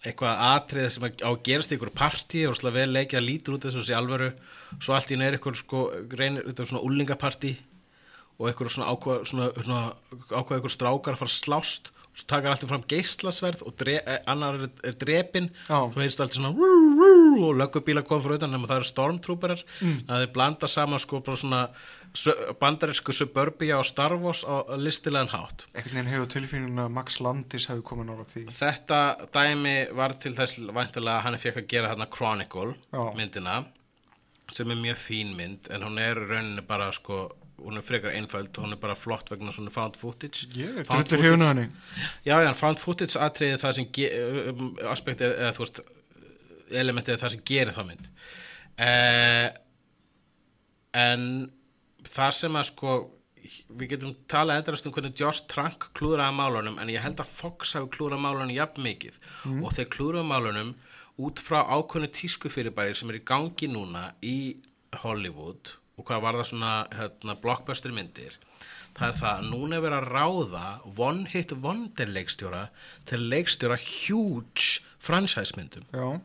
[0.06, 3.58] eitthvað atrið sem á að gerast í ykkur partí og slá vel leikið að lítur
[3.58, 4.30] út þessu sé alvöru.
[4.78, 5.84] Svo allt í er ykkur sko
[6.14, 7.54] reynir, þetta er svona úlingapartí
[8.38, 9.82] og ykkur svona ákvað svona, svona,
[10.30, 14.58] ákvað ykkur strákar að fara slást svo takar alltaf fram geislasverð og dre, eh, annar
[14.58, 15.78] er, er drepin Já.
[15.94, 17.12] svo heyrst alltaf svona rú, rú,
[17.50, 20.00] og löggubíla kom fyrir utan nema það eru stormtrooperar mm.
[20.08, 21.68] að þeir blanda saman sko svona
[22.60, 27.68] bandarísku suburbia og Star Wars á listilegan hátt einhvern veginn hefur tilfinningin að Max Landis
[27.70, 29.02] hefur komið nála því þetta
[29.36, 33.04] dæmi var til þess væntilega að hann fekk að gera hérna Chronicle Já.
[33.18, 33.58] myndina
[34.56, 37.28] sem er mjög fín mynd en hún er rauninni bara sko
[37.58, 40.48] hún er frekar einföld, hún er bara flott vegna svona found footage.
[40.56, 41.30] Er Found footage-
[42.26, 43.88] Já, já, found footage atriði það sem
[44.52, 45.82] um, aspekti er, eða þú veist
[46.84, 48.10] elementið það sem gerir þá mynd.
[48.78, 49.48] Uh,
[50.98, 51.24] en
[52.08, 52.96] það sem að sko
[53.80, 57.74] við getum talað endast um hvernig Josh Trank klúðraði málunum en ég held að Fox
[57.78, 59.18] hafi klúðrað málunum jafn mikið.
[59.64, 60.74] Og þeir klúðraði málunum
[61.18, 64.58] út frá ákveðnu tísku fyrirbæri sem er í gangi núna í
[65.02, 68.36] Hollywood og hvað var það svona hérna, blockbuster myndir?
[68.98, 70.66] Það er það að núna er verið að ráða
[71.08, 72.64] one hit wonder leikstjóra
[73.10, 75.86] til leikstjóra huge franchise myndum.
[75.94, 76.18] Já,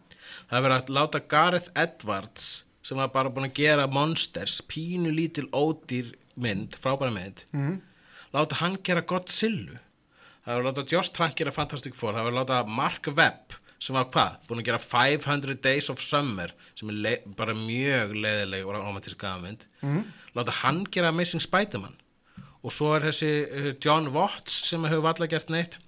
[0.48, 2.50] það er verið að láta Gareth Edwards
[2.82, 7.76] sem var bara búin að gera Monsters pínu lítil ódýr mynd frábæra mynd mm.
[8.34, 9.80] láta hann gera Godzilla.
[10.42, 12.16] Það var að láta Josh Trank gera Fantastic Four.
[12.16, 16.02] Það var að láta Mark Webb sem var hvað, búin að gera 500 Days of
[16.04, 20.04] Summer sem er bara mjög leðileg og romantísk gafmynd mm.
[20.38, 21.96] láta hann gera Amazing Spider-Man.
[22.62, 25.80] Og svo er þessi uh, John Watts sem hefur valla gert neitt.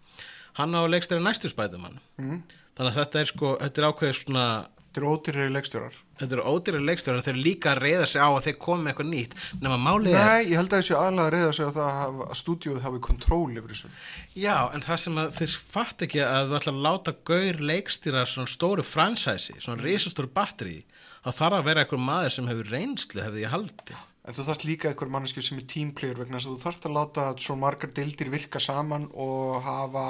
[0.58, 2.00] Hann á leikstæri næstu Spider-Man.
[2.18, 2.42] Mm.
[2.74, 4.46] þannig að þetta er sko, þetta er ákveðið svona
[4.94, 5.94] þetta eru ódýrari leikstjórar.
[6.20, 9.08] Þetta eru ódýrar leikstjórar þeir líka að reyða sig á að þeir komi með eitthvað
[9.10, 9.34] nýtt.
[9.64, 12.22] Nema málið er, Nei, ég held að þessi aðlega að reyða sig á það að,
[12.28, 13.90] að stúdíóð hafi kontról yfir þessu.
[14.38, 18.26] Já, en það sem að þeir fatt ekki að þú ætla að láta gaur leikstýra
[18.30, 20.80] svona stóru fransæsi, svona risastóru batteri
[21.24, 24.62] þá þarf að vera eitthvað maður sem hefur reynslu hefði ég haldi En þú þarft
[24.64, 27.90] líka einhver manneski sem er teamplayer vegna þess að þú þarft að láta svo margar
[27.92, 30.04] deildir virka saman og hafa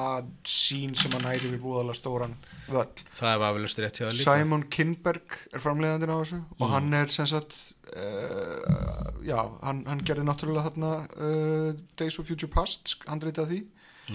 [0.46, 2.36] sín sem að næri við búðalega stóran
[2.68, 3.02] völl.
[3.18, 4.26] það er vafilust rétt hjá það líka.
[4.26, 7.56] Simon Kinberg er framleiðandinn á þessu og hann er sem sagt,
[7.94, 13.60] uh, já, hann, hann gerði náttúrulega þarna uh, Days of Future Past, handreitað því,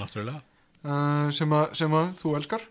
[0.01, 0.43] náttúrulega,
[0.84, 2.65] uh, sem, að, sem að þú elskar,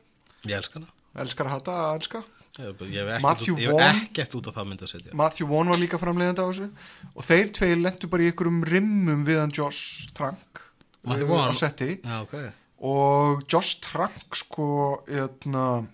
[0.44, 0.92] ég elska hana.
[1.18, 2.22] Elskar að hata að elska.
[2.58, 5.16] ég hef ekkert út, út á það mynd að setja.
[5.18, 6.70] Matthew Vaughn var líka framleiðandi á þessu
[7.14, 10.62] og þeir tveir lentu bara í einhverjum rimmum viðan Josh Trank
[11.06, 11.98] á setti.
[12.02, 12.34] Já, ok,
[12.78, 14.68] og Josh Trank sko
[15.10, 15.86] eitna,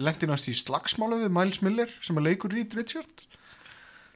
[0.00, 3.24] lendi næst í slagsmálu við Miles Miller sem er leikur Reed Richard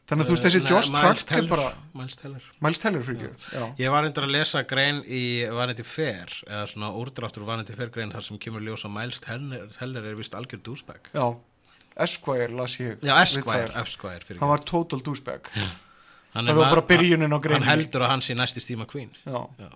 [0.05, 2.49] þannig að þú veist þessi Nei, Josh Trank er bara Miles Teller.
[2.61, 3.07] Miles Teller.
[3.81, 8.13] Ég var reyndar að lesa grein í Vanity Fair eða svona úrdráttur Vanity Fair grein
[8.13, 11.09] þar sem kemur ljós að Miles Teller, Teller er vist algjör douchebag.
[11.17, 11.25] Já,
[12.05, 13.73] Esquire las ég Já, Esquire.
[13.81, 15.49] Esquire hann var total douchebag.
[16.35, 19.13] Hann það var bara byrjunin á Hann heldur að hann sé næsti Steve McQueen.
[19.23, 19.39] Já.
[19.55, 19.69] Já.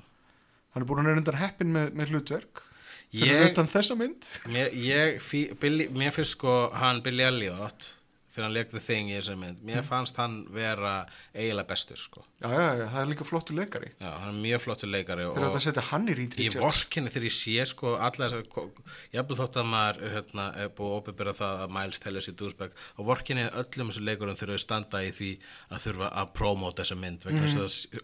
[0.74, 2.64] Hann er búin að reynda heppin með, með hlutverk.
[3.08, 4.26] Fyrir utan þessa mynd.
[4.52, 7.94] Mér, ég fí, Billy, mér finnst sko hann Billy Elliot
[8.38, 10.92] þegar hann The Thing í þessari mynd mér fannst hann vera
[11.34, 12.22] eiginlega bestur sko.
[12.42, 13.90] Já, já, já, það er líka flottur leikari.
[13.98, 17.28] Já, hann er mjög flottur leikari þegar þetta setja hann í Reed Ég vorkinni þegar
[17.28, 18.68] ég sé sko alla þessar,
[19.14, 22.76] ég hef þótt að maður hérna, er búið opibera það að Miles Teller sér dúsbæk
[22.96, 25.32] og vorkinni öllum þessu leikurum þurfa að standa í því
[25.72, 27.58] að þurfa að prómóta þessa mynd að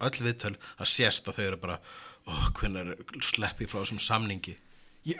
[0.08, 1.78] öll viðtöl að sést að þau eru bara,
[2.28, 2.94] ó, hvernig
[3.24, 4.58] sleppi frá þessum samningi?
[5.04, 5.18] Ég,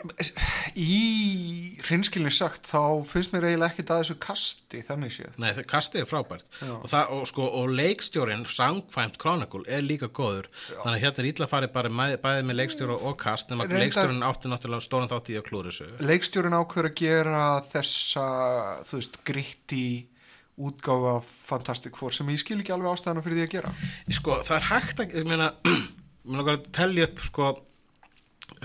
[0.81, 5.35] í hreinskilni sagt þá finnst mér eiginlega ekkit að þessu kasti þannig séð.
[5.37, 6.47] Nei, það kastið er frábært.
[6.57, 6.71] Já.
[6.79, 11.29] og, það, og, sko, og leikstjórin, Sangkvæmt Chronicle er líka góður, þannig að hérna er
[11.29, 15.11] illa farið bara með, bæðið með leikstjóra og kast nema Reyndar- leikstjórin átti náttúrulega stóran
[15.13, 15.91] þátt í að klúra þessu.
[16.09, 17.43] Leikstjórin ákveður að gera
[17.75, 18.25] þessa
[18.89, 19.83] þú veist, gritti
[20.65, 21.19] útgáfa
[21.51, 23.75] Fantastic Four sem ég skil ekki alveg ástæðana fyrir því að gera.
[24.17, 25.51] Sko, það er hægt að ég meina,
[26.25, 27.53] mér langar að tellja upp sko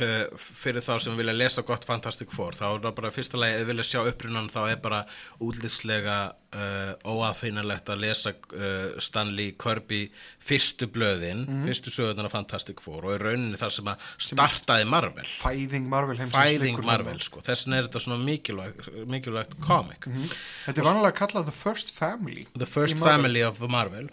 [0.00, 3.60] uh, fyrir þá sem vilja lesa gott Fantastic Four þá er það bara fyrsta lagi,
[3.60, 5.00] ef vilja sjá upprunan þá er bara
[5.44, 10.02] útlýslega uh, óaðfinnalegt að lesa uh, Stanley Kirby
[10.44, 15.28] fyrstu blöðin, fyrstu sögurnar af Fantastic Four og í rauninni þar sem að startaði Marvel.
[15.28, 20.90] Fæðing Marvel fæðing Marvel sko, þess vegna er þetta svona mikilvægt, mikilvægt komik Þetta er
[20.90, 23.00] vanlega kallað The First Family The First.
[23.00, 24.10] Family of Marvel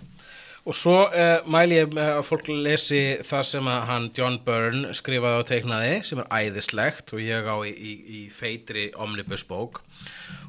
[0.68, 4.94] og svo uh, mæli ég með að fólk lesi það sem að hann John Byrne
[4.98, 9.80] skrifaði og teiknaði sem er æðislegt og ég á í, í, í feitri omnibus bók.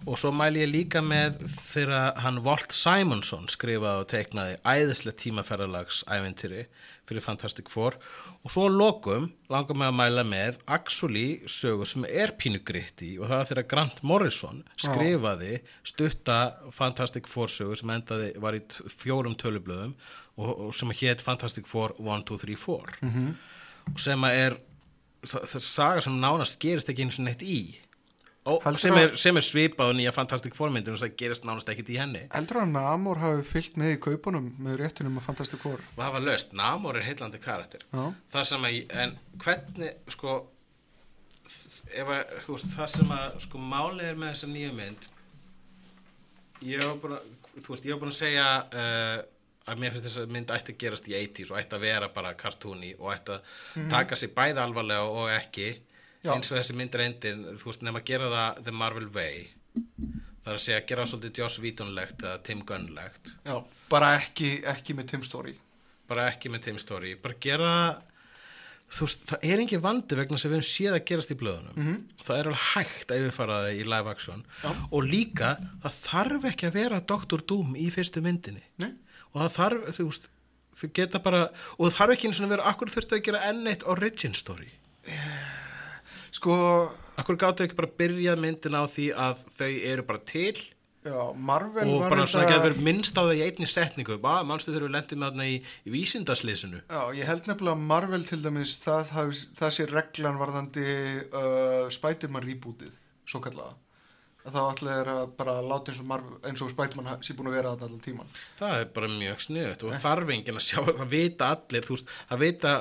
[0.08, 1.38] Og svo mæli ég líka með
[1.68, 6.66] þegar hann Walt Simonson skrifaði og teiknaði æðislegt tímaferðalags æventýri
[7.08, 7.98] fyrir Fantastic Four
[8.46, 13.28] og svo lokum langar mig að mæla með Axuli sögu sem er pínu gritti og
[13.30, 16.38] það er þegar Grant Morrison skrifaði stutta
[16.76, 18.62] Fantastic Four sögu sem endaði var í
[18.94, 19.96] fjórum tölublöðum
[20.38, 23.34] og, og sem hétt Fantastic Four 1, 2, 3, 4 -hmm.
[23.92, 24.58] og sem að er
[25.26, 27.60] það, það saga sem nánast gerist ekki eins og neitt í
[28.64, 31.72] Heldurðu sem er, sem er svipað og nýja Fantastic Four myndin og það gerist nánast
[31.72, 32.22] ekkit í henni.
[32.34, 35.82] Heldur að Namor hafi fyllt með í kaupunum með réttunum að Fantastic Four?
[35.96, 37.84] Og það var löst, Namor er heillandi karakter.
[38.32, 39.14] Það sem að, en
[39.44, 40.38] hvernig sko
[41.92, 45.08] að, þú veist, það sem að sko málið er með þessa nýju mynd
[46.64, 47.26] ég var búin að
[47.62, 49.18] þú veist, ég var búin að segja uh,
[49.68, 52.08] að mér finnst þess að mynd ætti að gerast í 80s og ætti að vera
[52.14, 55.68] bara kartúni og ætti að taka sig bæði alvarlega og ekki
[56.24, 56.32] Já.
[56.34, 59.46] eins og þessi mynd reyndir þú veist, nefn að gera það The Marvel Way
[59.78, 63.56] það er að segja að gera svolítið Joss Whedon-legt eða Tim Gunn-legt Já,
[63.92, 65.54] bara ekki, ekki með Tim Story
[66.08, 67.72] bara ekki með Tim Story bara gera
[68.88, 71.76] þú veist, það er engin vandi vegna sem við höfum séð að gerast í blöðunum
[71.76, 71.98] -hmm.
[72.24, 74.70] það er alveg hægt að yfirfara það í live action Já.
[74.90, 75.50] og líka
[75.84, 77.44] það þarf ekki að vera Dr.
[77.44, 78.92] Doom í fyrstu myndinni Nei.
[79.32, 80.30] og það þarf, þú veist
[80.78, 81.42] þau geta bara,
[81.76, 84.72] og það þarf ekki eins og vera akkur þurftu að gera enn eitt origin story
[86.34, 86.56] Sko,
[87.18, 90.56] akkur gáttu ekki bara byrjað myndin á því að þau eru bara til?
[91.08, 94.16] já, Marvel og var bara svona reyndar- getur verið minnst á það í einni setningu.
[94.20, 95.54] Bara, mannstu þegar við lendum með þarna í,
[95.86, 99.30] í vísindaslýsinu Já, ég held nefnilega að Marvel til dæmis það, það,
[99.60, 100.86] það sé reglan varðandi
[101.32, 102.92] uh, Spiderman rebootið
[103.28, 103.72] svo kallaða
[104.48, 107.50] að það ætla er að bara láta eins og, eins og Spiderman ha- sé búin
[107.52, 111.08] að vera allan tíman Það er bara mjög sniðut og þarf enginn að sjá, það
[111.14, 112.74] vita allir, þú veist, það vita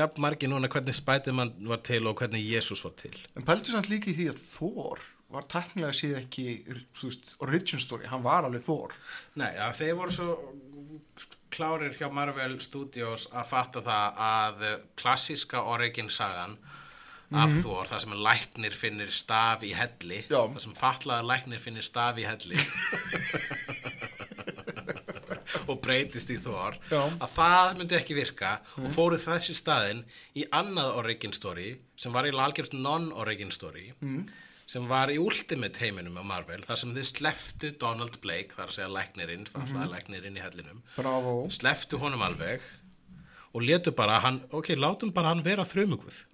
[0.00, 3.14] jafn margir núna hvernig Spiderman var til og hvernig Jésús var til.
[3.36, 5.04] en pæltu samt líka í því að Thor
[5.34, 6.44] var teknilega séð ekki
[7.00, 8.92] þú veist, origin story, hann var alveg Thor.
[9.40, 10.36] Nei, ja, þeir voru svo
[11.54, 16.56] klárir hjá Marvel Studios að fatta það að eh, klassíska origin sagan
[17.32, 20.42] af Thor, það sem læknir finnir staf í helli, Já.
[20.42, 22.58] það sem fatlaða læknir finnir staf í helli.
[25.70, 26.76] Og breytist í Thor.
[26.90, 27.00] Já.
[27.22, 30.02] að það myndi ekki virka og fóru þessi staðinn
[30.36, 34.26] í annað origin story sem var í algjört non-origin story mm.
[34.68, 38.76] sem var í Ultimate heiminum á Marvel þar sem þið sleftu Donald Blake þar að
[38.76, 40.82] segja læknirinn, fatlaða læknirinn í hellinum.
[40.98, 41.36] Bravo.
[41.54, 42.64] Sleftu honum alveg
[43.54, 46.24] og letu bara hann, ok, látum bara hann vera þrömugvuð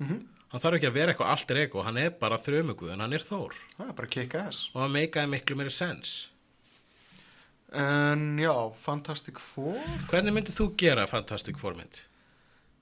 [0.51, 3.25] hann þarf ekki að vera eitthvað allt ego, hann er bara þrömugvuð en hann er
[3.27, 4.69] Thor það er bara kick ass.
[4.75, 6.19] Og það meikaði miklu meiri sens
[7.71, 8.53] en já,
[8.83, 9.79] Fantastic Four?
[10.11, 12.01] Hvernig myndið þú gera Fantastic Four mynd?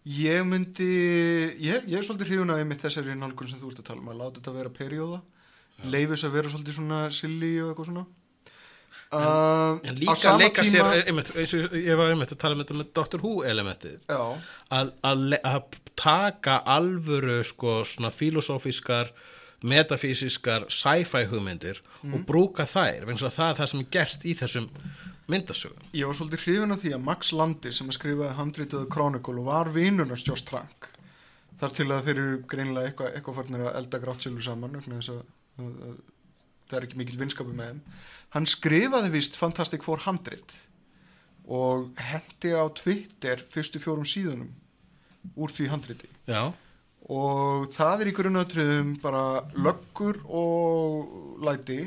[0.08, 0.86] Ég myndi,
[1.60, 4.12] ég, ég er svolítið hrifun að einmitt þessari nálgun sem þú ert að tala um
[4.12, 5.18] að láta þetta vera perjóða,
[5.84, 8.04] leifis að vera svolítið svona silly og eitthvað svona.
[9.08, 12.54] Uh, En á líka leika sér, tíma- einmitt, eins og ég var einmitt að tala
[12.58, 14.20] um þetta með Doctor Who elementið, Já,
[14.76, 19.08] að, að, að taka alvöru sko svona filosófískar,
[19.64, 24.68] metafísiskar sci-fi hugmyndir og brúka þær, vegna það er það sem er gert í þessum
[25.28, 25.88] myndasögum.
[25.96, 29.48] ég var svolítið hrifun af því að Max Landi sem að skrifaði handritaðu Chronicle og
[29.48, 30.88] var vinunars Joss Trank
[31.60, 35.20] þar til að þeir eru greinilega eitthvað, eitthvað farnir að elda grátsilu saman þess að,
[35.58, 35.98] að, að
[36.68, 37.82] það er ekki mikill vinskapu með þeim
[38.34, 40.54] hann skrifaði vist Fantastic Four handrit
[41.48, 44.50] og hendi á Twitter fyrstu fjórum síðunum
[45.36, 46.10] úr því handriti.
[46.28, 46.52] Já,
[47.08, 49.24] og það er í grunnatriðum bara
[49.56, 51.86] löggur og læti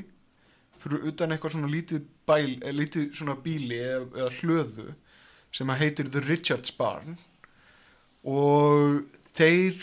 [0.82, 4.88] fyrir utan eitthvað svona lítið, bæl, eh, lítið svona bíli eða, eða hlöðu
[5.54, 7.20] sem að heitir The Richards Barn.
[8.26, 9.04] Og
[9.36, 9.78] þeir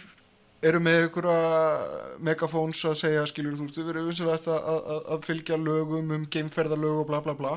[0.62, 5.28] eru með einhverja megafóns að segja skilur þú veist, við erum vinsilegast að, að, að
[5.28, 7.54] fylgja lögum um geimferðalög og bla bla bla.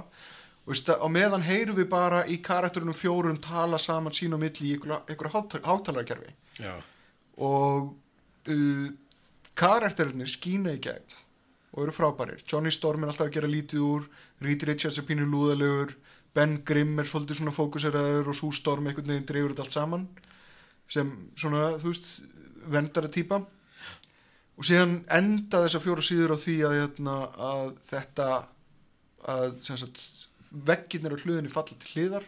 [0.70, 5.66] Og meðan heyrum við bara í karakterunum fjórum tala saman sín og milli í einhverja
[5.66, 6.36] hátalarkerfi.
[7.42, 7.90] Og
[8.54, 8.88] uh,
[9.58, 11.20] karakterinir skína í gegn
[11.72, 12.44] og eru frábærir.
[12.46, 14.08] Johnny Storm er alltaf að gera lítið úr
[14.44, 15.96] Reed Richards er pínu lúðalegur
[16.36, 20.06] Ben Grimm er svolítið svona fókuseraður og Sue Storm einhvern veginn dreifur þetta allt saman.
[20.92, 22.12] Sem svona, þú veist
[22.68, 23.42] vendara típa
[24.58, 28.28] og síðan enda þessar fjóra síður á því að, hérna, að þetta
[29.32, 29.52] að
[30.68, 32.26] veggirnir á hluðinni falla til hliðar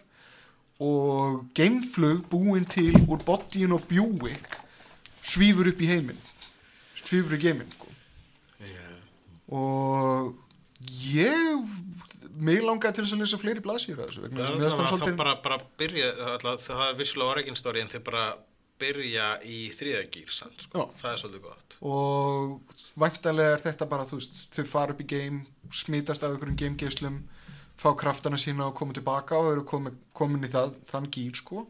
[0.83, 4.57] og geimflug búin til úr bodyin og Buick
[5.23, 6.19] svífur upp í heiminn
[7.03, 7.87] svífur í geiminn sko.
[9.53, 10.33] og
[11.03, 11.67] ég
[12.43, 14.63] mig langaði til þess að lesa fleiri blaðsýr að þessu vegna það þess að mér
[14.63, 16.07] finnst hann það svolítið- bara, bara byrja,
[16.41, 18.23] það, það er vissulega origin story en þeir bara
[18.83, 20.89] byrja í þriðagýr samt, sko.
[20.99, 21.77] Það er svolítið gott.
[21.83, 26.59] og væntanlega er þetta bara þú veist, þau fara upp í game smitast af einhverjum
[26.59, 27.21] gamegeislum
[27.79, 31.65] fá kraftana sína og koma tilbaka og eru komin, komin í það, þann gýr sko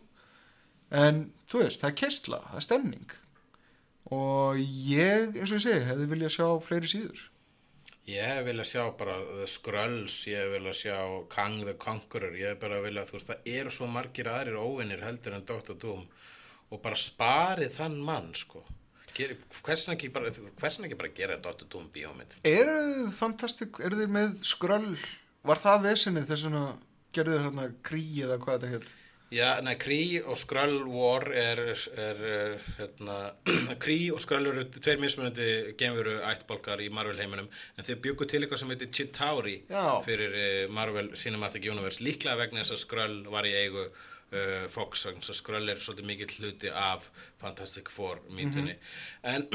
[0.94, 3.14] en þú veist, það er kersla það er stemning
[4.14, 7.30] og ég, eins og ég segi, hefði viljað sjá fleiri síður
[8.03, 10.98] Ég hef viljað sjá bara The Skrulls, ég hef viljað sjá
[11.31, 15.38] Kang the Conqueror, ég bara viljað, þú veist, það eru svo margir aðrir óvinnir heldur
[15.38, 15.77] en Dr.
[15.80, 16.02] Doom
[16.74, 18.64] og bara sparið þann mann, sko.
[19.14, 21.68] Hversin ekki bara, hversin ekki bara gera Dr.
[21.70, 22.40] Doom bíómynd?
[22.50, 24.95] eru fantastik, eru þeir með skröll
[25.45, 26.68] var það vesenið þess að
[27.14, 28.94] gerðu þeir hérna krí eða hvað þetta hétt
[29.34, 31.60] Já, nei, Kree og Skrull War er,
[31.98, 32.20] er,
[32.78, 33.16] hérna,
[33.82, 38.44] Kree og Skrull eru tveir mismunandi geimveru ættbólkar í Marvel heiminum en þeir byggu til
[38.44, 39.88] eitthvað sem heitir Chitauri Já.
[40.06, 43.88] fyrir eh, Marvel Cinematic Universe líklega vegna þess að Skrull var í eigu
[44.34, 47.07] uh, Fox, þannig að Skrull er svolítið mikill hluti af
[47.41, 48.76] Fantastic Four mítunni
[49.23, 49.47] en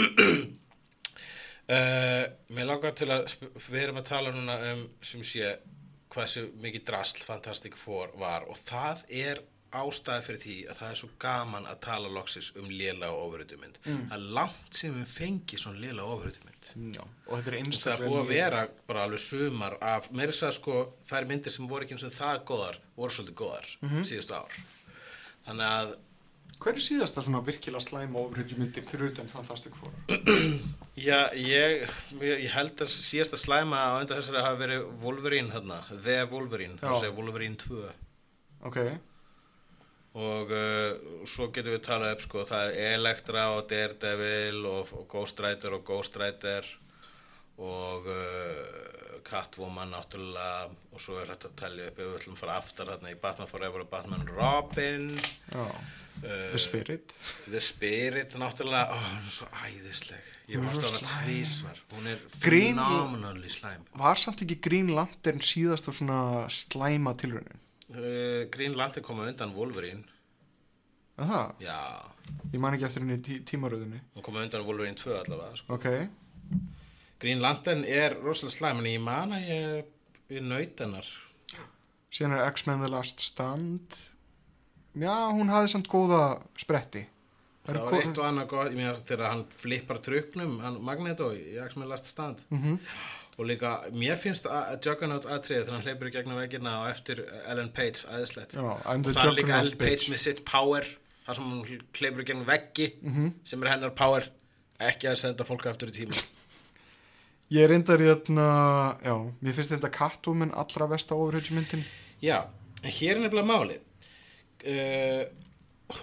[1.68, 2.24] Uh,
[2.56, 3.26] mér langar til að
[3.68, 5.50] við erum að tala núna um sem sé
[6.08, 8.46] hversu mikið drasl Fantastic Four var.
[8.48, 9.42] Og það er
[9.76, 13.78] ástæði fyrir því að það er svo gaman að tala loksis um léla og ofuröldumynd
[13.84, 14.02] mm.
[14.08, 17.44] það er langt sem við fengi svona léla og ofuröldumynd Já, og þetta er og
[17.44, 21.20] það er einstaklega búið að vera bara alveg sumar af, meira þess að sko það
[21.20, 23.72] er myndir sem voru ekki eins og það góðar voru svolítið góðar
[24.08, 24.60] síðustu ár.
[25.48, 25.96] Þannig að
[26.58, 29.92] Hver er síðasta svona virkilega slæma ofurhugmyndi fyrir utan Fantastic Four?
[30.98, 31.84] Já, ég,
[32.18, 37.04] ég held að síðasta slæma á undan þessari hafi verið Wolverine hérna, The Wolverine, það
[37.04, 37.84] segja Wolverine 2
[38.66, 38.80] Ok,
[40.14, 45.04] og uh, svo getum við talað upp sko, það er Elektra og Daredevil og, og
[45.12, 46.66] Ghost Rider og Ghost Rider
[47.58, 50.68] og uh, Catwoman náttúrulega.
[50.94, 53.50] Og svo er þetta að telja upp við ætlum að fara aftar hérna í Batman
[53.50, 55.08] Forever og Batman Robin.
[55.52, 57.14] Já, uh, The Spirit.
[57.50, 60.34] The Spirit náttúrulega, ó, hún er svo æðisleg.
[60.48, 61.80] Ég var alltaf að tvísvar.
[61.92, 63.82] Hún er Green- phenomenally slæm.
[64.00, 67.60] Var samt ekki Green Lantern síðast og svona slæma tilraunin?
[67.88, 70.04] Uh, Green Lantern koma undan Wolverine.
[71.18, 71.78] Er Það, Já,
[72.52, 74.02] ég man ekki eftir henni í tí tímaröðinni.
[74.14, 75.78] Hún koma undan Wolverine 2 allavega sko.
[75.78, 75.88] Ok,
[77.18, 79.88] Green Lantern er rosalega slæm en ég man að ég,
[80.44, 81.08] naut hennar.
[82.14, 83.96] Síðan er X-Men The Last Stand.
[84.98, 86.22] Já, hún hafði samt góða
[86.58, 87.04] spretti.
[87.68, 92.08] Það var eitt og annað meina, þegar hann flippar truknum hann Magneto í X-Men Last
[92.08, 92.44] Stand.
[92.54, 92.78] Mhm.
[93.38, 97.20] Og líka, mér finnst að Juggernaut atriði þegar hann hleypur í gegnum veggina og eftir
[97.46, 98.82] Ellen Page aðeinslegt og
[99.12, 100.88] það er líka Ellen Page með sitt power
[101.28, 101.62] þar sem hann
[102.00, 103.30] hleypur í gegnum veggi Mhm.
[103.44, 104.26] sem er hennar power
[104.80, 106.18] ekki að senda fólk aftur í tíma
[107.48, 108.46] Ég er reyndar í þarna,
[109.00, 111.86] já, mér finnst þetta Catwoman allra vest á ofurhugmyndin
[112.20, 112.42] Já,
[112.82, 113.80] en hér er nefnilega málið.
[114.68, 115.24] Uh,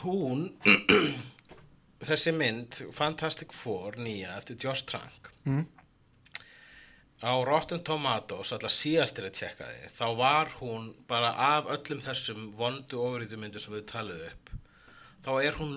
[0.02, 0.45] hún,
[2.10, 5.66] þessi mynd, Fantastic Four, nýja, eftir Josh Trank, mm.
[7.24, 12.48] Á Rotten Tomatoes, alltaf síðastir að tjekka því, þá var hún bara af öllum þessum
[12.60, 14.56] vondu ofurýtumyndu sem við talið upp,
[15.26, 15.76] þá er hún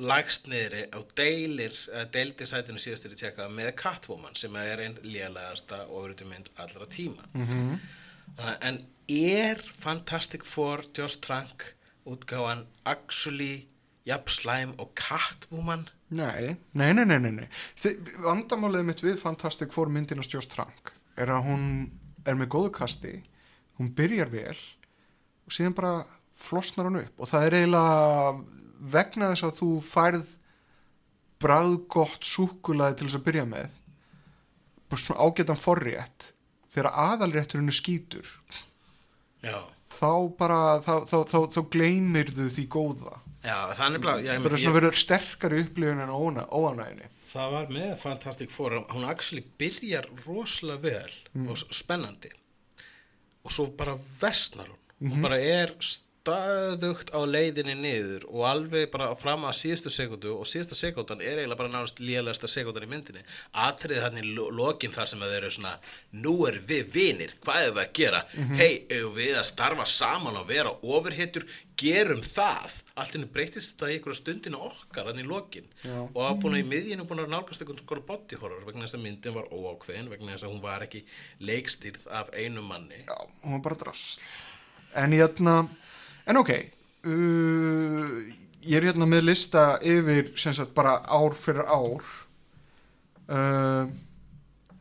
[0.00, 1.76] lægst niðri á deilir,
[2.14, 7.28] deildi sætinu síðastir að tjekka með Catwoman, sem er einn lélegasta ofurýtumynd allra tíma.
[7.34, 7.76] Mm
[8.36, 11.74] Þannig, en er Fantastic Four Josh Trank
[12.08, 13.66] útgáfan actually
[14.08, 15.86] jafn slæm og Catwoman?
[16.12, 17.48] Nei, nei, nei, nei, nei,
[18.24, 21.64] Vandamálið mitt við Fantastic Four myndina Stjós Trank er að hún
[22.28, 23.14] er með góðu kasti,
[23.78, 24.58] hún byrjar vel
[25.46, 25.94] og síðan bara
[26.38, 28.34] flosnar hún upp og það er eiginlega
[28.92, 30.36] vegna þess að þú færð
[31.42, 33.80] bræðgott súkulaði til þess að byrja með
[34.90, 36.30] bara svona ágætan forrétt
[36.72, 38.28] þegar aðalrétturinn er skítur
[39.42, 39.58] Já.
[39.98, 44.54] þá bara þá, þá, þá, þá gleymir þú því góða Já, það er nefnilega, bara
[44.56, 49.42] ég, svona verður sterkari upplifun en óana, óanæginni það var með Fantastic Four, hún actually
[49.58, 52.28] byrjar rosalega vel og s- spennandi.
[53.42, 55.72] Og svo bara versnar hún og bara er
[56.22, 61.40] staðugt á leiðinni niður og alveg bara fram að síðustu sekundu og síðustu sekundan er
[61.40, 63.24] eiginlega bara nánast lélegasta sekundan í myndinni.
[63.58, 65.72] Atriðið hann í lo- lokin þar sem að þeir eru svona
[66.22, 68.20] nú er við vinir, hvað er við að gera?
[68.60, 71.48] Hei, eigum við að starfa saman og vera ofurhetjur,
[71.82, 72.78] gerum það.
[73.02, 75.66] Allt henni breytist þetta í einhverja stundinu okkar hann í lokin.
[75.82, 75.96] Já.
[76.06, 78.98] og að búin að í miðjunu búin að nálgast einhvern skora body horror vegna þess
[79.00, 81.02] að myndin var óákveðin vegna þess að hún var ekki
[81.40, 83.02] leikstýrð af einu manni.
[83.08, 84.20] Já, hún var bara drasl.
[84.94, 85.54] En hérna,
[86.26, 88.14] en ok uh,
[88.62, 92.04] Ég er hérna með lista yfir sem sagt bara ár fyrir ár.
[93.26, 93.90] Uh,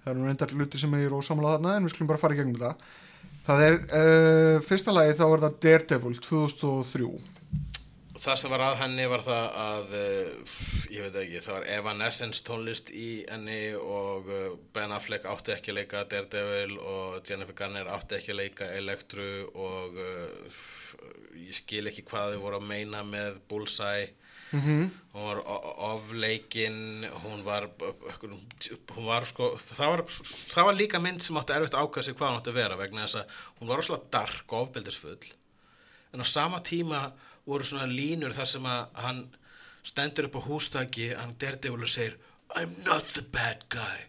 [0.02, 2.58] Það eru reyndar hluti sem er ósamlega þarna en við skulum bara fara í gegnum
[2.58, 2.94] þetta.
[3.46, 7.10] Það er, uh, fyrsta lagi þá er það Daredevil 2003
[8.22, 10.56] það sem var að henni var það að uh,
[10.94, 15.74] ég veit ekki, það var Evanescence tónlist í henni og uh, Ben Affleck átti ekki
[15.74, 20.64] að leika Daredevil og Jennifer Garner átti ekki að leika Elektru og uh,
[21.42, 24.12] ég skil ekki hvað þau voru að meina með Bullseye
[24.52, 24.90] mm -hmm.
[25.14, 27.70] hún var o- ofleikin hún var
[28.96, 30.06] hún var sko það var,
[30.54, 33.06] það var líka mynd sem átti erfitt ákvæða sig hvað hún átti að vera vegna
[33.08, 33.26] þess að
[33.60, 35.18] hún var rosalega dark og ofbeldisfull
[36.14, 37.12] en á sama tíma
[37.46, 39.22] voru svona línur þar sem að hann
[39.84, 42.18] stendur upp á hústaki hann og segir
[42.56, 44.08] I'm not the bad guy.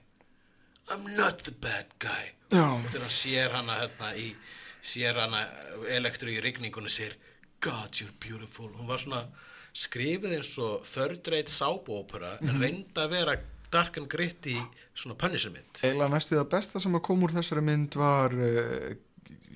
[0.91, 2.35] I'm not the bad guy.
[2.51, 4.35] Og þegar hann sér hana hérna í
[4.83, 5.47] sér hana
[5.89, 7.15] elektru í rigningunni segir
[7.61, 8.69] God you're beautiful.
[8.75, 9.29] Hún var svona
[9.73, 13.37] skrifið eins og third rate sábópera en reyndi að vera
[13.73, 14.59] dark and gritty
[14.93, 18.91] svona punisher mynd Eila næstu það besta sem að koma úr þessari mynd var uh,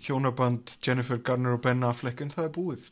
[0.04, 2.90] hjónaband Jennifer Garner og Ben Affleck en það er búið.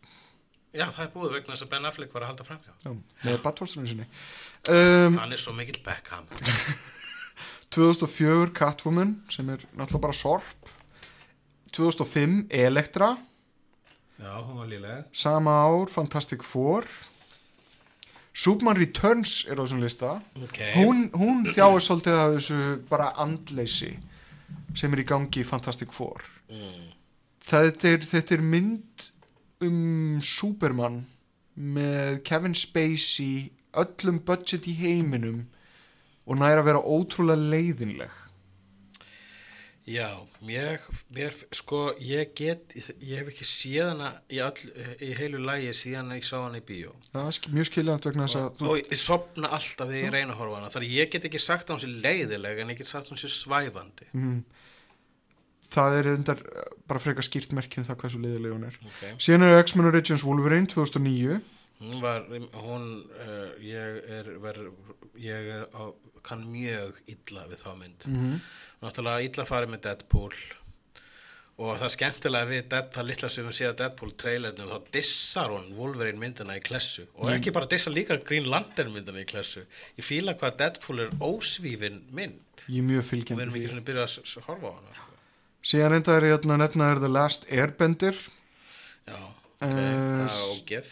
[0.75, 2.73] Já það er búið vegna þess að Ben Affleck var að halda framhjá.
[2.83, 2.95] Já,
[3.27, 4.09] með badfórstunum sinni.
[4.69, 6.27] Um, hann er svo mikill Beckham.
[7.75, 10.73] 2004 Catwoman sem er náttúrulega bara sorp.
[11.75, 13.17] 2005 Elektra.
[14.19, 16.85] Já, hún var lílega sama ár Fantastic Four.
[18.35, 20.17] Superman Returns er á þessum lista.
[20.43, 22.61] Ok, hún, hún þjáist svolítið af þessu
[22.91, 23.93] bara andleysi
[24.75, 26.23] sem er í gangi í Fantastic Four.
[26.51, 26.94] Mm.
[27.51, 29.09] Þetta er, þetta er mynd
[29.65, 31.05] um Superman
[31.55, 35.45] með Kevin Spacey öllum budget í heiminum
[36.25, 38.21] og næra að vera ótrúlega leiðinleg
[39.85, 40.81] Já, mér,
[41.13, 42.73] mér, sko, ég get,
[43.05, 44.39] ég hef ekki séð hana í,
[45.05, 46.95] í heilu lægi síðan ég sá hana í bíó.
[47.13, 50.15] það er mjög skiljandt vegna þess að Og, þú, og ég sopna alltaf þegar ég
[50.15, 50.71] reyna að horfa hana.
[50.81, 53.21] Að ég get ekki sagt að hún sé leiðileg en ég get sagt að hún
[53.21, 54.09] sé svæfandi.
[54.17, 54.41] mm,
[55.75, 56.41] það er endar
[56.89, 58.81] bara frekar skýrt merkjum það hversu leiðileg hún er.
[58.87, 59.05] Ok.
[59.27, 61.43] síðan er X-Men Origins Wolverine 2009
[61.85, 62.25] Hún var,
[62.63, 62.85] hún,
[63.19, 64.59] uh, ég er, ver,
[65.21, 65.91] ég er á,
[66.25, 68.07] kann mjög illa við þá mynd.
[68.11, 68.37] mm
[68.85, 70.35] Náttúrulega illa farið með Deadpool.
[71.65, 76.21] Og það skemmtilega við það litla sem við séð Deadpool trailernum þá dissar hún Wolverine
[76.21, 77.07] myndina í klessu.
[77.17, 79.65] Og ekki bara dissar líka Green Lantern myndina í klessu.
[79.97, 82.67] Ég fíla hvað Deadpool er ósvífin mynd.
[82.69, 83.63] Ég er mjög við fylgjandi erum því.
[83.63, 85.14] ekki svona byrjað að horfa á sko.
[85.65, 88.17] Síðan enda er hérna nefna er The Last Airbender.
[89.09, 90.89] Já, ok, Eh, það s- er ógeð.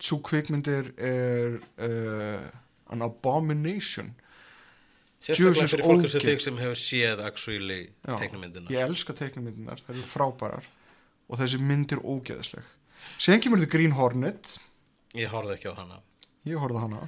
[0.00, 2.48] Svo kvikmyndir er uh,
[2.92, 4.14] an abomination.
[5.20, 9.98] Sérstaklega fyrir fólk sem þig sem hefur séð actually Já, teiknumyndina ég elska teiknumyndinar, það
[9.98, 10.64] eru frábærar.
[11.28, 12.64] Og þessi mynd er ógeðisleg
[13.20, 14.54] síðan kemur þetta Green Hornet.
[15.14, 15.98] Ég horfði ekki á hana.
[16.48, 17.02] Ég horfði á hana.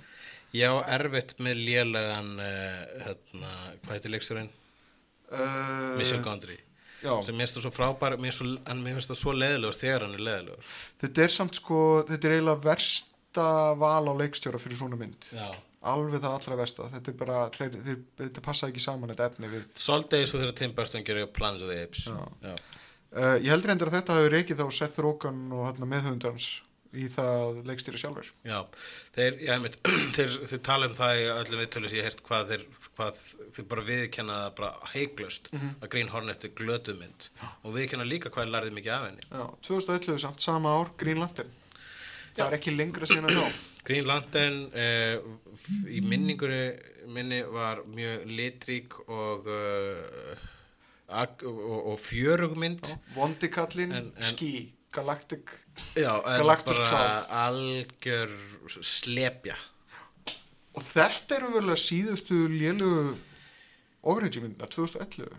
[0.53, 3.53] Ég á erfitt með lélegan uh, hérna,
[3.87, 4.51] hvað heitir leikstjórinn?
[5.33, 6.59] uh, Michel Gondry.
[6.61, 6.72] já,
[7.03, 9.79] sem mér finnst það svo frábær mér finnst svo, en mér finnst það svo leðilegur
[9.79, 10.73] þegar hann er leðilegur
[11.03, 13.47] þetta er samt sko þetta er eiginlega versta
[13.83, 15.47] val á leikstjóra fyrir svona mynd já.
[15.93, 19.53] alveg það allra versta þetta er bara, þeir, þeir, þetta passa ekki saman þetta efni
[19.53, 22.21] við svolítið eins og þegar Tim Burton gerir Planet of the Apes Já.
[22.45, 22.55] Já.
[23.17, 26.53] uh, ég heldur endur að þetta hafi reikið þá Seth Rogen og hérna, meðhundans
[26.93, 28.59] í það leikstjóri sjálfur Já,
[29.17, 29.79] þeir, já, einmitt,
[30.17, 32.65] þeir, þeir tala um það í öllum viðtölu sem ég hef heyrt hvað þeir,
[32.99, 33.25] hvað
[33.57, 37.29] þeir bara viðkenna bara heiklust að Green Hornet er glötumynd
[37.63, 39.27] og viðkenna líka hvað er lærið mikið af henni.
[39.33, 41.53] Já, 2011 samt sama ár Green Lantern.
[42.33, 42.47] Það Já.
[42.49, 43.61] er ekki lengra síðan en þá.
[43.89, 45.17] Green Lantern eh,
[45.91, 46.63] í minningunni
[47.13, 50.45] minni var mjög litrík og, uh,
[51.19, 52.93] og, og fjörugmynd.
[53.17, 54.13] Vondikallin, En-
[54.93, 55.53] Galactic
[55.97, 57.31] Já, en Galactus bara Cloud.
[57.45, 58.35] algjör
[58.85, 59.57] slepja.
[60.75, 63.17] og þetta er umverulega síðustu lélugu
[64.03, 65.33] overheitjumyndina 2011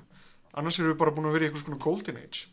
[0.53, 2.43] annars erum við bara búin að vera í eitthvað svona Golden Age.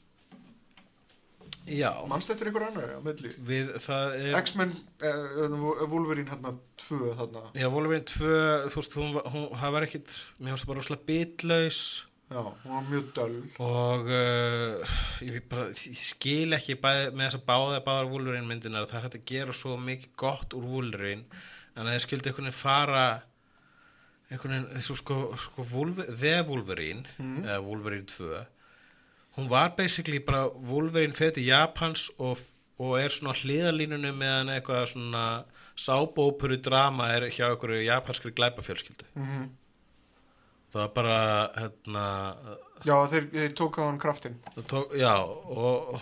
[1.70, 3.31] Já, mannst þetta er einhver annar á milli?
[3.47, 4.32] Við það er...
[4.40, 4.70] X-Men,
[5.05, 7.43] uh, Wolverine hérna tvö þarna.
[7.55, 8.31] Já, Wolverine 2,
[8.72, 11.82] þú veist, hún, var- hún það var ekkit, mér það bara rosalega bitlaus
[12.31, 14.93] já, hún var mjög döl og uh,
[15.27, 19.01] ég, bara, ég skil ekki bæði, með þess að báða báðar Wolverine myndinar að það
[19.01, 21.43] er hægt að gera svo mikið gott úr Wolverine
[21.74, 23.05] en að þeir skildi einhvern veginn fara
[24.31, 28.47] einhvern veginn, þessu sko, sko Wolver, The Wolverine, eða Wolverine 2
[29.39, 32.39] hún var basically bara Wolverine fyrir Japans og,
[32.78, 35.24] og er svona hliðalínunum meðan eitthvað svona
[35.81, 39.07] sábópuru drama er hjá einhverju japanskri glæpafjölskyldu.
[39.15, 39.48] Mm
[40.70, 41.18] það var bara
[41.59, 42.06] hérna,
[42.86, 44.36] já, þeir, þeir tók á hann kraftin
[44.70, 46.01] tók, já og,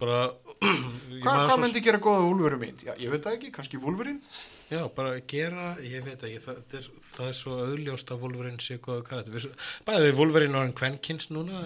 [0.00, 0.20] bara
[1.22, 2.84] Hva, hvað myndi gera góða Wolverine mynd?
[2.86, 4.22] Já, ég veit ekki, kannski Wolverine?
[4.70, 8.64] Já, bara gera, ég veit ekki það, það, er, það er svo auðljóst að Wolverine
[8.64, 9.36] sé góða karakter.
[9.36, 11.60] Við- bæði við Wolverine orðin Kvenkins núna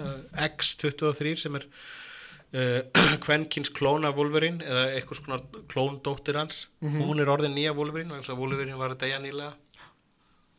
[0.51, 2.83] X23 sem er uh,
[3.25, 5.41] Kvenkins klóna Wolverine eða eitthvað svona
[5.73, 6.67] klóndóttir hans.
[6.85, 9.55] Hún er orðin nýja vegna þess að Wolverine var að deyja nýlega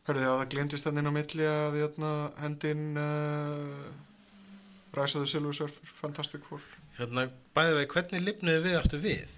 [0.02, 2.08] Hörðu að það glemdist þannig á milli að hérna,
[2.42, 6.62] hendin uh, Silver Surfer Fantastic Four
[6.98, 7.20] hérna,
[7.54, 9.30] bæði við, hvernig lifnuðu við aftur við?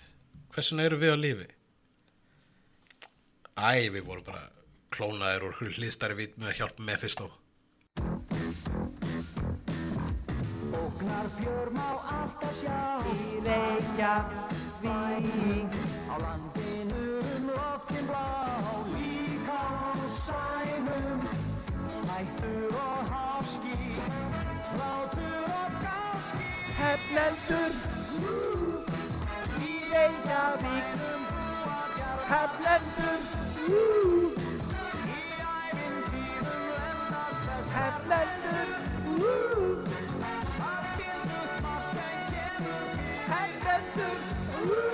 [0.54, 1.48] Hversuna eru við á lífi?
[3.54, 4.44] Æ, við vorum bara
[4.94, 7.32] klónaðir úr hlýstari vít með hjálp með fyrst og
[10.74, 12.80] Óknar fjör má alltaf sjá
[13.12, 13.14] Í
[13.44, 15.43] Reykjavík Á
[22.14, 23.76] Hættur og háski
[24.78, 26.46] Látur og gáski
[26.78, 27.72] Heflendur
[29.68, 30.86] Í Reykjavík
[32.30, 33.20] Heflendur
[35.08, 35.22] Í
[35.54, 38.68] ævintýrum lendast þess Heflendur
[43.28, 44.93] Heflendur